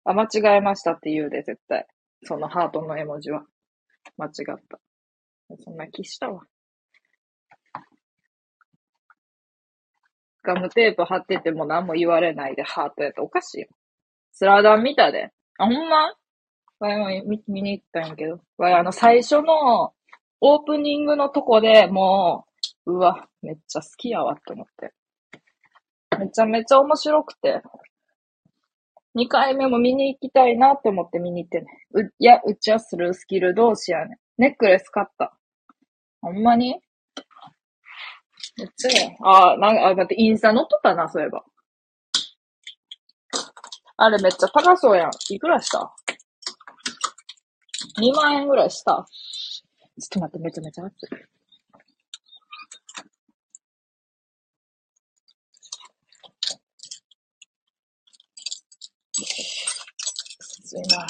[0.04, 1.86] あ、間違えましたって言うで、絶対。
[2.24, 3.44] そのハートの絵文字は。
[4.18, 4.80] 間違った。
[5.64, 6.42] そんな気したわ。
[10.44, 13.68] ガムテープ貼ってても何も言われないでハートやったおかしいよ。
[14.32, 15.30] スラダン見たで。
[15.58, 16.14] あ、ほんま？
[16.80, 18.40] わいも見見に行ったんやけど。
[18.58, 19.94] わ、あの、最初の
[20.42, 22.46] オープニングのとこでも
[22.86, 24.94] う、うわ、めっちゃ好きやわって思って。
[26.18, 27.62] めちゃめちゃ面白くて。
[29.16, 31.68] 2回目も見に行きたいなって思って見に行ってね。
[31.94, 34.18] う、いや、うちはスルースキル同士やね。
[34.38, 35.38] ネックレス買った。
[36.22, 36.80] ほんまに？
[38.58, 39.12] めっちゃや。
[39.24, 41.44] あ、なんか、あ、待って、インスタ載っとったな、そういえば。
[43.98, 45.12] あれめっちゃ高そうやん。
[45.30, 45.94] いくらした
[48.00, 49.06] ?2 万円ぐらいした。
[50.00, 51.10] ちょっと待って、めちゃめちゃ熱い。
[60.64, 61.08] 熱いな。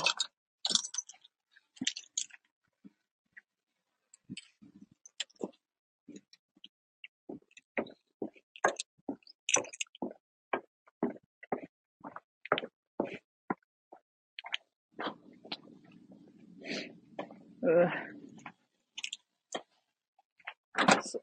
[17.63, 18.11] うぅ。
[20.73, 21.21] 熱い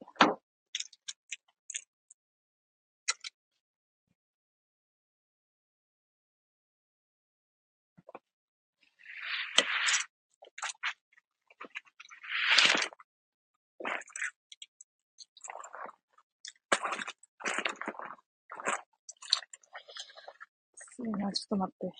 [20.98, 21.92] 暑いな、ちょっと待って。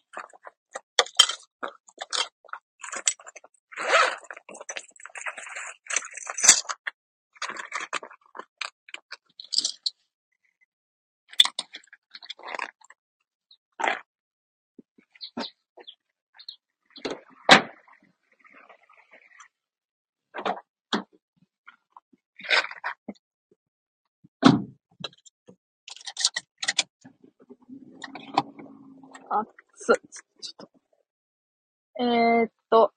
[29.31, 29.47] あっ
[29.77, 29.93] つ、
[30.41, 30.71] ちょっと。
[32.01, 32.93] えー、っと。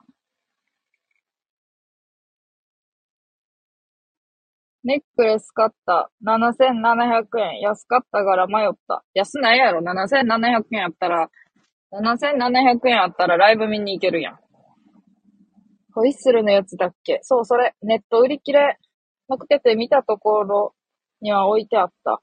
[4.84, 6.12] ネックレス買った。
[6.24, 7.60] 7700円。
[7.62, 9.04] 安かったから迷った。
[9.14, 11.30] 安ないやろ ?7700 円やったら、
[11.94, 14.40] 7700円あったらライブ見に行けるやん。
[15.94, 17.20] ホイッスルのやつだっけ？
[17.24, 18.78] そう、それ、ネット売り切れ
[19.28, 20.74] なくてて見たところ
[21.22, 22.22] には置いてあった。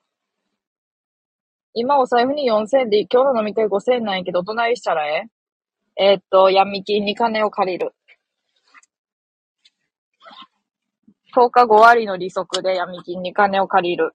[1.74, 5.37] 今お財布に4000円で今日の飲み会5000なんやけど、どないしたらええ？
[6.00, 7.92] えーっと、闇金に金を借りる。
[11.34, 14.12] 10日5割の利息で闇金に金を借りる。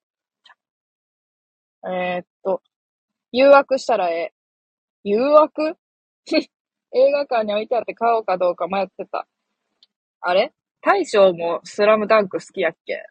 [1.85, 2.61] えーっと、
[3.33, 4.33] 誘惑したらええ。
[5.03, 5.77] 誘惑？
[6.95, 9.27] 映画館に置いてあって買おうかどうか迷ってた。
[10.21, 10.53] あれ？
[10.81, 13.03] 大将もスラムダンク好きやっけ？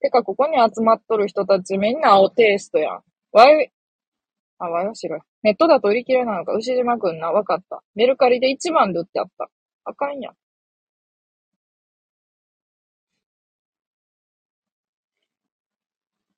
[0.00, 3.04] てか、ここに集まっとる人たちみんな青テイストやん。
[3.32, 3.72] わい、
[4.64, 5.20] あ、わいは白い。
[5.42, 7.82] ネットだと売り切れなのか、牛島くんな、わかった。
[7.96, 9.50] メルカリで1万で売ってあった。
[9.84, 10.34] あかんやん。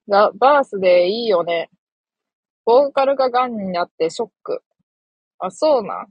[0.09, 1.69] ザ・バースデーいいよね。
[2.65, 4.63] ボーカルが癌になってショック。
[5.39, 6.07] あ、そうな。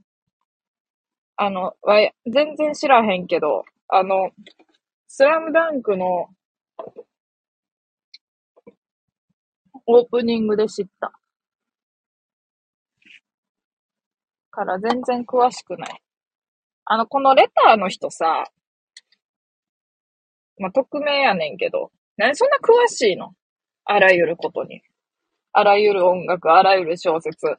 [1.38, 1.98] あの、わ、
[2.32, 4.30] 全然知らへんけど、あの、
[5.08, 6.28] スラムダンクの
[9.88, 11.12] オープニングで知った。
[14.54, 16.02] から全然詳しくない。
[16.86, 18.46] あの、このレターの人さ、
[20.60, 23.34] まあ、匿名やねんけど、何そんな詳しいの？
[23.86, 24.84] あらゆることに。
[25.52, 27.58] あらゆる音楽、あらゆる小説。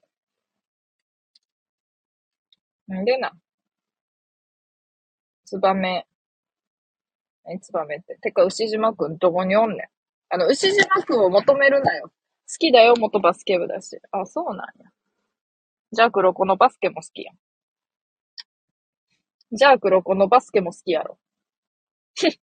[2.86, 3.32] なんでな。
[5.44, 6.06] ツバメ。
[7.44, 8.16] 何ツバメって？
[8.20, 9.78] てか、牛島くんどこにおんねん？
[10.30, 12.08] あの、牛島くんを求めるなよ。
[12.08, 12.12] 好
[12.58, 13.98] きだよ、元バスケ部だし。
[14.12, 14.90] あ、そうなんや。
[15.94, 17.36] じゃあ黒子のバスケも好きやん。
[19.56, 21.18] じゃあ黒子のバスケも好きやろ。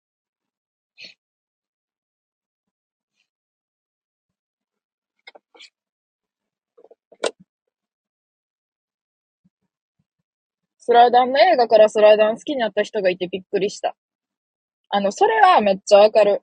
[10.78, 13.96] スライダーの映画からスライダー好きになった人がいてびっくりした。
[14.90, 16.42] あの、それはめっちゃわかる。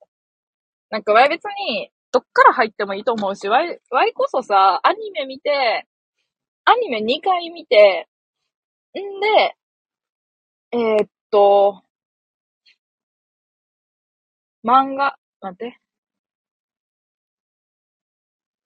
[0.89, 5.87] なんか、わい別に、どっから入ってもいいと思うし、わい、わいこそさ、アニメ見て、
[6.65, 8.07] アニメ2回見て、
[8.97, 9.55] んで、
[10.71, 11.83] えーっと、
[14.63, 15.79] 漫画、待って。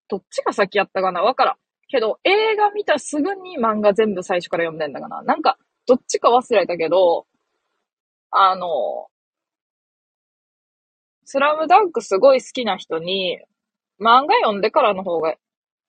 [0.08, 1.22] どっちが先やったかな？
[1.22, 1.56] わからん。
[1.90, 7.28] けど、映画見たすぐに漫画全部最初から読んでんだかななんか、どっちか忘れたけど、
[8.32, 9.08] あの、
[11.26, 13.40] スラムダンクすごい好きな人に、
[14.00, 15.36] 漫画読んでからの方が、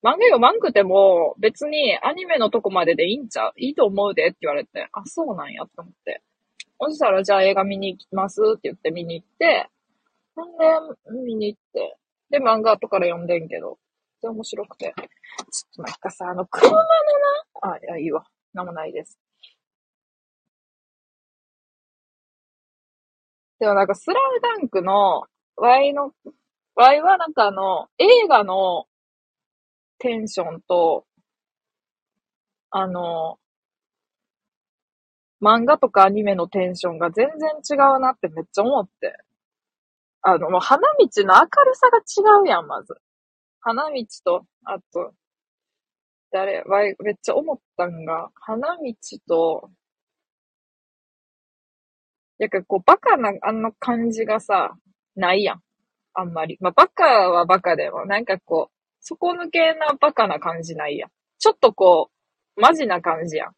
[0.03, 3.53] 漫画読まんくても、別にアニメのとこまででいいんちゃう？
[3.57, 6.23] いいと思うでって言われて、あ、そうなんやって思って。
[6.81, 9.69] そしたら、じゃあ映画見に行きますって言って見に行って、
[10.35, 10.65] ほんで、
[11.25, 11.99] 見に行って、
[12.31, 13.79] で、漫画後から読んでんけど、
[14.23, 14.95] で、面白くて。
[14.97, 18.25] ちょっとなんかさ、あの、車のな、あ、いや、いいわ。
[18.55, 19.19] なんもないです。
[23.59, 25.25] でもなんか、スラムダンクの、
[25.57, 26.13] ワイの、
[26.75, 28.87] ワイはなんかあの、映画の
[30.01, 31.07] テンションと、
[32.71, 33.39] あの、
[35.43, 39.17] 漫画とかアニメのテンションが全然違うなってめっちゃ思って。
[40.23, 42.95] あの、もう花道の明るさが違うやん、まず。
[43.61, 45.15] 花道と、あと、
[46.33, 48.95] 誰、わい、めっちゃ思ったんが、花道
[49.29, 49.71] と、
[52.39, 54.75] なんかこう、バカなあの感じがさ、
[55.15, 55.63] ないやん。
[56.15, 56.57] あんまり。
[56.61, 61.11] まあ、バカはバカでも、なんかこう、底抜けなバカな感じないやん。
[61.39, 62.11] ちょっとこ
[62.57, 63.53] う、マジな感じやん。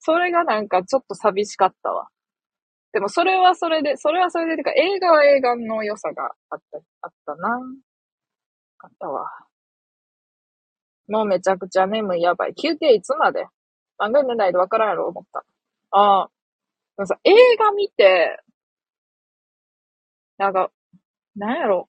[0.00, 2.08] それがなんかちょっと寂しかったわ。
[2.92, 7.60] でもそれはそれで、それはそれで、てか映画は映画の良さがあった、あったな。
[8.80, 9.28] あったわ。
[11.08, 12.54] もうめちゃくちゃ眠い、やばい。
[12.54, 13.46] 休憩いつまで？
[13.98, 15.44] 漫画読んでないとわからんやろ、思った。
[15.90, 16.30] ああ。
[16.96, 18.40] でもさ、映画見て、
[20.38, 20.70] なんか、
[21.36, 21.88] なんやろ？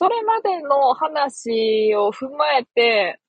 [0.00, 3.20] それまでの話を踏まえて、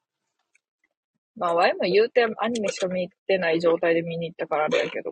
[1.36, 5.12] まあ、ワイも言うてアニメしか見てない状態で見に行ったからあれやけど。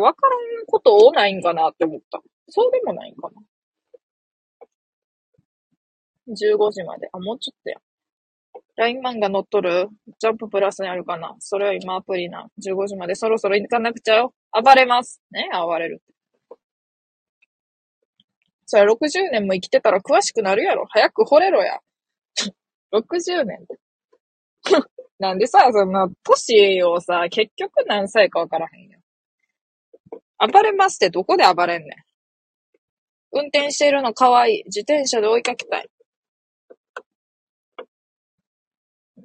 [0.00, 2.22] わからんことないんかなって思った。
[2.48, 3.42] そうでもないんかな。
[6.28, 7.10] 15時まで。
[7.12, 7.76] あ、もうちょっとや。
[8.78, 9.90] LINE 漫画乗っとる？
[10.18, 11.36] ジャンププラスにあるかな？
[11.40, 12.46] それは今アプリな。
[12.66, 14.32] 15時までそろそろ行かなくちゃよ。
[14.50, 15.20] 暴れます。
[15.30, 15.50] ね？
[15.52, 16.02] 暴れる。
[18.72, 20.86] それ60年も生きてたら詳しくなるやろ。
[20.88, 21.78] 早く惚れろや。
[22.90, 23.66] 60年
[25.18, 28.98] なんでさ、その、歳をさ、結局何歳かわからへんよ。
[30.38, 31.90] 暴れますってどこで暴れんねん。
[33.32, 34.64] 運転しているのかわいい。
[34.64, 35.90] 自転車で追いかけたい。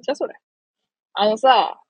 [0.02, 0.34] じゃそれ。
[1.14, 1.80] あのさ、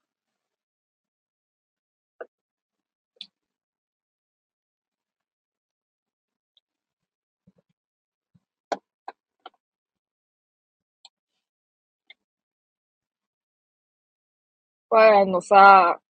[14.90, 16.00] あのさ、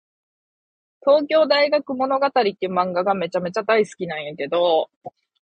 [1.04, 4.88] 東京大学物語っていう漫画がめちゃめちゃ大好きなんやけど、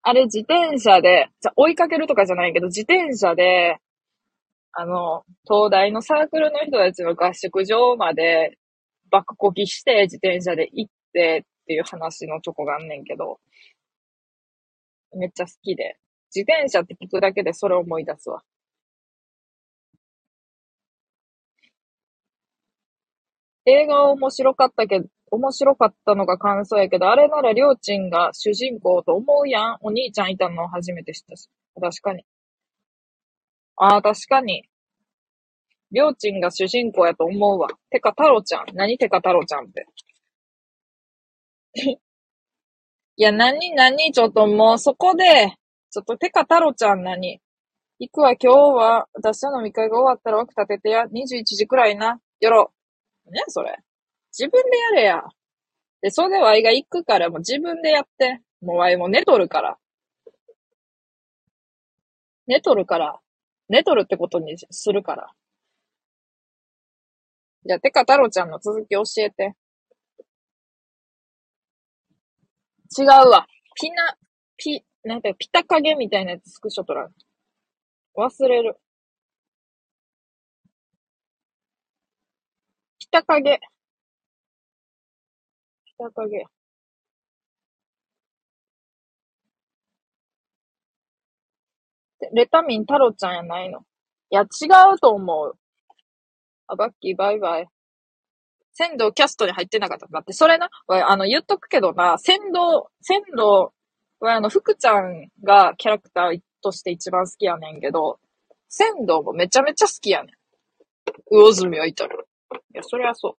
[0.03, 3.77] あれ自転車で、じゃ追いかけるとかじゃないけど、自転車で、
[4.73, 8.57] あの、東大のサークルの人たちの合宿場まで
[9.11, 13.39] 爆こきして自転車で行ってっていう話のとこがあんねんけど、
[15.17, 15.97] めっちゃ好きで。
[16.35, 18.43] 自転車って聞くだけでそれ思い出すわ。
[23.65, 29.77] 映画は面白かったけど、面白かったのが感想やけど、あれならりょうちんが主人公と思うやん。
[29.81, 31.49] お兄ちゃんいたの初めて知ったし。
[31.81, 32.25] 確かに。
[33.77, 34.63] ああ、確かに。
[35.91, 37.69] りょうちんが主人公やと思うわ。
[37.89, 38.65] てか、太郎ちゃん。
[38.73, 39.85] 何てか太郎ちゃんって。
[43.17, 45.55] いや、なになにちょっともうそこで、
[45.89, 47.39] ちょっとてか太郎ちゃん何？
[47.99, 52.19] 行くわ、今日は、私の飲み会が終わったら枠立ててや、21時くらいな。
[52.41, 52.74] よろ。
[53.31, 53.77] ねそれ。
[54.37, 55.23] 自分でやれや。
[56.01, 58.41] で、それでワイが行くからもう自分でやって。
[58.61, 59.77] もうワイも寝とるから。
[62.47, 63.19] 寝とるから。
[63.69, 65.31] 寝とるってことにするから。
[67.67, 69.55] じゃ、てか太郎ちゃんの続き教えて。
[72.97, 73.47] 違うわ。
[73.75, 74.15] ピナ、
[74.57, 77.13] ピ、なんかピタ影みたいなやつスクショ撮らん。
[78.15, 78.77] 忘れる。
[83.05, 83.59] ピタ影。
[85.85, 86.45] ピタ影。
[92.33, 93.79] レタミン太郎ちゃんやないの？
[94.31, 94.45] いや、違
[94.95, 95.55] うと思う。
[96.67, 97.67] あ、バッキーバイバイ。
[98.73, 100.07] 仙道キャストに入ってなかった。
[100.07, 103.71] だって、それな、あの、言っとくけどな、仙道、仙道
[104.19, 108.19] はあの、福ちゃんがキャラクターとして一番好きやねんけど、
[108.67, 110.35] 仙道もめちゃめちゃ好きやねん。
[111.31, 112.15] 魚住はいたら。
[112.53, 113.37] いや、そりゃそう。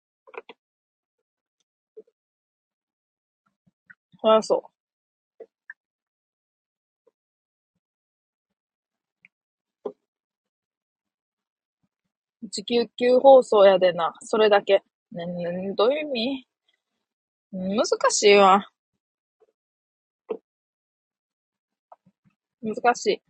[4.21, 4.71] そりゃそう。
[12.43, 14.15] 199放送やでな。
[14.21, 14.83] それだけ。
[15.13, 16.47] ね、ね、どういう意味？
[17.53, 18.69] 難しいわ。
[22.63, 23.23] 難しい。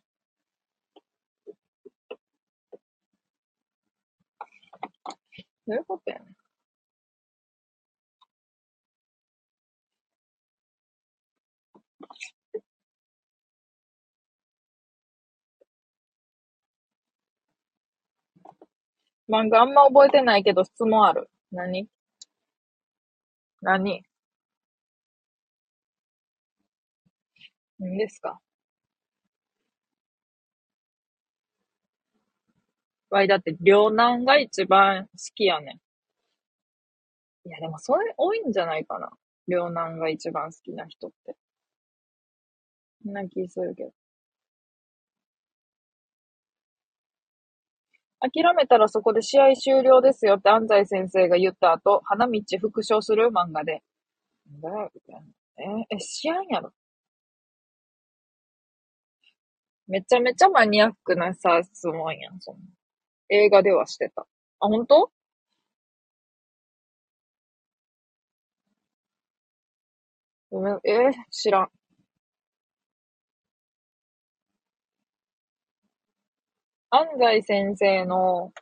[5.66, 6.26] どういうことやね。
[19.28, 21.28] 漫画あんま覚えてないけど質問ある。
[21.52, 21.88] 何？
[23.62, 24.02] 何？
[27.78, 28.40] 何ですか？
[33.10, 35.80] わい、だって、両南が一番好きやね
[37.44, 37.48] ん。
[37.48, 39.10] いや、でもそれ多いんじゃないかな。
[39.48, 41.36] 両南が一番好きな人って。
[43.02, 43.92] そんな気するけど。
[48.20, 53.82] 諦めたらそこで試合終了ですよって安西先生が言った後、花道復唱する漫画で。
[54.60, 54.90] だ、
[55.58, 56.72] えー、え、試合やろ。
[59.88, 62.60] めちゃめちゃマニアックなさ、質問やん、そんな。
[63.28, 64.26] 映画ではしてた。
[64.60, 65.10] あ、本当？
[70.50, 71.68] ごめん、えー、知らん。
[76.90, 78.52] 安西先生の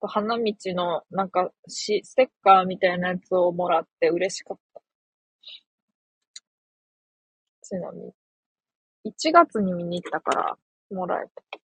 [0.00, 4.82] 花道のなんかし、ステッカーみたいなやつをもらって嬉しかった。
[7.62, 8.12] ちなみに。
[9.06, 10.56] 1月に見に行ったから、
[10.90, 11.61] もらえた。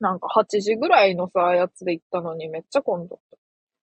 [0.00, 3.36] なんか8時ぐらいのさ、やつで行ったのにめっちゃ混んどった。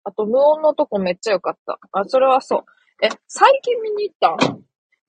[0.04, 1.78] あと、無音のとこめっちゃ良かった。
[1.92, 2.64] あ、それはそう。
[3.04, 4.56] え、最近見に行ったちょっ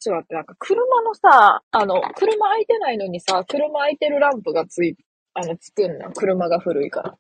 [0.02, 4.98] と待って、なんか車のさ、あの、車空いてないのにさ、車空いてるランプがつい、
[5.34, 6.12] あの、つくんな。
[6.12, 7.18] 車が古いから。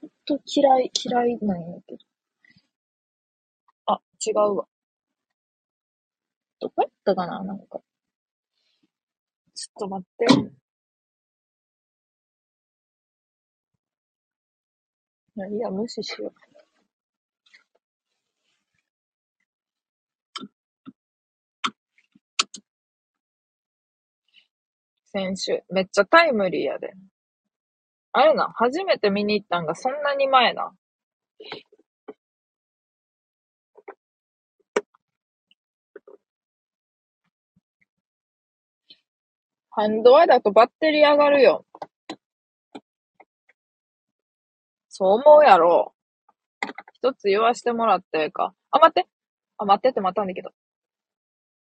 [0.00, 1.98] ほんと嫌い、嫌いなんやけど。
[3.86, 4.66] あ、違うわ。
[6.60, 7.80] どこやったかななんか。
[9.54, 10.65] ちょっと待って。
[15.36, 16.34] いや、無視しよう。
[25.04, 25.62] 先週。
[25.70, 26.94] めっちゃタイムリーやで。
[28.12, 30.72] あれな、初めて見に行ったんがそんなに前な。
[39.70, 41.66] ハンドアだとバッテリー上がるよ。
[44.98, 45.92] そう思うやろ。
[46.94, 48.54] 一つ言わしてもらってか。
[48.70, 49.06] あ、待って。
[49.58, 50.52] あ、待ってって待ったんだけど。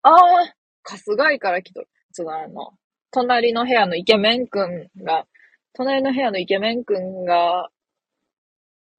[0.03, 0.55] ああ、
[0.85, 1.89] 春日井から来とる。
[2.15, 2.75] ちょっとあの、
[3.11, 5.27] 隣の部屋のイケメンくんが、
[5.73, 7.71] 隣の部屋のイケメンくんが、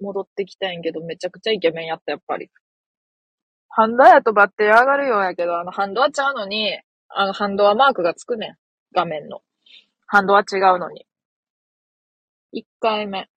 [0.02, 2.52] 戻ってきたんやけど、めちゃくちゃイケメンやった、やっぱり。
[3.70, 6.78] ハンドやとバッテリー上がるようやけど、あの、ハンドアちゃうのに、
[7.08, 8.56] あの、ハンドアマークがつくねん。
[8.94, 9.44] 画面の。
[10.08, 11.06] ハンドア違うのに。
[12.52, 13.30] 一回目。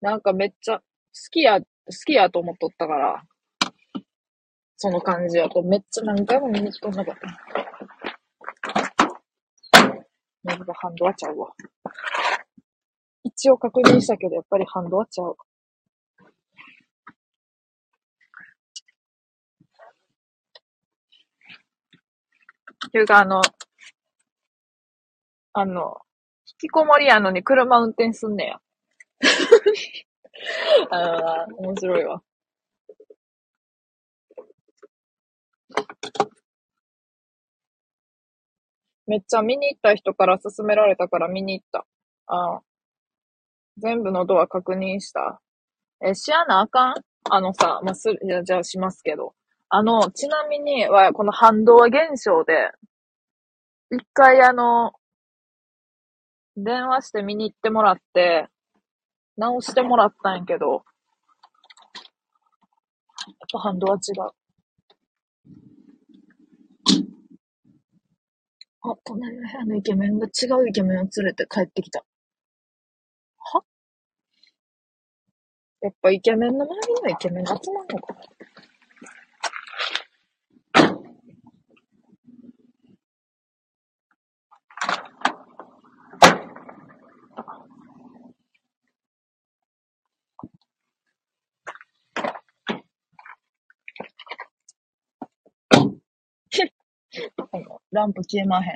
[0.00, 0.84] なんかめっちゃ、好
[1.30, 1.66] きや、好
[2.04, 3.22] きやと思っとったから、
[4.76, 7.26] その感じやと、めっちゃ何回も見に来とんなかった。
[10.44, 11.52] なんかハンドアちゃうわ。
[13.24, 15.36] 一応確認したけど、やっぱりハンドアちゃう。
[22.92, 23.40] ていうか、あの、
[25.52, 26.05] あの、
[26.58, 28.60] きこもりやのに車運転すんねや。
[30.90, 30.96] あ
[31.42, 32.22] あ、面白いわ。
[39.06, 41.86] めっちゃ見に行った人から勧められたから見に行った。
[42.26, 42.60] ああ。
[43.78, 45.40] 全部のドア確認した。
[46.04, 46.94] え、しやなあかん？
[47.30, 49.34] あのさ、まあ、する、いや、じゃあしますけど。
[49.68, 52.70] あの、ちなみには、この反動現象で、
[53.90, 54.92] 一回あの、
[56.56, 58.48] 電話して見に行ってもらって、
[59.36, 60.82] 直してもらったんやけど、やっ
[63.52, 64.30] ぱ反動は違う。
[68.88, 72.04] あ、隣の部屋のイケメンが違うイケメンを連れて帰ってきた。
[73.38, 73.62] は？
[75.82, 78.20] やっぱイケメンの周りにはイケメンが集まんのかな？
[97.96, 98.74] ランプ消えまへん。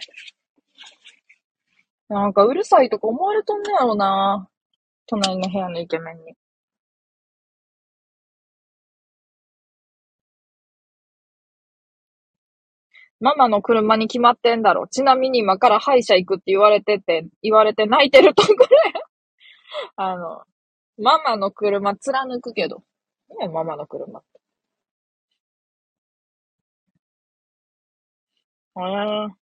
[2.09, 4.49] なんかうるさいとか思われとんねやろな。
[5.07, 6.35] 隣の部屋のイケメンに。
[13.21, 14.89] ママの車に決まってんだろ。
[14.89, 19.01] ちなみに今から歯医者行くって言われてて、言われて泣いてるところや。
[19.97, 20.43] あの、
[20.99, 22.83] ママの車貫くけど。
[23.41, 24.23] ねママの車
[28.87, 29.35] って。
[29.35, 29.41] あ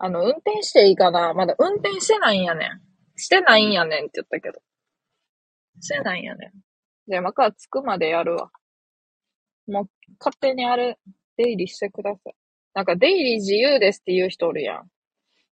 [0.00, 2.80] あの、運転していいかなまだ運転してないんやねん。
[3.16, 4.60] してないんやねんって言ったけど。
[5.80, 6.50] してないんやねん。
[7.08, 8.50] じゃあ今から着くまでやるわ。
[9.66, 9.88] もう、
[10.20, 10.98] 勝手にあれ、
[11.36, 12.34] 出入りしてください。
[12.74, 14.88] なんか、出入り自由ですって言う人おるやん。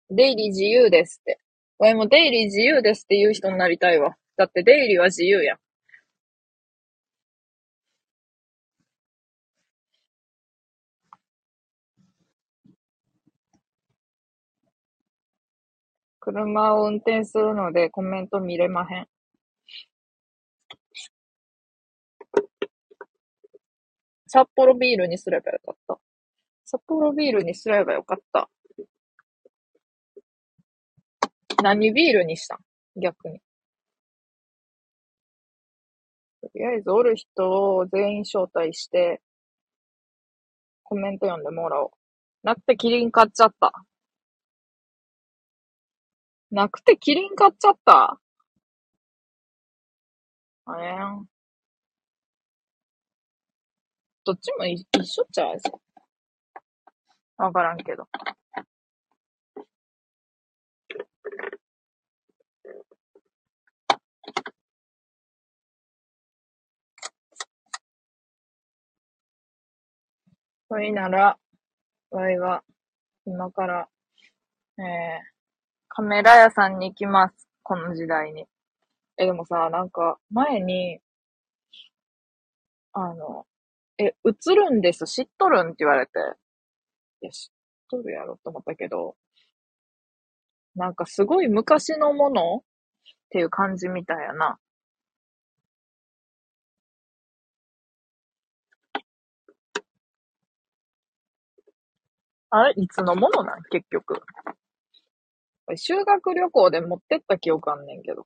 [0.10, 1.40] 出入り自由ですって。
[1.80, 4.16] 俺も出入り自由ですって言う人になりたいわ。
[4.38, 5.58] だって出入りは自由やん。
[16.26, 19.08] 車を運転するのでコメント見れまへん。
[24.28, 26.00] 札幌ビールにすればよかった。
[26.64, 28.50] 札幌ビールにすればよかった。
[31.62, 32.60] 何ビールにしたん？
[32.95, 33.40] 逆に。
[36.41, 39.22] とりあえずおる人を全員招待して、
[40.84, 41.91] コメント読んでもらおう。
[42.44, 43.74] なくてキリン買っちゃった。
[46.54, 48.20] なくてキリン買っちゃった
[50.66, 50.86] あれ？
[50.86, 51.26] やん。
[54.24, 55.58] どっちも一緒っちゃう？
[57.38, 58.08] わからんけど。
[70.70, 71.40] それなら、
[72.12, 72.64] わいは、
[73.26, 73.90] 今から、
[74.78, 75.32] えー、
[75.95, 77.48] カメラ屋さんに行きます。
[77.61, 78.48] この時代に。
[79.18, 80.99] え、でもさ、なんか、前に、
[82.94, 83.45] あの、
[83.99, 86.11] え、映るんです、知っとるんって言われて、
[87.22, 87.53] いや、知っ
[87.90, 89.15] とるやろと思ったけど、
[90.76, 92.61] なんかすごい昔のものっ
[93.30, 94.60] ていう感じみたいやな。
[102.52, 102.74] あれ？
[102.82, 103.64] いつのものなん？
[103.70, 104.22] 結局。
[105.77, 108.26] 修学旅行で持ってった記憶あんねんけど。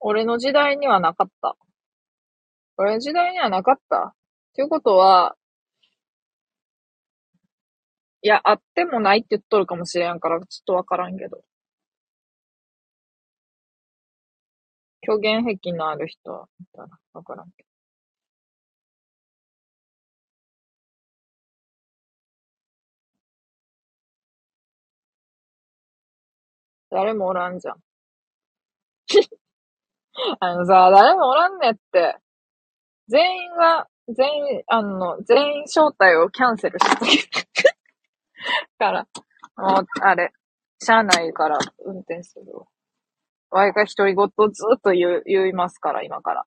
[0.00, 1.56] 俺の時代にはなかった。
[2.78, 3.98] 俺の時代にはなかった？
[4.08, 4.12] っ
[4.54, 5.36] ていうことは、
[8.22, 11.42] いや、あってもないって言っとるかもしれんから、ちょっとわからんけど。
[15.04, 16.48] 虚言癖のある人は
[17.12, 17.68] わからんけど。
[26.90, 27.76] 誰もおらんじゃん。
[30.40, 32.16] あのさ、誰もおらんねって。
[33.08, 37.12] 全員が、全員、あの、全員招待をキャンセルしとけ。
[38.78, 39.06] から、
[39.56, 40.32] もう、あれ、
[40.78, 42.71] しゃあないから運転するわ。
[43.52, 46.44] わいが独り言ずっと言う、言いますから、今から。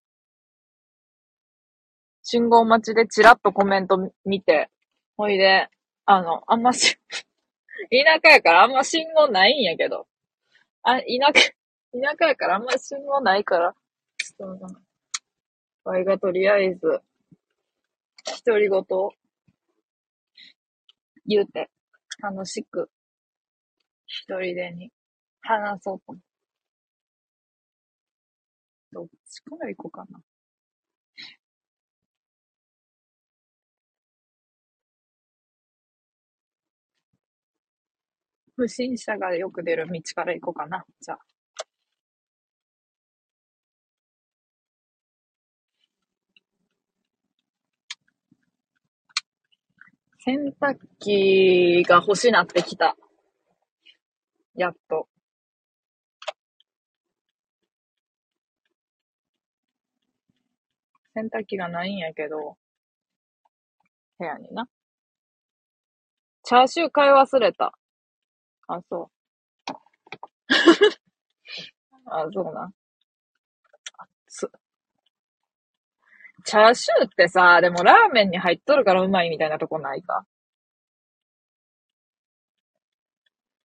[2.24, 4.72] 信号待ちでチラッとコメント見て、
[5.16, 5.70] ほいで、
[6.06, 6.98] あの、あんまし、
[7.92, 10.08] 田舎やからあんま信号ないんやけど。
[10.82, 13.76] あ、田舎、田舎やからあんま信号ないから、
[14.18, 14.68] ちょっと、
[15.84, 17.02] わいがとりあえず、
[18.44, 19.14] 独り言を
[21.28, 21.70] 言うて、
[22.20, 22.90] 楽しく、
[24.08, 24.92] 一人でに
[25.42, 26.35] 話そうと思う。
[28.96, 30.22] どっちから行こうかな。
[38.56, 40.86] 不審者がよく出る道から行こうかな。
[41.02, 41.20] じゃあ。
[50.20, 52.96] 洗濯機が欲しなってきた。
[54.56, 55.10] やっと。
[61.16, 62.58] 洗濯機がないんやけど、
[64.20, 64.68] 部屋にな。
[66.44, 67.74] チャーシュー買い忘れた。
[68.68, 69.74] あ、そう。
[72.06, 72.72] あ、そうな。
[74.28, 74.52] つ、
[76.44, 80.26] チャーシューってさ、でもラーメンに入っとるからうまいみたいなとこないか。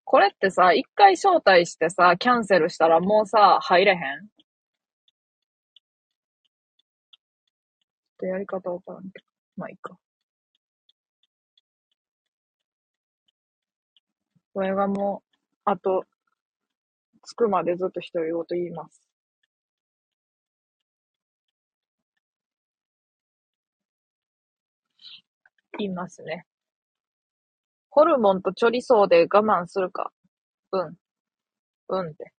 [0.04, 4.39] これってさ、一回招待してさ、キャンセルしたらもうさ、入れへん？
[8.26, 9.24] やり方わからんけど。
[9.56, 9.98] まあいいか。
[14.52, 16.04] これがもう、あと、
[17.22, 19.00] 着くまでずっと独り言言います。
[25.78, 26.46] 言いますね。
[27.90, 30.12] ホルモンとチョリソーで我慢するか。
[30.72, 30.96] うん。
[31.88, 32.32] うんって。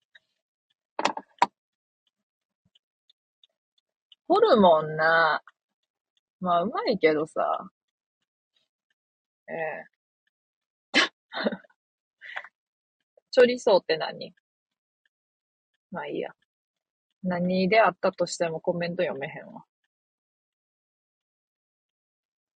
[4.29, 5.43] ホルモンな、
[6.41, 7.71] まあうまいけどさ、
[9.49, 9.85] ええ
[13.33, 14.35] チョリソーって何？
[15.93, 16.31] まあいいや。
[17.23, 19.65] 何であったとしてもコメント読めへんわ。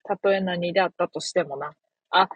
[0.03, 1.73] たとえ何であったとしてもな。
[2.11, 2.29] あ、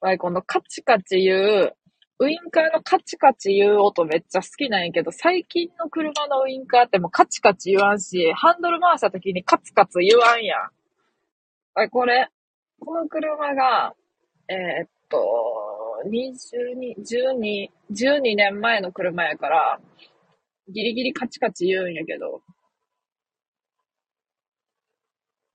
[0.00, 1.76] わい、このカチカチ言う、
[2.20, 10.70] ウインカーのカチカチ言う音めっちゃ好きなんやけど、最近の車のウインカーってもうカチカチ言わんし、ハンドル回した時にカツカツ言わんやん。
[11.74, 12.28] わい、これ、
[12.80, 13.94] この車が、
[14.48, 15.18] えーっと、
[16.06, 19.80] 22、12、12年前の車やから、
[20.68, 22.42] ギリギリカチカチ言うんやけど、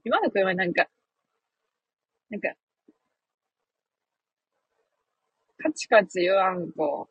[0.05, 0.87] 今の車なんか、
[2.29, 2.53] なんか、
[5.63, 7.07] カチカチ言わんこ、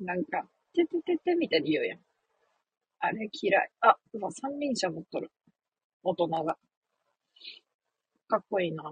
[0.00, 2.00] なんか、ててててみたいに言うやん。
[2.98, 3.70] あれ嫌い。
[3.82, 5.30] あ、うわ、三輪車持っとる。
[6.02, 6.58] 大人が。
[8.26, 8.82] かっこいいな。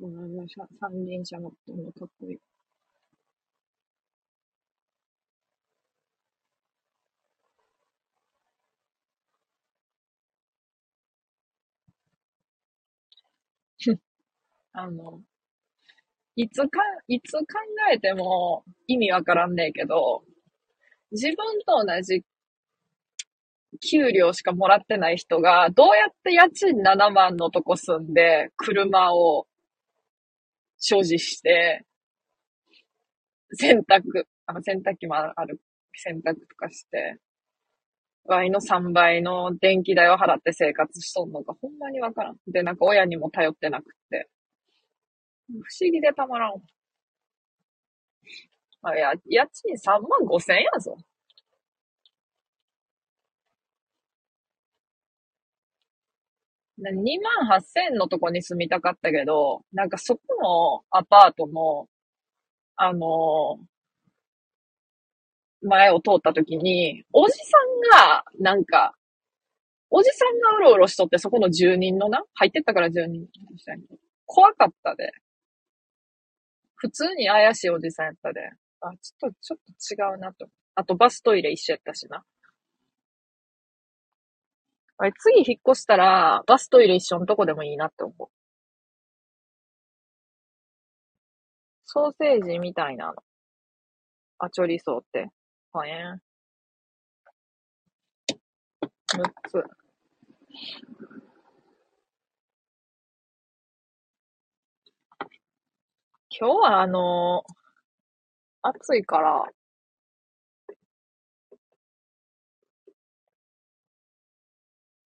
[0.00, 2.38] うん、さ三輪車乗ってるのかっこいい。
[14.72, 15.22] あの、
[16.36, 17.44] いつか、いつ考
[17.92, 20.22] えても意味わからんねえけど、
[21.10, 21.36] 自分
[21.66, 22.24] と同じ
[23.90, 29.46] 給料しかもらってない人が、どうやって家賃7万のとこ住んで、車を
[30.78, 31.84] 所持して、
[33.54, 35.60] 洗濯、あの洗濯機もある、
[35.94, 37.18] 洗濯とかして、
[38.24, 42.36] ワイの3倍の電気代を払って生活しとんのか、ほんまにわからん。
[42.46, 44.28] で、なんか親にも頼ってなくって。
[45.52, 46.62] 不思議でたまらん。
[48.82, 50.96] あや、家賃3万5千やぞ。
[56.78, 61.88] 2万8千のとこに住みたかったけど、なんかそこのアパートの、
[62.76, 63.60] あの
[65.62, 68.94] 前を通った時に、おじさんが、なんか、
[69.90, 73.28] おじさんがうろうろしとって、そこの住人のな、入ってったから住人。
[74.26, 75.12] 怖かったで。
[76.82, 78.40] 普通に怪しいおじさんやったで。
[78.80, 80.48] あ、ちょっと、ちょっと違うなと。
[80.74, 82.24] あとバストイレ一緒やったしな。
[84.98, 88.28] あれ、次引っ越したら、バストイレ一緒のとこでもいいなって思う。
[91.84, 93.14] ソーセージみたいなの。
[94.38, 95.28] あ、チョリソーって。
[95.72, 96.20] はえん。
[99.14, 99.64] 6つ。
[106.34, 107.44] 今日はあの
[108.62, 109.44] 暑いから、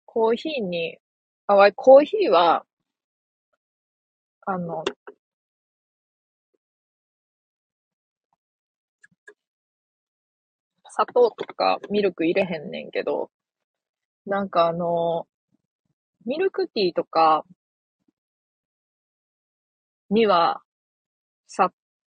[0.05, 0.97] コーヒーに、
[1.47, 2.65] あ、わい、コーヒーは、
[4.47, 4.83] あの、
[10.89, 13.29] 砂糖とかミルク入れへんねんけど、
[14.25, 15.27] なんかあの、
[16.25, 17.45] ミルクティーとか
[20.09, 20.61] には、
[21.47, 21.71] さ、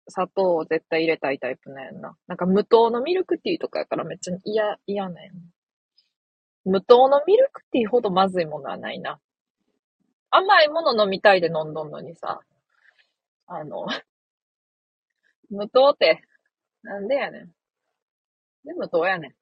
[0.09, 2.17] 砂糖を絶対入れたいタイプなんやんな。
[2.27, 5.31] なんか無糖のミルクティーとかやからめっちゃ嫌、嫌なんや。
[6.65, 9.21] 無糖のミルクティーほどまずいものはないな。
[10.31, 12.41] 甘いもの飲みたいで飲んどんのにさ、
[13.47, 13.87] あの、
[15.51, 16.23] 無糖って、
[16.83, 17.47] なんでやねん。
[18.65, 19.35] で、無糖やねん。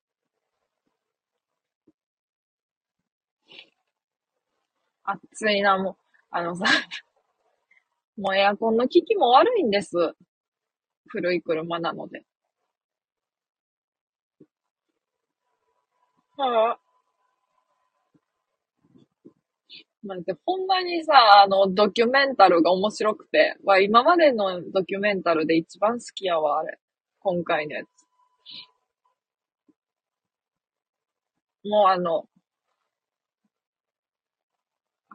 [5.05, 5.97] 暑いな、もう。
[6.31, 6.65] あのさ、
[8.21, 9.93] もうエアコンの効きも悪いんです。
[11.09, 12.23] 古い車なので。
[16.37, 16.79] はあ。
[20.03, 26.79] なんて、ほんまにさ、あの、ドキュメンタルが面白くて、わ、今までのドキュメンタルで一番好きやわ、あれ。
[27.21, 27.89] 今回のやつ。
[31.65, 32.27] もうあの、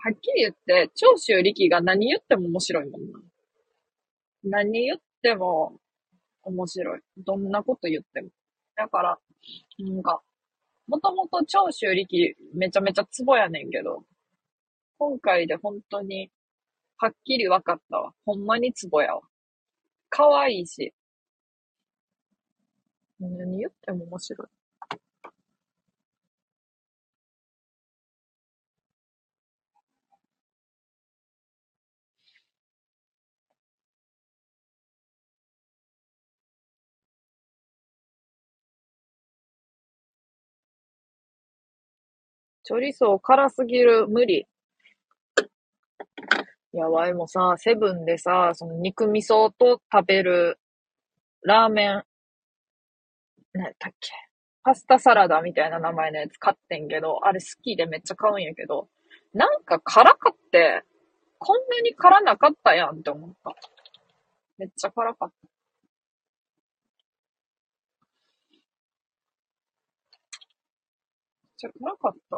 [0.05, 3.19] はっきり言って、長州力が何言っても面白いもんな。
[4.43, 5.79] 何言っても
[6.43, 6.99] 面白い。
[7.25, 8.29] どんなこと言っても。
[8.75, 9.17] だから、
[9.79, 10.21] なんか、
[10.87, 14.03] もともと長州力めちゃめちゃツボやねんけど、
[14.99, 16.29] 今回で本当に、
[16.97, 18.13] はっきり分かったわ。
[18.27, 19.21] ほんまにツボやわ。
[20.09, 20.93] 可愛いし。
[23.19, 24.47] 何言っても面白い。
[42.65, 44.07] チョリソー辛すぎる。
[44.07, 44.47] 無理。
[46.73, 50.59] やばいもさ、セブンでさ、その肉味噌と食べる
[51.43, 52.03] ラーメン、
[53.53, 54.09] 何やったっけ？
[54.63, 58.89] パスタサラダみたいな名前のやつ買ってんけど、あれ好きでめっちゃ買うんやけど、
[59.33, 60.81] なんか辛かって、
[61.37, 63.53] こんなに辛なかったやんって思った。
[64.57, 65.54] めっちゃ辛かった。
[71.55, 72.37] めっちゃ辛かった。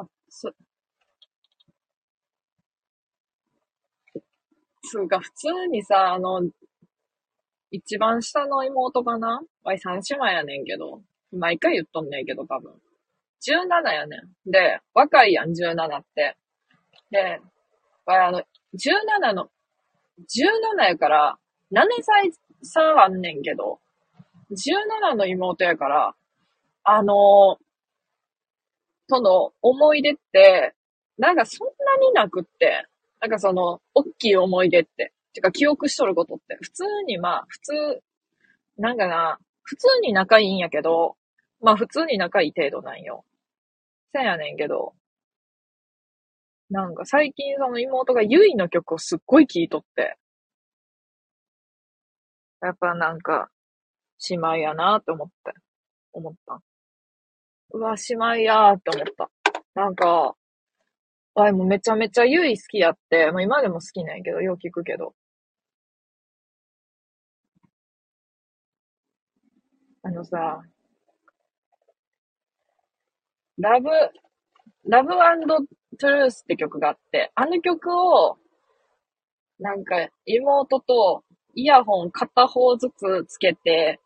[0.00, 0.52] あ、す、
[4.82, 6.42] つうか、普通にさ、あの、
[7.70, 12.72] 一番下の妹がな、わい三姉妹やねんけど、毎回言っとんねんけど、多分。
[13.46, 14.16] 17やね
[14.46, 14.50] ん。
[14.50, 16.36] で、若いやん、17って。
[17.10, 17.40] で、
[18.06, 18.42] わいあの、
[18.74, 19.50] 17の、
[20.18, 21.38] 17やから、
[21.72, 22.32] 7歳
[22.62, 23.80] 差あんねんけど、
[24.50, 26.14] 17の妹やから、
[26.84, 27.58] あの、
[29.08, 30.74] その思い出って、
[31.18, 32.86] なんかそんなになくって、
[33.20, 38.02] なんかその、大きい思い出って、てか記憶しとることって、普通にまあ、普通、
[38.78, 41.16] なんかな、普通に仲いいんやけど、
[41.60, 43.24] まあ普通に仲いい程度なんよ。
[44.12, 44.94] せやねんけど、
[46.70, 50.16] なんか最近その妹がユイの曲をすっごい聴いとって、
[52.60, 53.50] やっぱなんか、
[54.30, 55.52] 姉妹やなって思って、
[56.12, 56.60] 思った。
[57.70, 59.30] うわ、姉妹やーって思った。
[59.74, 60.36] なんか、
[61.34, 65.14] わいもめちゃめちゃユイ好きやって、まあ今でも好きなんやけど、よう聞くけど。
[70.02, 70.62] あのさ、
[73.58, 73.88] ラブ、
[74.84, 75.10] ラブ
[75.98, 78.38] トゥルースって曲があって、あの曲を、
[79.58, 81.24] なんか妹と
[81.58, 83.98] イヤホン片方ずつつけて、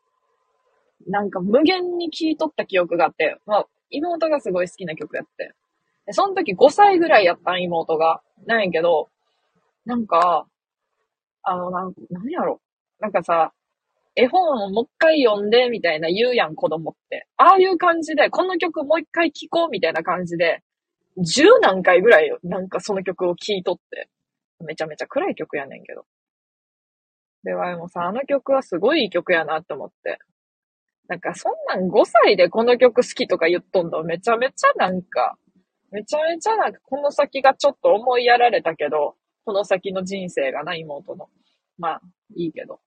[1.07, 5.55] なんか無限に聴いとった記憶があって、まあ妹がすごい好きな曲やって。
[6.12, 8.23] その時5歳ぐらいやったん、妹が。
[8.47, 9.11] なんやけど、
[9.85, 10.47] なんか、
[11.43, 12.62] あの、なん、なんやろ。
[13.01, 13.53] なんかさ、
[14.16, 17.27] 絵本をもう一回読んで、みたいな言うやん、子供って。
[17.37, 20.62] ああいう感じで、この曲もう一回聴こう、みたいな感じで、
[21.19, 24.09] 十何回ぐらい、なんかその曲を聴いとって。
[24.65, 26.07] めちゃめちゃ暗い曲やねんけど。
[27.44, 30.19] で、わいもさ、あの曲はすごいいい曲やなって思って。
[31.09, 35.36] なんかそんなん5歳でこの曲好きとか言っとんのめちゃめちゃなんか、
[35.93, 41.28] めちゃめちゃなんかこの先がちょっと思いやられたけど、この先の人生がな、妹の。
[41.78, 42.02] まあ、
[42.36, 42.81] いいけど。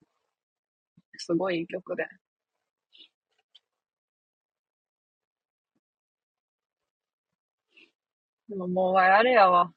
[1.17, 2.05] すごいいい曲で。
[8.49, 9.74] でももうあれやわ。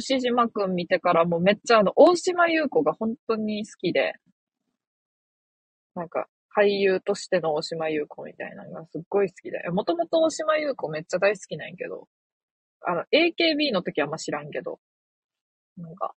[0.00, 4.14] 牛島くん見てからもうめっちゃあの、大島優子が本当に好きで、
[5.94, 9.58] なんか、俳優としての大島優子みたいなのがすっごい好きで。
[9.70, 12.08] もともと大島優子めっちゃ大好きなんやけど、
[12.82, 14.80] あの、AKB の時はあんま知らんけど、
[15.76, 16.14] なんか、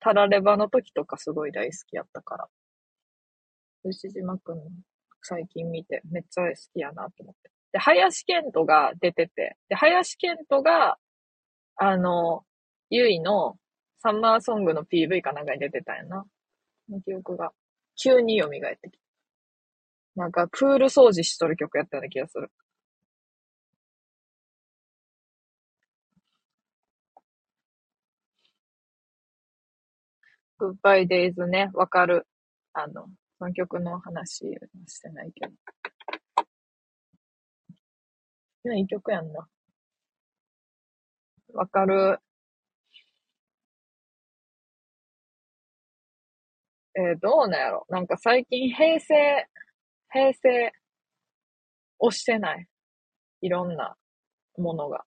[0.00, 2.48] タラレバの時とかすごい大好きやったから。
[3.84, 4.58] 牛島くん
[5.22, 7.50] 最近見てめっちゃ好きやなと思って。
[7.72, 10.98] で、林健人が出てて、で、林健人が、
[11.76, 12.44] あの、
[12.90, 13.56] ゆいの
[13.98, 16.24] サンマーソングの PV かなんかに出てたんやな。
[16.88, 17.52] の記憶が
[17.96, 18.98] 急に蘇ってき
[20.16, 20.22] た。
[20.22, 22.50] なんか、プール掃除しとる曲やったような気がする。
[30.58, 32.26] グッバイデイズね、わかる。
[32.72, 33.06] あの、
[33.38, 34.52] その曲の話は
[34.86, 35.52] してないけど。
[38.74, 39.48] いい曲やんな。
[41.54, 42.18] わかる。
[46.94, 49.14] えーどうなんやろなんか最近平成、
[50.10, 50.72] 平成、
[52.00, 52.66] 押してない。
[53.42, 53.96] いろんな
[54.58, 55.04] ものが。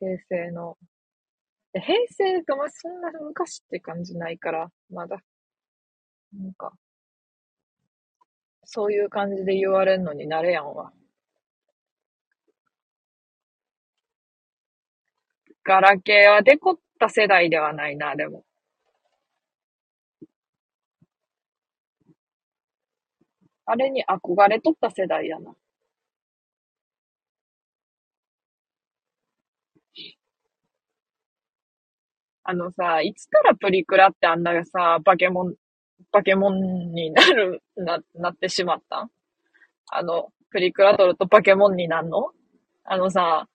[0.00, 0.76] 平成の。
[1.74, 5.18] 平成がまそんな昔って感じないから、まだ。
[6.32, 6.72] なんか、
[8.64, 10.92] そういう感じで言われんのになれやんわ。
[15.66, 18.44] ガラケーはデコった世代ではないな、でも。
[23.64, 25.52] あれに憧れとった世代やな。
[32.44, 35.54] あのさ、いつからプリクラってあんなさ、バケモン、
[36.12, 39.08] バケモンになる、な、なってしまった？
[39.90, 42.30] あの、プリクラ撮るとバケモンになんの？
[42.84, 43.48] あのさ、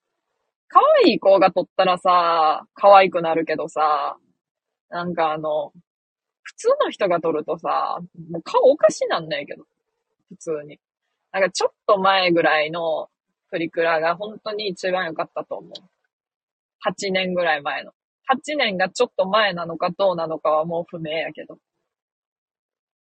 [0.72, 4.16] 可愛い子が撮ったらさ、可愛くなるけどさ、
[4.88, 5.70] なんかあの、
[6.42, 7.98] 普通の人が撮るとさ、
[8.30, 9.64] もう顔おかしなんないけど。
[10.30, 10.78] 普通に。
[11.30, 13.08] なんかちょっと前ぐらいの
[13.50, 15.72] プリクラが本当に一番良かったと思う。
[16.88, 17.92] 8年ぐらい前の。
[18.32, 21.58] 8年がちょっと前なのかどうなのかはもう不明やけど。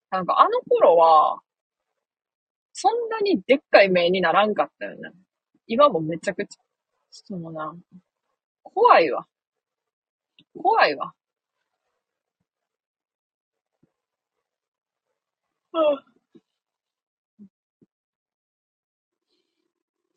[0.10, 1.42] なんかあの頃は、
[2.74, 5.12] そんなにでっかい目にならんかったよね。
[5.68, 6.62] 今もめちゃくちゃ、
[7.12, 7.76] そのな、
[8.64, 9.28] 怖いわ。
[10.56, 11.14] 怖いわ。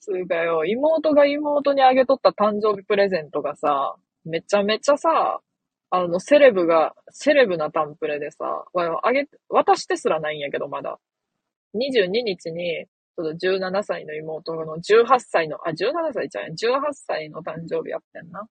[0.01, 5.41] つうかよ、妹が妹にあげとった誕生日プレゼントがさ、めちゃめちゃさ、
[5.91, 8.65] あの、セレブが、セレブなタンプレでさ、
[9.03, 10.99] あげ、渡してすらないんやけど、まだ。
[11.75, 18.49] 22日に、その17歳の妹の18歳の、あ、17歳ちゃうやん、18歳の誕生日やってんな。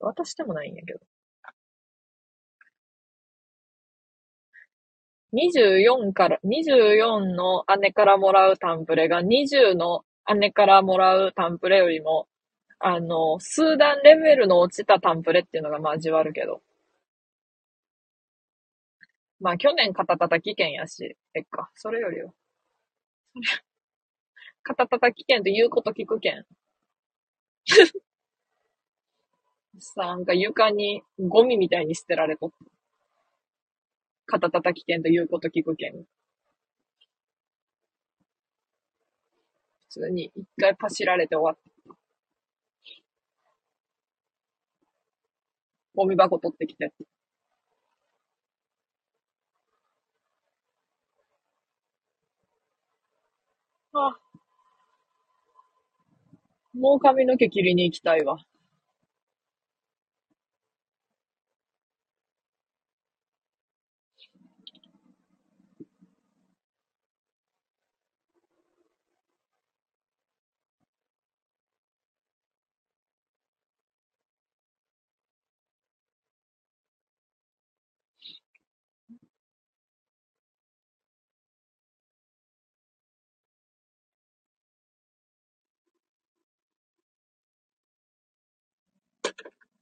[0.00, 1.00] 渡してもないんやけど。
[5.34, 10.04] 24から、24の姉からもらうタンプレが20の
[10.38, 12.28] 姉からもらうタンプレよりも、
[12.78, 16.62] あの、数段レベルの落ちたタンプレっていうのがまあ味わるけど。
[19.40, 22.34] まあ去年肩叩き券やし、えっか、それよりよ。
[24.64, 26.44] 肩叩き券と言うこと聞く券。
[29.78, 32.56] さ、 なんか床にゴミみたいに捨てられとった。
[34.26, 35.92] 肩叩き券と言うこと聞く券。
[35.92, 36.06] 普
[40.00, 41.94] 通に一回パシられて終わった。
[45.94, 46.92] ゴミ箱取ってきて。
[53.92, 54.20] ああ、
[56.74, 58.38] もう髪の毛切りに行きたいわ。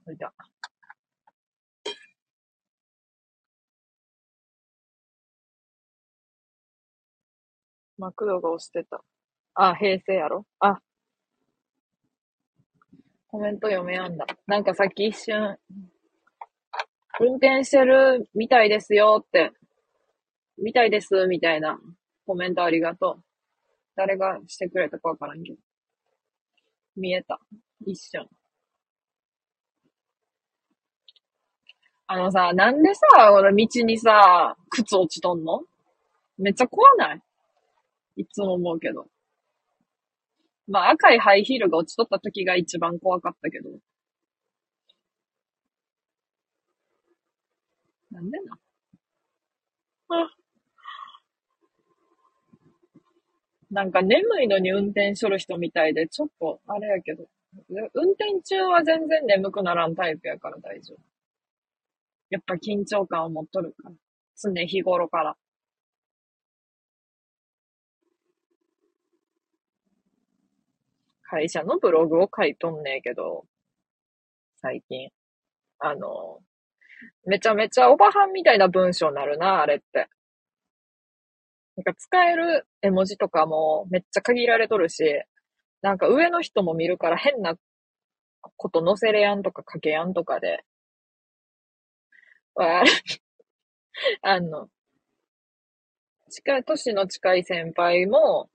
[0.05, 0.33] それじゃ。
[7.99, 9.05] マクドが押してた。
[9.55, 10.45] あ、平成やろ？
[10.59, 10.81] あ。
[13.29, 14.27] コメント読めやんだ。
[14.47, 15.57] なんかさっき一瞬、
[17.21, 19.53] 運転してるみたいですよって、
[20.59, 21.79] みたいですみたいな
[22.27, 23.25] コメントありがとう。
[23.95, 25.59] 誰がしてくれたかわからんけど。
[26.97, 27.41] 見えた。
[27.87, 28.29] 一瞬。
[32.07, 35.63] あのさ、なんでさ、俺道にさ、靴落ちとんの？
[36.39, 37.21] めっちゃ怖ない？
[38.17, 39.07] いつも思うけど。
[40.69, 43.71] まあ赤いハイヒールが落ちとった時が一番怖かったけど。
[48.11, 48.59] なんでな。
[50.11, 50.31] あ
[53.71, 57.27] なんか眠いのに運転しょる人みたいで、ちょっとあれやけど。
[57.95, 61.12] 運転中は全然眠くならんタイプやから大丈夫。
[62.33, 63.95] やっぱ緊張感を持っとるから。
[64.43, 65.37] 常日頃から。
[71.21, 73.45] 会社のブログを書いとんねえけど、
[74.63, 75.11] 最近。
[75.79, 76.39] あの、
[77.27, 80.09] めちゃめちゃオバハンみたいな文章になるな、あれって。
[81.77, 85.05] なんか使える絵文字とかもめっちゃ限られとるし、
[85.83, 87.57] なんか上の人も見るから変な
[88.57, 90.65] こと載せれやんとか書けやんとかで、
[92.55, 92.83] わ
[94.23, 94.69] あの、
[96.31, 98.51] 近い、年の近い先輩も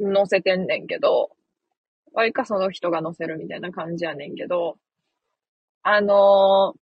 [0.00, 1.30] 載せてんねんけど、
[2.12, 4.78] わいかその人が載せるみたいな感じやねんけど、
[5.82, 6.80] あのー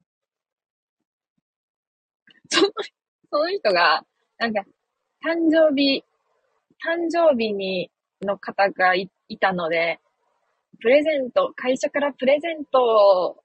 [2.49, 2.70] その、
[3.32, 4.06] その人が、
[4.38, 4.62] なんか、
[5.24, 6.03] 誕生日、
[6.86, 7.91] 誕生日に、
[8.22, 9.99] の方がいいたので、
[10.82, 13.44] プレゼント、会社からプレゼントを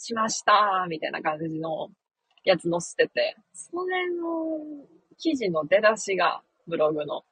[0.00, 1.90] しました、みたいな感じの
[2.44, 4.86] やつ載せてて、それの
[5.18, 7.22] 記事の出だしが、ブログの、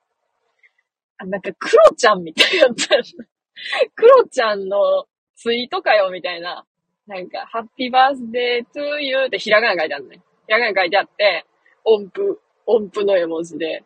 [1.17, 3.27] あ、なんか、クロちゃんみたいなやつやな。
[3.97, 6.67] クロちゃんのツイートかよ、みたいな。
[7.07, 10.23] なんか、ハッピーバースデートゥーユーってひらがな書いてあるね。
[10.47, 11.47] ひらがな書いてあって、
[11.85, 13.83] 音符、音符の絵文字で、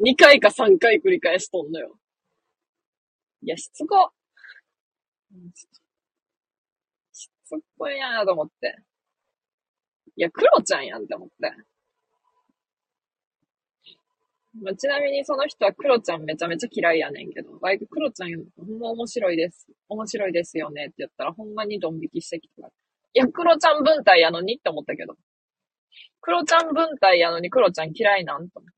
[0.00, 1.94] 2回か3回繰り返しとんのよ。
[3.42, 4.12] いや、しつこ。
[7.52, 8.76] うんしつこいなと思って。
[10.16, 11.34] いや、クロちゃんやんって思って。
[14.62, 19.66] まあ、ちなみにその人はクロちゃんめちゃめちゃ嫌いやねんけど、ワイククロちゃんほんま面白いです。
[19.88, 22.68] 面白いですよねって言ったらほんまにドン引きしてきた。
[22.68, 22.70] い
[23.14, 25.14] や、クロちゃん文体やのにって思ったけど。
[26.20, 28.74] クロちゃん文体やのにクロちゃん嫌いなんと思って。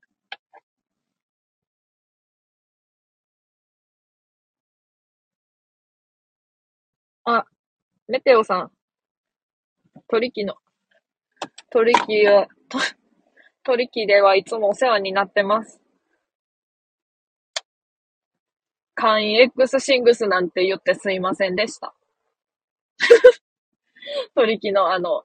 [7.24, 7.44] あ、
[8.08, 8.70] メテオさん。
[10.08, 10.54] 取引の、
[11.70, 12.78] 取引は、と
[13.64, 15.80] 取引ではいつもお世話になってます。
[18.94, 21.94] 会員 X シングスなんて言ってすいませんでした。
[24.36, 25.24] 取引のあの、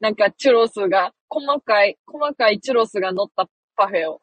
[0.00, 4.20] なんかチュロスが、細かい、細かいチュロスが乗ったパフェを。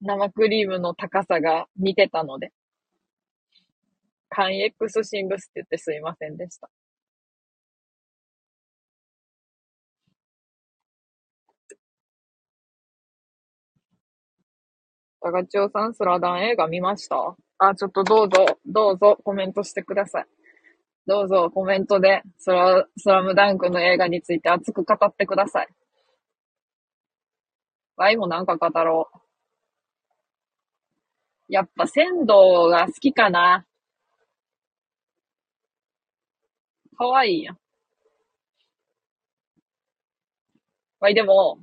[0.00, 2.52] 生クリームの高さが似てたので。
[4.28, 6.70] 簡易 X シングスって言ってすいませんでした。
[15.20, 17.36] 高千代さん、スラダン映画見ました？
[17.58, 20.26] あ、ちょっとどうぞ、どうぞコメントしてください。
[21.06, 25.68] どうぞコメントでスラ、スラムダンクの映画について熱く語ってください。
[27.96, 29.18] ワイもなんか語ろう。
[31.50, 33.66] やっぱ仙道が好きかな。
[36.96, 37.58] かわいいやん。
[41.00, 41.58] ワイでも、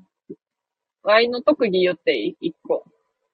[1.03, 2.47] ワイの特技言っていい？
[2.49, 2.83] 一個。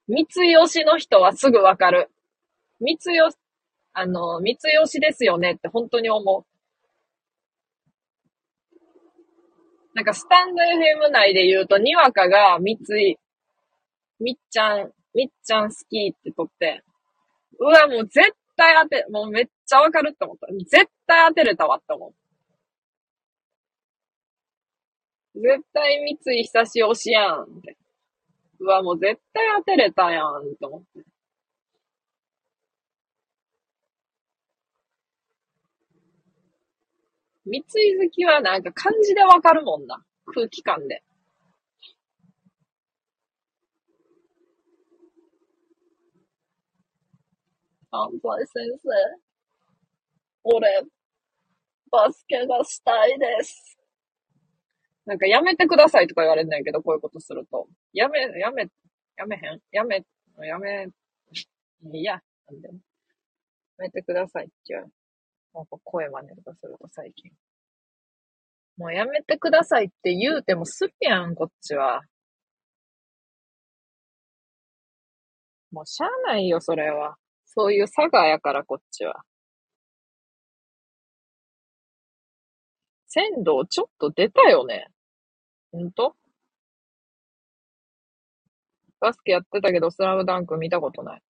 [0.07, 2.11] 三つよしの人はすぐわかる。
[2.79, 3.31] 三つよ、
[3.93, 6.45] あの、三つよしですよねって本当に思う。
[9.95, 13.17] なんかスタンド FM 内で言うと、にわかが三つい、
[14.19, 16.83] みっちゃん、みっちゃん好きって言って、
[17.59, 20.47] うわ、もう絶対当て、もうめっちゃわかるって思った。
[20.47, 22.09] 絶対当てれたわって思
[25.35, 25.39] う。
[25.39, 27.77] 絶対三井久し推しやんって。
[28.59, 31.03] うわ、もう絶対当てれたやんって思って。
[37.45, 40.03] 三井好きはなんか漢字でわかるもんな。
[40.33, 41.03] 空気感で。
[47.95, 48.89] 安西先生。
[50.43, 50.83] 俺、
[51.91, 53.77] バスケがしたいです。
[55.05, 57.67] なんかやめてくださいとか言われんねんけど、こういうことすると。
[57.93, 58.67] やめ、やめ、
[59.15, 59.61] やめへん？
[59.71, 60.03] やめ、
[60.39, 60.87] やめ、
[61.93, 62.67] いや、なんで。
[62.69, 62.73] や
[63.77, 64.91] めてくださいって言う。
[65.53, 67.31] なんか声真似とかすると最近。
[68.77, 72.01] もうやめてくださいって言うてもするやん、こっちは。
[75.71, 77.17] もうしゃあないよ、それは。
[77.55, 79.21] そういう差がやから、こっちは。
[83.07, 84.87] 仙道ちょっと出たよね。
[85.71, 86.15] ほんと？
[88.99, 91.21] バスケやってたけど、スラムダンク見たことない。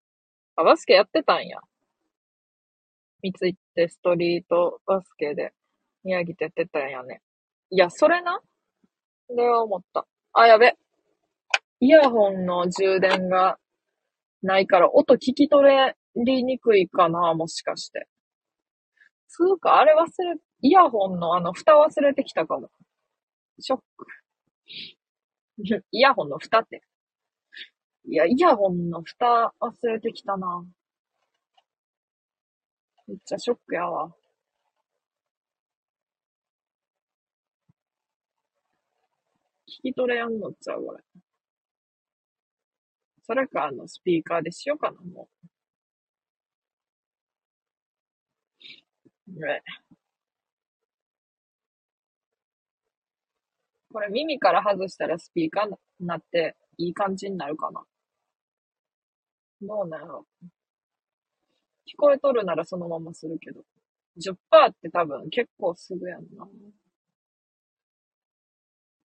[0.56, 1.58] あ、バスケやってたんや。
[3.22, 5.52] 三井ってストリートバスケで
[6.04, 7.20] 宮城ってやってたんやね。
[7.70, 8.40] いや、それな？
[9.34, 10.06] では思った。
[10.34, 10.76] あ、やべ。
[11.80, 13.58] イヤホンの充電が
[14.42, 18.09] ないから音聞き取れりにくいかな、もしかして。
[19.28, 22.70] つうか、あれ忘れ、イヤホンのあの、蓋忘れてきたかも。
[23.60, 24.06] ショック。
[25.90, 26.82] イヤホンの蓋って。
[28.05, 30.66] いや、イヤホンの蓋忘れてきたな。
[33.06, 34.14] めっちゃショックやわ。
[39.68, 41.02] 聞き取れやんのっちゃう、これ。
[43.24, 45.51] それか、あの、スピーカーでしようかな、もう。
[49.40, 49.62] ね。
[53.92, 55.68] これ耳から外したらスピーカー
[56.00, 57.82] になっていい感じになるかな？
[59.60, 60.26] どうなんやろ？
[61.86, 63.62] 聞こえとるならそのままするけど。
[64.18, 64.34] 10%
[64.70, 66.46] って多分結構すぐやんな。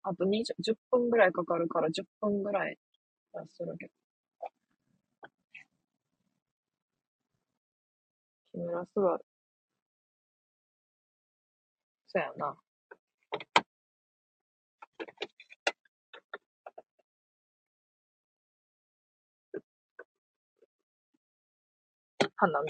[0.03, 2.77] あと20、10分ぐらいかかるから10分ぐらい
[3.33, 3.91] はするけど。
[8.53, 9.19] 木村昴。
[12.17, 12.57] そやな。
[22.35, 22.65] 花道。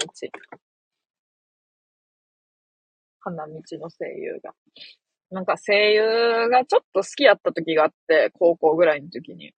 [3.20, 4.54] 花道の声優が。
[5.30, 9.54] なんか声優がちょっと好きやった時があって、高校ぐらいの時に。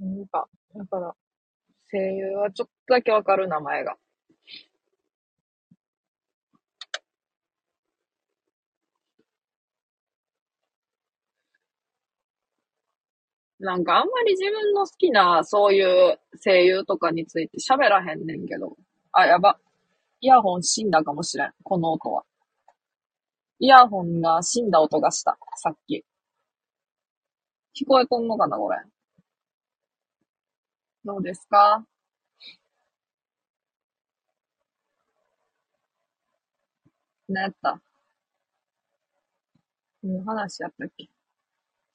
[0.00, 1.14] なんか、だから、
[1.90, 3.96] 声優はちょっとだけわかる名前が。
[13.58, 18.76] なんかあんまり自分の好きなそういう声優とかについて喋らへんねんけど。
[19.12, 19.58] あ、やば。
[20.20, 21.52] イヤホン死んだかもしれん。
[21.62, 22.24] この音は。
[23.58, 25.38] イヤホンが死んだ音がした。
[25.56, 26.04] さっき。
[27.74, 28.78] 聞こえとんのかなこれ。
[31.04, 31.86] どうですか？
[37.28, 37.80] 何やった？
[40.02, 41.08] もう話やったっけ？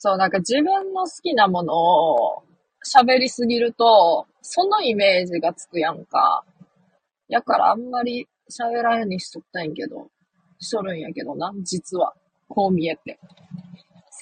[0.04, 2.44] そう、なんか自分の好きなものを
[2.84, 6.44] 喋りすぎると、そのイメージがつくやんか。
[7.28, 10.10] やからあんまり喋らへんにしとったんやけど、
[10.60, 12.16] しとるんやけどな、実は。
[12.50, 13.20] こう見えて。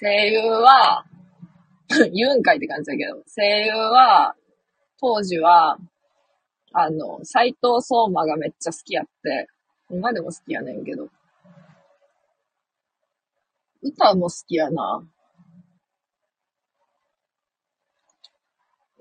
[0.01, 1.05] 声優は、
[2.11, 4.35] 言うんかいって感じだけど、声優は、
[4.99, 5.77] 当時は、
[6.73, 9.47] あの、斎藤聡馬がめっちゃ好きやって、
[9.89, 11.07] 今でも好きやねんけど。
[13.81, 15.01] 歌も好きやな。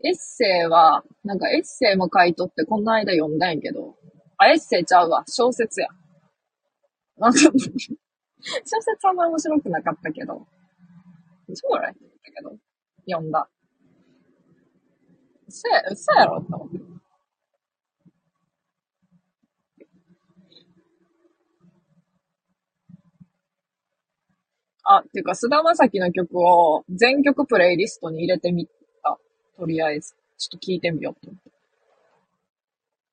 [0.05, 3.97] エッセイは、なんかエッセイも書いとってこの間読んだんやけど、
[4.37, 5.25] あ、エッセイちゃうわ。
[5.27, 5.89] 小説や。
[7.17, 10.47] なんか、 小説あんま面白くなかったけど、
[11.55, 11.99] そうやった
[12.31, 12.57] けど、
[13.11, 13.49] 読んだ。
[15.49, 16.79] 嘘や、嘘やろって思って。
[24.85, 28.69] あ、っていうか、菅田将暉の曲を全曲プレイリストに入れてみ。
[29.59, 30.15] とりあえず。
[30.37, 31.33] ちょっと聞いてみようと。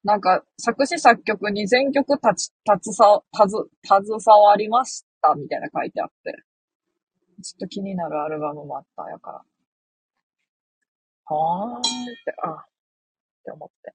[0.03, 6.43] なんか、作詞作曲に全曲立ち、立つさ、たず、携わりました、みたいな書いてあって。
[7.41, 9.41] ちょっと気になるアルバムもあったやから。
[11.25, 12.65] はーって、あっ
[13.43, 13.93] て思って。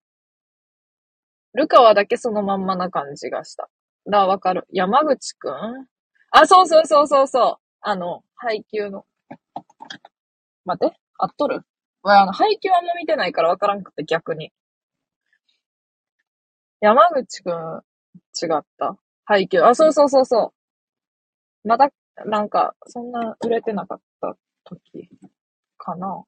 [1.54, 3.70] ルカワだけそのまんまな感じがした。
[4.10, 4.66] だ、わかる。
[4.72, 5.86] 山口くん？
[6.32, 7.64] あ、そうそうそうそうそう。
[7.80, 9.06] あの、配給の。
[10.64, 11.62] 待って、合っとる？
[12.02, 14.52] わあの、配給あんま見てないからわからんくて逆に。
[16.80, 17.82] 山口くん、
[18.42, 18.96] 違った。
[19.24, 19.62] 配給。
[19.62, 20.52] あ、そうそうそうそ
[21.64, 21.68] う。
[21.68, 21.90] まだ、
[22.24, 25.10] なんか、そんな売れてなかった時
[25.76, 26.24] かな。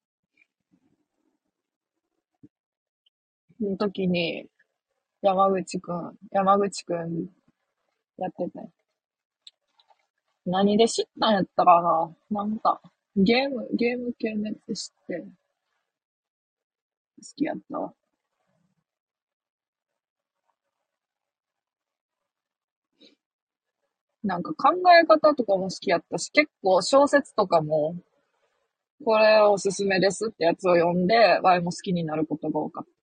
[3.61, 4.47] の時に、
[5.23, 7.29] 山口くん、山口くん、
[8.19, 8.69] やってて。
[10.45, 12.81] 何で知ったんやったかななんか、
[13.17, 15.25] ゲーム、ゲーム系のやつ知って、
[17.23, 17.95] 好きやったわ。
[24.25, 27.97] なんか考え方とかも好きやったし、結構小説とかも、
[29.05, 33.02] これおすすめですってやつを読んで、ワイも好きになることが多かった。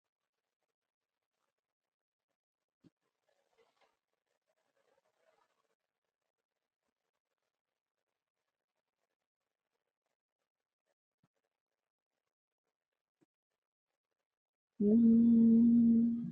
[14.81, 16.29] うん。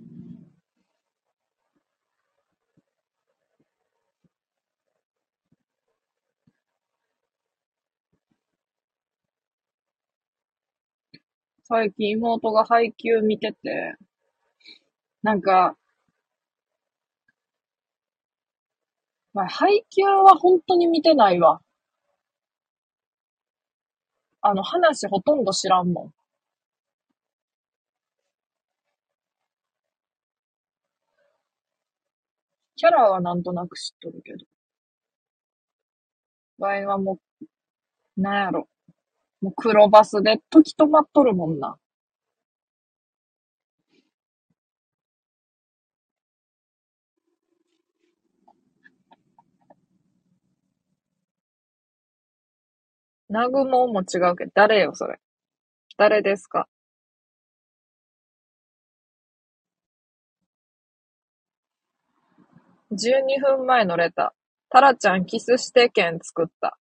[11.66, 13.96] 最近妹が配給見てて、
[15.22, 15.78] なんか、
[19.34, 21.62] まあ、配給は本当に見てないわ。
[24.42, 26.17] あの、話ほとんど知らんもん。
[32.78, 34.46] キャラはなんとなく知っとるけど。
[36.60, 37.20] 場合はも
[38.18, 38.68] う、なんやろ。
[39.42, 41.78] もう黒バスで時止まっとるもんな。
[53.30, 55.20] ナグモも違うけど、誰よ、それ。
[55.98, 56.68] 誰ですか？
[62.92, 64.38] 12分前のレター。
[64.70, 66.78] タラちゃんキスして券作った。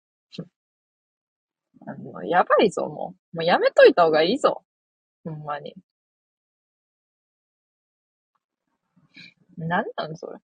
[2.27, 3.37] やばいぞ、もう。
[3.37, 4.65] もうやめといた方がいいぞ。
[5.25, 5.75] ほんまに。
[9.57, 10.39] なんなんそれ。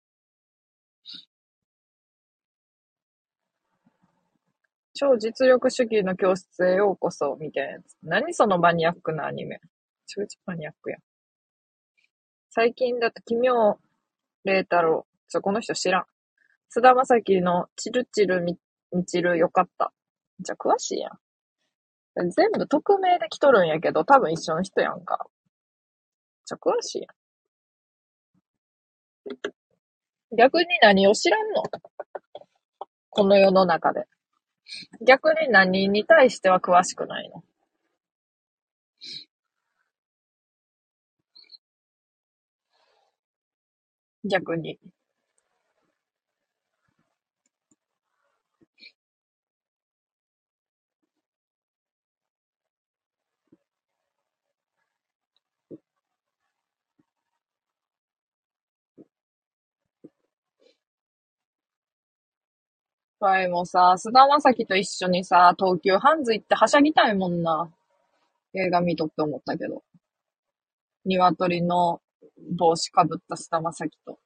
[4.94, 7.96] 超実力主義の教室へようこそ、みたいなやつ。
[8.02, 9.60] 何そのマニアックなアニメ。
[10.06, 11.00] 超級マニアックやん。
[12.50, 13.78] 最近だと奇妙
[14.44, 15.07] 麗太郎。
[15.28, 16.04] ちょ、この人知らん。
[16.70, 18.58] 菅田将暉のチルチルみ、
[18.92, 19.92] みちるよかった。
[20.40, 22.30] じゃ詳しいやん。
[22.30, 25.26] 全部匿名で来とるんやけど、多分一緒の人やんか。
[26.46, 27.08] じゃ詳しいや
[30.34, 30.36] ん。
[30.36, 31.62] 逆に何を知らんの？
[33.10, 34.06] この世の中で。
[35.06, 37.42] 逆に何に対しては詳しくないの？
[44.24, 44.78] 逆に。
[63.20, 67.68] わいもさ、菅田将暉と一緒にさ、東急ハンズ行ってはしゃぎたいもんな。
[68.54, 69.82] 映画見とって思ったけど。
[71.04, 72.00] 鶏の
[72.56, 74.18] 帽子かぶった菅田将暉と。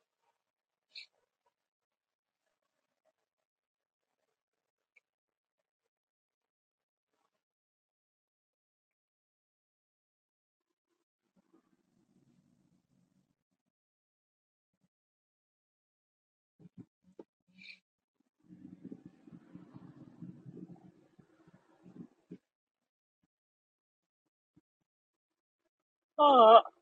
[26.23, 26.73] ああ。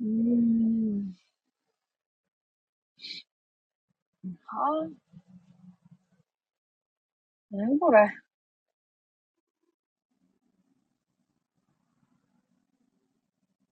[0.00, 1.14] うーん。
[4.46, 4.92] はぁ、
[7.50, 8.08] 何これ？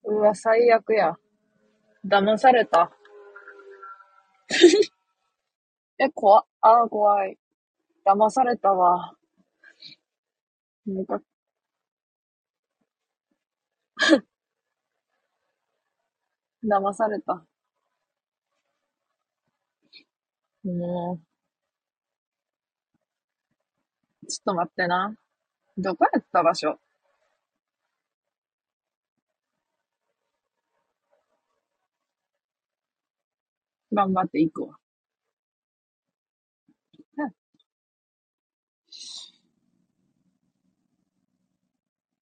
[0.04, 1.16] うわ、最悪や。
[2.06, 2.90] 騙された。
[5.98, 6.44] え、怖っ。
[6.62, 7.38] ああ、怖い。
[8.06, 9.14] 騙されたわ。
[10.86, 11.20] なんか、
[16.62, 17.46] 騙された。
[20.64, 21.20] も
[24.24, 25.14] う、ちょっと待ってな。
[25.78, 26.78] どこやった場所？
[33.92, 34.78] 頑張っていくわ。
[37.16, 37.30] うん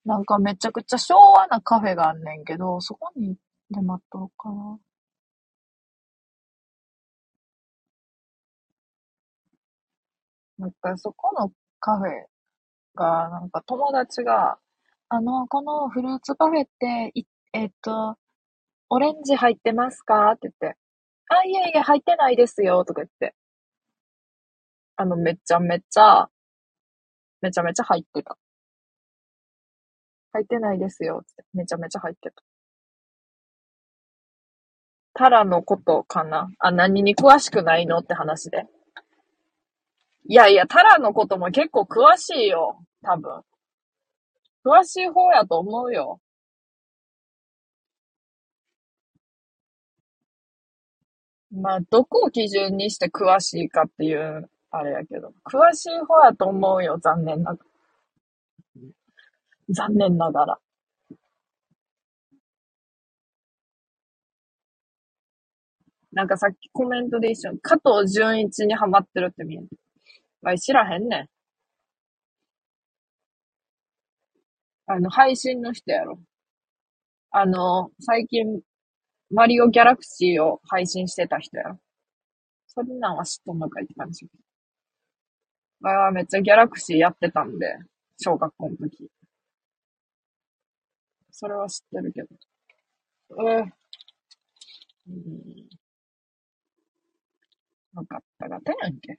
[0.04, 3.36] なんかめちゃくちゃ昭和なカフェがあんねんけど、そこに
[3.70, 4.78] で待っとろうかな。
[10.58, 11.50] なんかそこの
[11.80, 12.08] カフェ
[12.96, 14.58] が、なんか友達が、
[15.08, 17.24] あの、このフルーツパフェって、い、
[17.54, 18.16] えっと、
[18.90, 20.32] オレンジ入ってますか？
[20.32, 20.78] って言って、
[21.28, 23.34] あ、いえいえ、入ってないですよ、とか言って、
[24.96, 26.28] あの、めちゃめちゃ、
[27.42, 28.36] めちゃめちゃ入ってた。
[30.34, 31.22] 入ってないですよ、
[31.54, 32.42] めちゃめちゃ入ってた。
[35.14, 36.50] タラのことかな？
[36.58, 37.98] あ、何に詳しくないの？
[37.98, 38.66] って話で。
[40.26, 42.84] いやいや、タラのことも結構詳しいよ。
[43.02, 43.42] 多分。
[44.64, 46.20] 詳しい方やと思うよ。
[51.52, 55.32] まあ、どこを基準にして詳しいかっていう、あれやけど。
[55.44, 57.73] 詳しい方やと思うよ、残念ながら。
[59.68, 60.58] 残念ながら。
[66.12, 69.68] なんかさっきコメントで一緒に、加藤純一にハマってるって見える。
[70.42, 71.28] わい、知らへんねん。
[74.86, 76.18] あの、配信の人やろ。
[77.30, 78.60] あの、最近、
[79.30, 81.78] マリオギャラクシーを配信してた人やろ。
[82.68, 84.26] そんなんは知っとんのかいって感じ。
[85.80, 87.76] わいはめっちゃギャラクシーやってたんで、
[88.20, 89.08] 小学校の時。
[91.36, 92.28] それは知ってるけど。
[93.50, 93.70] えー、
[95.08, 95.68] うん、
[97.94, 99.18] わかったが、てやんけ。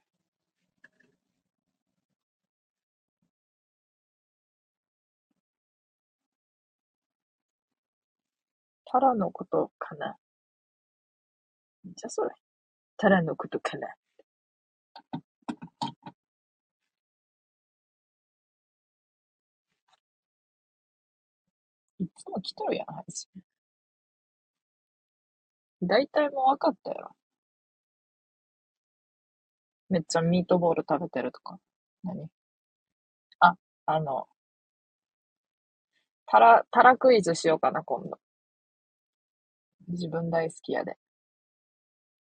[8.86, 10.16] タラのことかな。
[11.84, 12.30] じゃそれ。
[12.96, 13.88] タラのことかな。
[22.00, 23.28] いつも来とるやん、配信。
[25.82, 27.16] 大体もう分かったやろ。
[29.88, 31.58] めっちゃミートボール食べてるとか。
[32.04, 32.28] 何？
[33.40, 33.54] あ、
[33.86, 34.26] あの、
[36.26, 38.18] タラ、タラクイズしようかな、今度。
[39.88, 40.96] 自分大好きやで。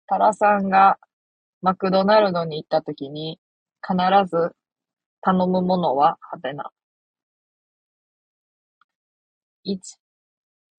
[0.06, 0.98] タラさんが
[1.62, 3.38] マクドナルドに行った時に
[3.86, 3.96] 必
[4.30, 4.52] ず
[5.20, 6.70] 頼むものははてな。
[9.64, 9.78] 1、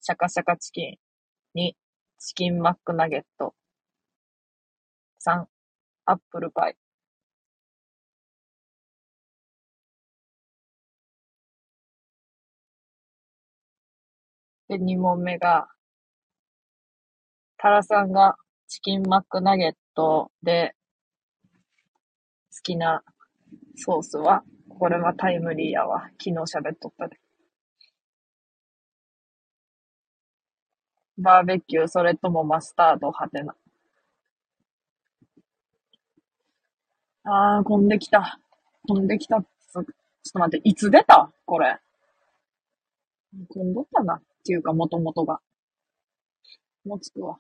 [0.02, 0.96] シャカシャカチキン。
[1.56, 1.74] 2、
[2.20, 3.54] チキンマックナゲット。
[5.26, 5.46] 3、
[6.06, 6.78] アップルパイ。
[14.70, 15.68] で、2問目が、
[17.58, 18.36] タラさんが
[18.68, 20.74] チキンマックナゲットで
[22.52, 23.04] 好きな
[23.76, 26.04] ソースは、これはタイムリーやわ。
[26.24, 27.20] 昨日喋っとったで。
[31.20, 33.56] バーベキュー、それともマスタード、はてな。
[37.26, 38.40] あー、混んできた。
[38.88, 39.42] 混んできた。
[39.42, 39.86] ちょっ
[40.32, 41.32] と待って、いつ出た？
[41.46, 41.78] これ。
[43.50, 44.16] 混んどったな？
[44.16, 45.42] っていうか、もともとが。
[46.86, 47.38] もう着くわ。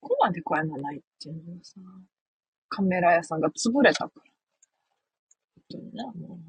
[0.00, 1.80] ここまで声のないっていうのもさ、
[2.68, 4.22] カメラ屋さんが潰れたから。
[5.56, 6.40] 本当にな、もう。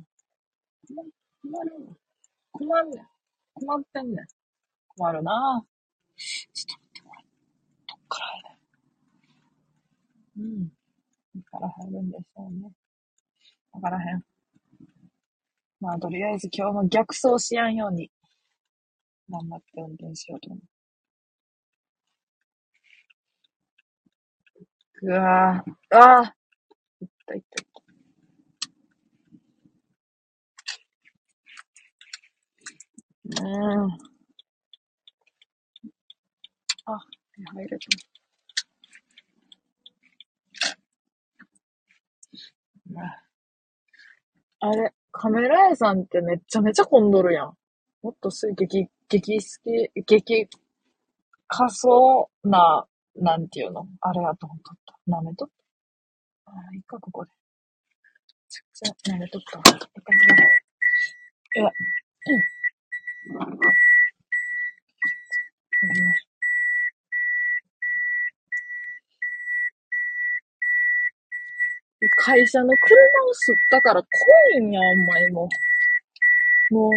[1.41, 1.95] 困るわ。
[2.51, 3.07] 困んねん。
[3.53, 4.27] 困ってんねん。
[4.97, 5.63] 困るな
[6.17, 7.23] ちょっと待って、これ。
[7.87, 8.41] どっから入
[10.37, 10.43] る？
[10.43, 10.67] うん。
[10.67, 10.73] ど
[11.39, 12.71] っから入るんでしょうね。
[13.73, 14.23] わからへん。
[15.79, 18.11] まあ、とりあえず今日も逆走しやんように、
[19.29, 20.61] 頑張って運転しようと思う。
[25.03, 26.35] うわぁ、ああ
[27.01, 27.67] いったいったいっ
[33.35, 33.43] た。
[33.43, 33.91] うん。
[36.85, 36.99] あ、
[37.45, 37.79] 入れてる。
[44.59, 47.53] あれ、カメラ屋さんってめっちゃめちゃ混んどるやん。
[48.01, 50.49] もっとす激、激好き、激
[51.47, 52.85] 仮想な、
[53.15, 54.95] なんていうのあれやと思っとった。
[55.07, 55.47] 舐めとっ
[56.45, 56.51] た。
[56.51, 57.31] あ、いいか、ここで。
[57.31, 59.59] めちゃくちゃ舐めとった。
[59.59, 59.79] いか
[61.55, 61.69] いや、う
[66.23, 66.26] ん。
[72.15, 72.95] 会社の車
[73.25, 74.07] を吸ったから怖
[74.61, 75.41] いんや、お前も。
[75.41, 75.49] も
[76.69, 76.93] う、もう、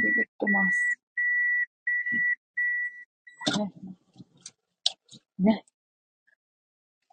[0.00, 0.98] ビビってます。
[3.58, 5.52] ね。
[5.52, 5.64] ね。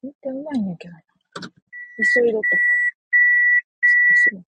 [0.01, 1.01] 運転うまいんやけどな。
[1.97, 2.57] 急いどった。
[2.57, 4.45] ちょっと仕事。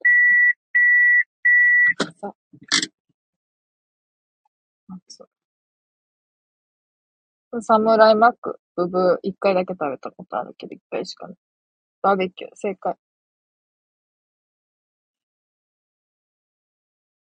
[2.22, 2.34] さ、
[4.88, 5.31] 暑い。
[7.60, 11.38] サムライマック、ブブー、一回だけ食べたことあるけど、一回しかない。
[12.02, 12.96] バーベキュー、正解。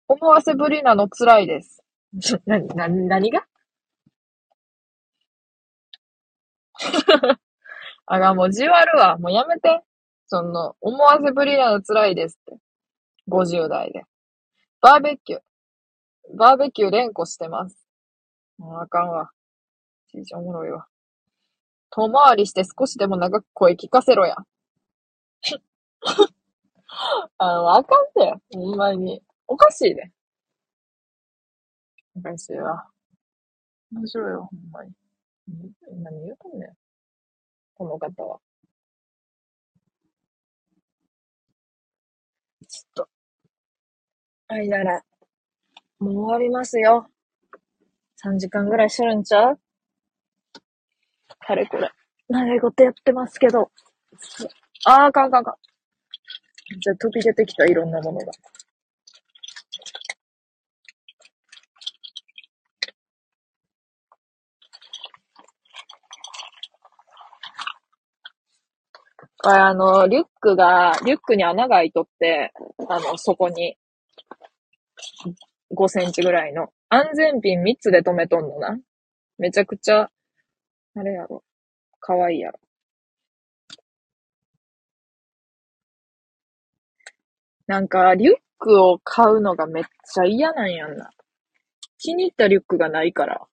[0.07, 1.83] 思わせぶりなの辛いです。
[2.45, 3.45] な、な、何が？
[8.05, 9.17] あが、もうじわるわ。
[9.17, 9.83] もうやめて。
[10.27, 12.57] その、思わせぶりなの辛いですって。
[13.27, 14.03] 50代で。
[14.81, 15.41] バーベキュー。
[16.37, 17.77] バーベキュー連呼してます。
[18.57, 19.31] もうあかんわ。
[20.11, 20.87] ちいちゃんおもろいわ。
[21.89, 24.35] 遠回りして少しでも長く声聞かせろや。
[27.37, 28.33] あの、あかんて。
[28.53, 29.23] ほんまに。
[29.47, 30.11] おかしいで。
[32.15, 32.89] おかしいわ。
[33.93, 34.91] 面白いわ、ほんまに。
[36.03, 36.73] 何言うとんねん。
[37.75, 38.39] この方は。
[42.67, 43.09] ちょっと。
[44.47, 45.03] はい、なら。
[45.99, 47.09] もう終わりますよ。
[48.23, 49.59] 3時間ぐらいしるんちゃう？
[51.39, 51.89] かれこれ。
[52.29, 53.71] 長いことやってますけど。
[54.85, 55.55] あ、あかんあかんかん。
[56.79, 58.31] じゃ飛び出てきた、いろんなものが。
[69.43, 72.53] ああの、リュックが、リュックに穴が開いとって、
[72.87, 73.75] あの、そこに、
[75.75, 76.69] 5センチぐらいの。
[76.89, 78.77] 安全ピン3つで止めとんのな。
[79.37, 80.09] めちゃくちゃ、
[80.95, 81.43] あれやろ。
[81.99, 82.59] かわいいやろ。
[87.67, 91.09] なんか、リュックを買うのがめっちゃ嫌なんやんな。
[91.97, 93.47] 気に入ったリュックがないから。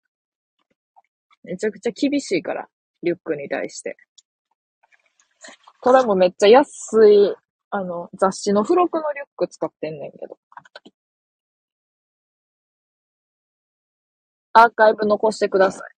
[1.45, 2.69] めちゃくちゃ厳しいから、
[3.03, 3.97] リュックに対して。
[5.81, 7.37] これもめっちゃ安い、
[7.71, 10.39] あの、雑誌の付録のリュック使ってんねんけど。
[14.53, 15.98] アーカイブ残してください。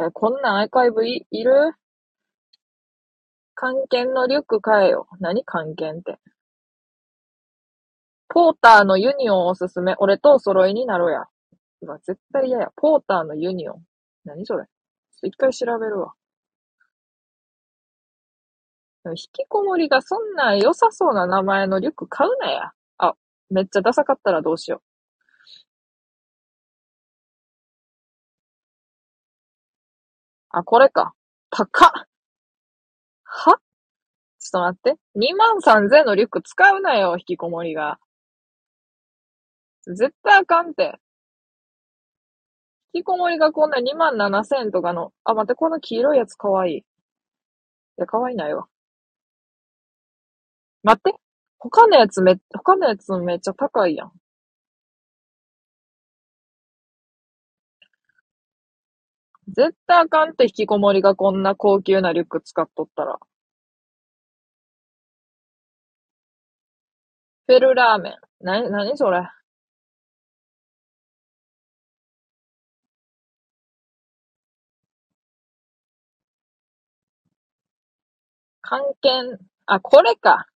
[0.00, 1.74] え、こんなアーカイブい、いる？
[3.54, 5.06] 関係のリュック買えよ。
[5.20, 6.18] 何関係って？
[8.28, 9.94] ポーターのユニオンおすすめ。
[9.98, 11.24] 俺とお揃いになろうや。
[11.82, 12.68] うわ、絶対嫌や。
[12.76, 13.84] ポーターのユニオン。
[14.24, 14.64] 何それ？
[15.22, 16.14] 一回調べるわ。
[19.04, 22.72] 引きこもりがそんな良さそうな名前のリュック買うなや。
[22.98, 23.14] あ、
[23.50, 24.89] めっちゃダサかったらどうしよう
[30.52, 31.14] あ、これか。
[31.50, 31.90] 高っ。
[33.24, 33.58] は？
[34.40, 34.96] ちょっと待って。
[35.16, 37.98] 2万3000のリュック使うなよ、引きこもりが。
[39.86, 40.98] 絶対あかんて。
[42.92, 46.76] 引きこもりがこんな2万7000とかの、あ、待って、この黄色いやつかわいい。
[46.78, 46.84] い
[47.98, 48.66] や、かわいないわ。
[50.82, 51.14] 待って。
[51.58, 54.12] 他のやつめ、他のやつめっちゃ高いやん。
[59.54, 63.18] 絶対あかんって、引きこもりがこんな高級なリュック使っとったら。
[67.48, 68.14] フェルラーメン。
[68.44, 69.22] な、なにそれ？
[78.62, 79.08] 関係、
[79.66, 80.46] あ、これか。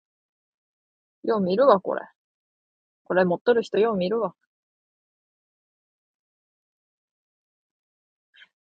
[1.23, 2.03] よう見るわ、これ。
[3.05, 4.35] これ持っとる人よう見るわ。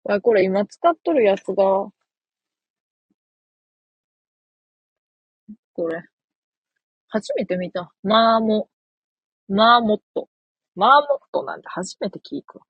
[0.04, 1.88] わ、これ今使っとるやつが、
[5.74, 6.02] これ。
[7.08, 7.92] 初めて見た。
[8.02, 8.68] マーモ、
[9.48, 10.28] マーモット。
[10.76, 12.64] マーモットなんて初めて聞くわ。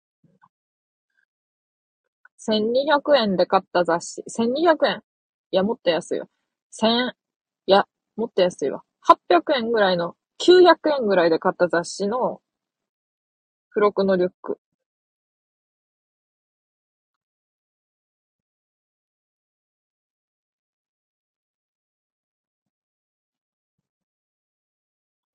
[2.46, 4.22] 1200円で買った雑誌。
[4.28, 5.02] 1200円。
[5.50, 6.28] いや、もっと安いよ。
[6.72, 7.12] 1000、
[7.66, 7.84] いや、
[8.16, 8.82] もっと安いわ。
[9.00, 12.40] 800円ぐらいの、900円ぐらいで買った雑誌の
[13.70, 14.58] 付録のリュック。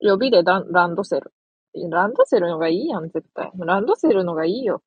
[0.00, 1.32] 予備でランドセル。
[1.90, 3.50] ランドセルのがいいやん、絶対。
[3.58, 4.82] ランドセルのがいいよ。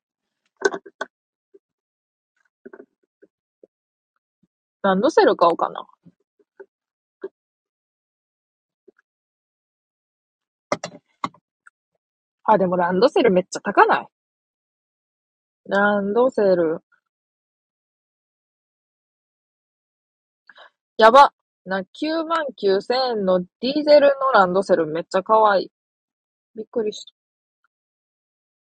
[4.82, 5.86] ランドセル買おうかな。
[12.44, 14.06] あ、でもランドセルめっちゃ高ない？
[15.66, 16.80] ランドセル。
[20.98, 21.32] やば。
[21.66, 25.72] な、9万9千円のディーゼルのランドセルめっちゃ可愛い。
[26.56, 27.04] びっくりし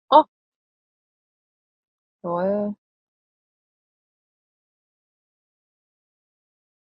[0.09, 0.17] た。
[0.19, 0.25] あ、
[2.23, 2.75] えー、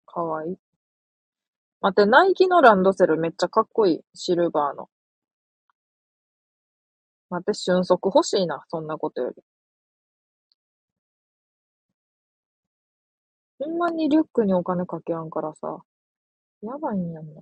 [0.07, 0.57] かわいい。
[1.81, 4.01] 待って、ナイキのランドセルめっちゃかっこいい。
[4.15, 4.89] シルバーの。
[7.31, 8.65] 待って、瞬足欲しいな。
[8.69, 9.43] そんなことより。
[13.59, 15.83] ほんまにリュックにお金かけやんからさ。
[16.67, 17.41] やばいんやんな。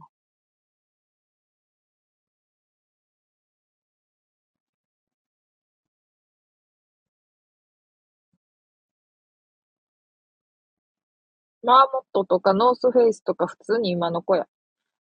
[11.62, 14.46] マーモットとかノースフェイスとか普通に今の子や。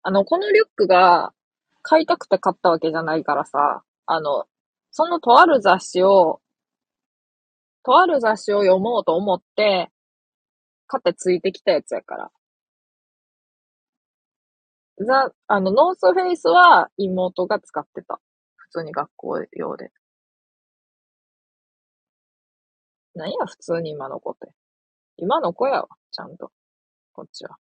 [0.03, 1.33] あの、このリュックが
[1.81, 4.45] 買いたくて買ったわけじゃないからさ、あの、
[4.91, 6.41] そのとある雑誌を、
[7.83, 9.91] とある雑誌を読もうと思って、
[10.87, 12.31] 買ってついてきたやつやから。
[14.99, 18.19] ザ、あの、ノースフェイスは妹が使ってた。
[18.55, 19.91] 普通に学校用で。
[23.15, 24.51] 何や、普通に今の子って。
[25.17, 26.51] 今の子やわ、ちゃんと。
[27.13, 27.57] こっちは。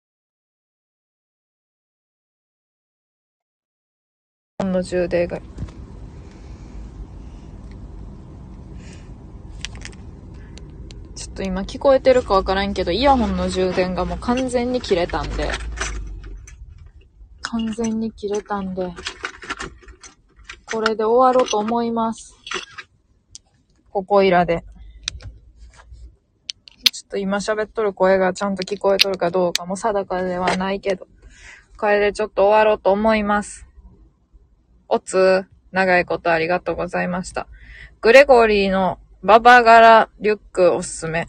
[4.58, 5.40] ほんの充電が。
[11.16, 15.50] ちょっと今聞こえてるかわからんけど、イヤホンの充電がもう完全に切れたんで、
[17.50, 18.92] 完全に切れたんで、
[20.72, 22.36] これで終わろうと思います。
[23.90, 24.64] ここいらで。
[26.92, 31.08] ちょっと今喋っとる声がちゃんと聞こえとるかどうかも定かではないけど、
[31.76, 33.66] これでちょっと終わろうと思います。
[34.88, 37.48] おつ、長いことありがとうございました。
[38.00, 41.26] グレゴリーのババ柄リュックおすすめ。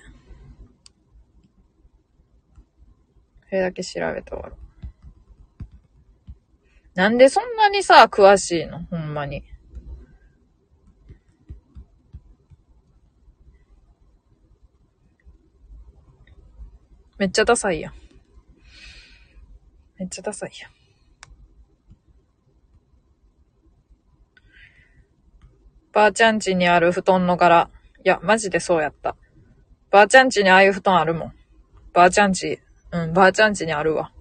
[3.50, 4.61] それだけ調べて終わろう。
[6.94, 8.80] なんでそんなにさ、詳しいの？
[8.90, 9.44] ほんまに。
[17.18, 17.94] めっちゃダサいやん。
[19.98, 20.72] めっちゃダサいやん。
[25.94, 27.70] ばあちゃんちにある布団の柄。
[28.04, 29.16] いや、マジでそうやった。
[29.92, 31.34] ばあちゃんちにああいう布団あるもん。
[31.94, 32.60] ばあちゃんち、
[32.92, 34.12] うん、ばあちゃんちにあるわ。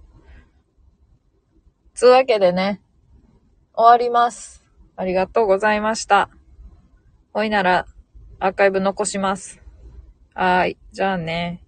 [1.93, 2.81] つうわけでね、
[3.73, 4.63] 終わります。
[4.95, 6.29] ありがとうございました。
[7.33, 7.85] ほいなら、
[8.39, 9.61] アーカイブ残します。
[10.33, 10.77] はーい。
[10.91, 11.63] じゃあね。